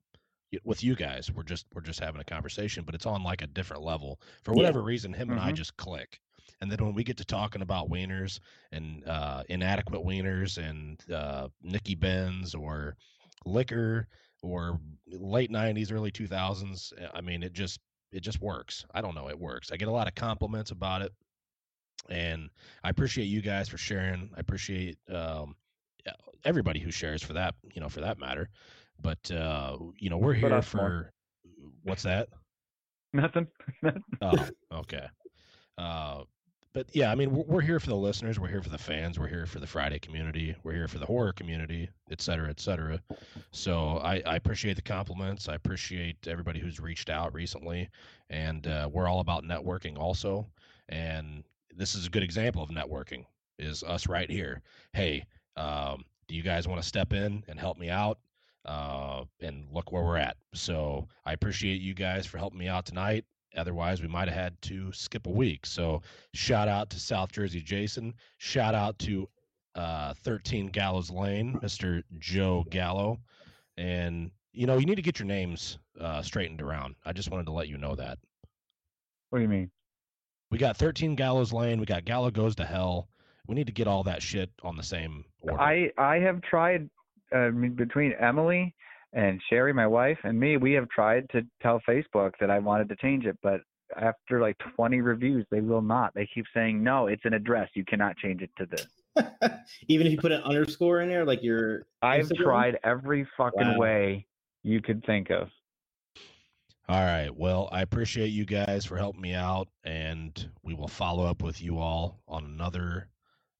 with 0.64 0.84
you 0.84 0.96
guys 0.96 1.32
we're 1.32 1.44
just 1.44 1.66
we're 1.74 1.82
just 1.82 2.00
having 2.00 2.22
a 2.22 2.26
conversation 2.26 2.84
but 2.84 2.96
it's 2.96 3.06
on 3.06 3.24
like 3.24 3.42
a 3.42 3.48
different 3.48 3.84
level 3.84 4.20
for 4.44 4.54
whatever 4.54 4.80
yeah. 4.80 4.86
reason 4.86 5.14
him 5.14 5.28
mm-hmm. 5.28 5.32
and 5.34 5.40
i 5.40 5.48
mm-hmm. 5.48 5.56
just 5.56 5.76
click 5.78 6.20
and 6.62 6.72
then 6.72 6.84
when 6.84 6.94
we 6.94 7.04
get 7.04 7.18
to 7.18 7.26
talking 7.26 7.62
about 7.62 7.90
wieners 7.90 8.40
and 8.72 9.08
uh, 9.08 9.44
inadequate 9.50 10.04
wieners 10.04 10.58
and 10.58 11.00
uh, 11.14 11.48
Nikki 11.62 11.96
Benz 11.96 12.54
or 12.54 12.98
liquor 13.46 14.08
or 14.42 14.80
late 15.08 15.52
90s 15.52 15.92
early 15.94 16.12
2000s 16.12 16.94
eh, 16.98 17.08
i 17.14 17.22
mean 17.22 17.44
it 17.44 17.54
just 17.54 17.80
it 18.12 18.22
just 18.22 18.42
works 18.42 18.86
i 18.94 19.02
don't 19.02 19.16
know 19.16 19.30
it 19.30 19.40
works 19.40 19.72
i 19.72 19.78
get 19.78 19.88
a 19.88 19.92
lot 19.92 20.08
of 20.08 20.16
compliments 20.16 20.72
about 20.72 21.02
it 21.02 21.12
and 22.10 22.50
i 22.84 22.90
appreciate 22.90 23.26
you 23.26 23.42
guys 23.42 23.70
for 23.70 23.78
sharing 23.78 24.30
i 24.36 24.40
appreciate 24.40 24.98
um, 25.14 25.56
everybody 26.46 26.80
who 26.80 26.92
shares 26.92 27.22
for 27.22 27.34
that 27.34 27.56
you 27.74 27.82
know 27.82 27.90
for 27.90 28.02
that 28.02 28.20
matter 28.20 28.50
but 29.02 29.32
uh, 29.32 29.78
you 29.98 30.10
know, 30.10 30.18
we're 30.18 30.34
here 30.34 30.62
for 30.62 31.12
what's 31.84 32.04
that? 32.04 32.30
Nothing. 33.14 33.48
oh, 34.22 34.48
okay. 34.72 35.08
Uh, 35.78 36.24
but 36.74 36.88
yeah, 36.94 37.12
I 37.12 37.16
mean, 37.16 37.32
we're, 37.32 37.44
we're 37.46 37.62
here 37.62 37.80
for 37.80 37.90
the 37.90 37.96
listeners. 37.96 38.40
We're 38.40 38.50
here 38.50 38.62
for 38.62 38.70
the 38.70 38.78
fans. 38.78 39.18
We're 39.18 39.28
here 39.28 39.48
for 39.48 39.60
the 39.60 39.66
Friday 39.66 39.98
community. 39.98 40.56
We're 40.64 40.74
here 40.74 40.88
for 40.88 41.00
the 41.00 41.06
horror 41.06 41.34
community, 41.34 41.90
et 42.12 42.22
cetera, 42.22 42.50
et 42.50 42.60
cetera. 42.60 43.02
So 43.52 43.98
I, 43.98 44.22
I 44.26 44.36
appreciate 44.36 44.76
the 44.76 44.84
compliments. 44.84 45.50
I 45.50 45.56
appreciate 45.56 46.28
everybody 46.28 46.60
who's 46.60 46.80
reached 46.80 47.10
out 47.10 47.34
recently, 47.34 47.90
and 48.30 48.68
uh, 48.68 48.88
we're 48.92 49.08
all 49.08 49.22
about 49.22 49.44
networking 49.44 49.98
also. 49.98 50.46
And 50.90 51.44
this 51.76 51.96
is 51.96 52.06
a 52.06 52.10
good 52.10 52.24
example 52.24 52.62
of 52.62 52.70
networking. 52.70 53.26
Is 53.58 53.84
us 53.84 54.08
right 54.08 54.30
here. 54.30 54.62
Hey, 54.94 55.26
um, 55.58 56.06
do 56.28 56.36
you 56.36 56.44
guys 56.44 56.68
want 56.68 56.82
to 56.82 56.88
step 56.88 57.12
in 57.12 57.44
and 57.48 57.60
help 57.60 57.78
me 57.78 57.90
out? 57.90 58.20
Uh, 58.66 59.24
and 59.40 59.66
look 59.72 59.92
where 59.92 60.04
we're 60.04 60.18
at. 60.18 60.38
So 60.54 61.08
I 61.26 61.34
appreciate 61.34 61.82
you 61.82 61.94
guys 61.94 62.26
for 62.26 62.38
helping 62.38 62.60
me 62.60 62.68
out 62.68 62.86
tonight. 62.86 63.26
Otherwise, 63.58 64.02
we 64.02 64.08
might 64.08 64.28
have 64.28 64.38
had 64.38 64.62
to 64.64 64.92
skip 64.92 65.26
a 65.26 65.32
week. 65.32 65.66
So 65.66 66.02
shout 66.34 66.68
out 66.68 66.90
to 66.92 67.00
South 67.00 67.32
Jersey 67.32 67.62
Jason. 67.62 68.14
Shout 68.38 68.76
out 68.76 68.98
to 69.00 69.28
uh, 69.76 70.14
13 70.24 70.68
Gallows 70.68 71.10
Lane, 71.10 71.60
Mr. 71.64 72.04
Joe 72.20 72.66
Gallo. 72.70 73.20
And, 73.78 74.30
you 74.54 74.68
know, 74.68 74.78
you 74.78 74.86
need 74.86 74.96
to 74.96 75.02
get 75.02 75.20
your 75.20 75.28
names 75.28 75.80
uh, 76.00 76.22
straightened 76.22 76.62
around. 76.62 76.96
I 77.06 77.14
just 77.14 77.32
wanted 77.32 77.46
to 77.46 77.52
let 77.52 77.70
you 77.70 77.78
know 77.78 77.96
that. 77.96 78.20
What 79.30 79.40
do 79.40 79.44
you 79.44 79.50
mean? 79.50 79.72
We 80.52 80.58
got 80.58 80.78
13 80.78 81.16
Gallows 81.16 81.54
Lane. 81.54 81.80
We 81.80 81.86
got 81.86 82.06
Gallo 82.06 82.32
Goes 82.32 82.56
to 82.56 82.66
Hell. 82.66 83.08
We 83.48 83.56
need 83.56 83.68
to 83.68 83.74
get 83.74 83.88
all 83.88 84.04
that 84.04 84.22
shit 84.22 84.52
on 84.64 84.76
the 84.76 84.84
same 84.84 85.26
order. 85.42 85.60
I, 85.60 85.92
I 85.98 86.18
have 86.18 86.42
tried 86.42 86.90
uh, 87.36 87.50
between 87.76 88.14
Emily 88.20 88.74
and 89.14 89.42
Sherry, 89.50 89.74
my 89.74 89.88
wife, 89.88 90.18
and 90.24 90.40
me, 90.40 90.58
we 90.58 90.74
have 90.74 90.88
tried 90.90 91.30
to 91.32 91.42
tell 91.62 91.82
Facebook 91.88 92.34
that 92.40 92.50
I 92.50 92.60
wanted 92.60 92.90
to 92.90 92.96
change 92.98 93.26
it, 93.26 93.38
but 93.42 93.62
after 93.98 94.40
like 94.40 94.58
20 94.76 95.02
reviews, 95.02 95.46
they 95.50 95.62
will 95.62 95.82
not. 95.82 96.14
They 96.14 96.28
keep 96.34 96.46
saying, 96.54 96.84
no, 96.84 97.08
it's 97.08 97.26
an 97.26 97.34
address. 97.34 97.70
You 97.74 97.84
cannot 97.86 98.18
change 98.18 98.42
it 98.42 98.52
to 98.58 98.66
this. 98.66 98.88
Even 99.88 100.08
if 100.08 100.14
you 100.14 100.20
put 100.20 100.32
an 100.32 100.44
underscore 100.44 101.02
in 101.02 101.10
there, 101.10 101.26
like 101.26 101.44
your. 101.44 101.86
I've 102.02 102.28
Instagram? 102.28 102.44
tried 102.44 102.80
every 102.84 103.28
fucking 103.38 103.74
wow. 103.74 103.78
way 103.78 104.26
you 104.64 104.82
could 104.82 105.04
think 105.06 105.30
of. 105.32 105.50
All 106.88 107.04
right. 107.04 107.30
Well, 107.36 107.70
I 107.72 107.82
appreciate 107.82 108.28
you 108.28 108.46
guys 108.46 108.86
for 108.86 108.98
helping 108.98 109.22
me 109.22 109.34
out, 109.34 109.68
and 109.84 110.50
we 110.64 110.74
will 110.74 110.88
follow 110.88 111.26
up 111.26 111.44
with 111.44 111.62
you 111.62 111.78
all 111.78 112.20
on 112.28 112.46
another 112.46 113.10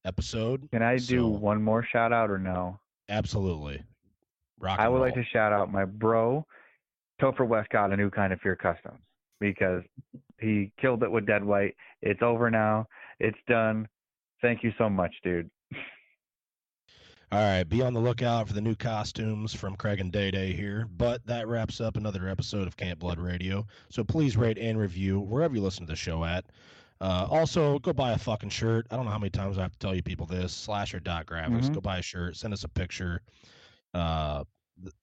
episode. 0.04 0.68
Can 0.72 0.82
I 0.82 0.96
do 0.96 1.26
one 1.28 1.62
more 1.62 1.84
shout 1.84 2.12
out 2.12 2.30
or 2.30 2.38
no? 2.38 2.80
Absolutely. 3.10 3.82
Rock 4.58 4.78
I 4.78 4.88
would 4.88 4.96
roll. 4.96 5.04
like 5.04 5.14
to 5.14 5.24
shout 5.32 5.52
out 5.52 5.72
my 5.72 5.84
bro, 5.84 6.46
Topher 7.20 7.46
Westcott, 7.46 7.92
a 7.92 7.96
new 7.96 8.10
kind 8.10 8.32
of 8.32 8.40
fear 8.40 8.56
customs 8.56 9.00
because 9.40 9.82
he 10.38 10.70
killed 10.80 11.02
it 11.02 11.10
with 11.10 11.26
Dead 11.26 11.44
White. 11.44 11.74
It's 12.02 12.22
over 12.22 12.50
now. 12.50 12.86
It's 13.18 13.38
done. 13.48 13.88
Thank 14.40 14.62
you 14.62 14.72
so 14.78 14.88
much, 14.88 15.12
dude. 15.22 15.50
All 17.32 17.38
right, 17.38 17.62
be 17.62 17.80
on 17.80 17.94
the 17.94 18.00
lookout 18.00 18.48
for 18.48 18.54
the 18.54 18.60
new 18.60 18.74
costumes 18.74 19.54
from 19.54 19.76
Craig 19.76 20.00
and 20.00 20.10
Day 20.10 20.32
Day 20.32 20.52
here. 20.52 20.88
But 20.96 21.24
that 21.26 21.46
wraps 21.46 21.80
up 21.80 21.96
another 21.96 22.28
episode 22.28 22.66
of 22.66 22.76
Camp 22.76 22.98
Blood 22.98 23.20
Radio. 23.20 23.66
So 23.88 24.02
please 24.02 24.36
rate 24.36 24.58
and 24.58 24.76
review 24.76 25.20
wherever 25.20 25.54
you 25.54 25.62
listen 25.62 25.86
to 25.86 25.92
the 25.92 25.96
show 25.96 26.24
at. 26.24 26.44
Uh, 27.00 27.26
also, 27.30 27.78
go 27.78 27.92
buy 27.92 28.12
a 28.12 28.18
fucking 28.18 28.50
shirt. 28.50 28.86
I 28.90 28.96
don't 28.96 29.06
know 29.06 29.10
how 29.10 29.18
many 29.18 29.30
times 29.30 29.56
I 29.56 29.62
have 29.62 29.72
to 29.72 29.78
tell 29.78 29.94
you 29.94 30.02
people 30.02 30.26
this. 30.26 30.52
Slasher 30.52 31.00
dot 31.00 31.26
graphics. 31.26 31.68
Mhm. 31.70 31.74
Go 31.74 31.80
buy 31.80 31.98
a 31.98 32.02
shirt. 32.02 32.36
Send 32.36 32.52
us 32.52 32.64
a 32.64 32.68
picture. 32.68 33.22
Uh, 33.94 34.44
th- 34.82 34.94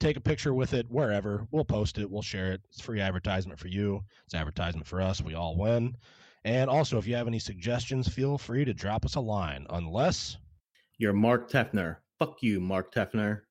take 0.00 0.16
a 0.16 0.20
picture 0.20 0.52
with 0.52 0.74
it 0.74 0.90
wherever. 0.90 1.46
We'll 1.52 1.64
post 1.64 1.98
it. 1.98 2.10
We'll 2.10 2.22
share 2.22 2.52
it. 2.52 2.60
It's 2.70 2.80
free 2.80 3.00
advertisement 3.00 3.60
for 3.60 3.68
you. 3.68 4.02
It's 4.26 4.34
advertisement 4.34 4.86
for 4.86 5.00
us. 5.00 5.22
We 5.22 5.34
all 5.34 5.56
win. 5.56 5.96
And 6.44 6.68
also, 6.68 6.98
if 6.98 7.06
you 7.06 7.14
have 7.14 7.28
any 7.28 7.38
suggestions, 7.38 8.08
feel 8.08 8.36
free 8.36 8.64
to 8.64 8.74
drop 8.74 9.04
us 9.04 9.14
a 9.14 9.20
line. 9.20 9.66
Unless 9.70 10.36
You're 10.98 11.12
Mark 11.12 11.50
Tefner. 11.50 11.96
Fuck 12.18 12.42
you, 12.42 12.60
Mark 12.60 12.92
Tefner. 12.92 13.42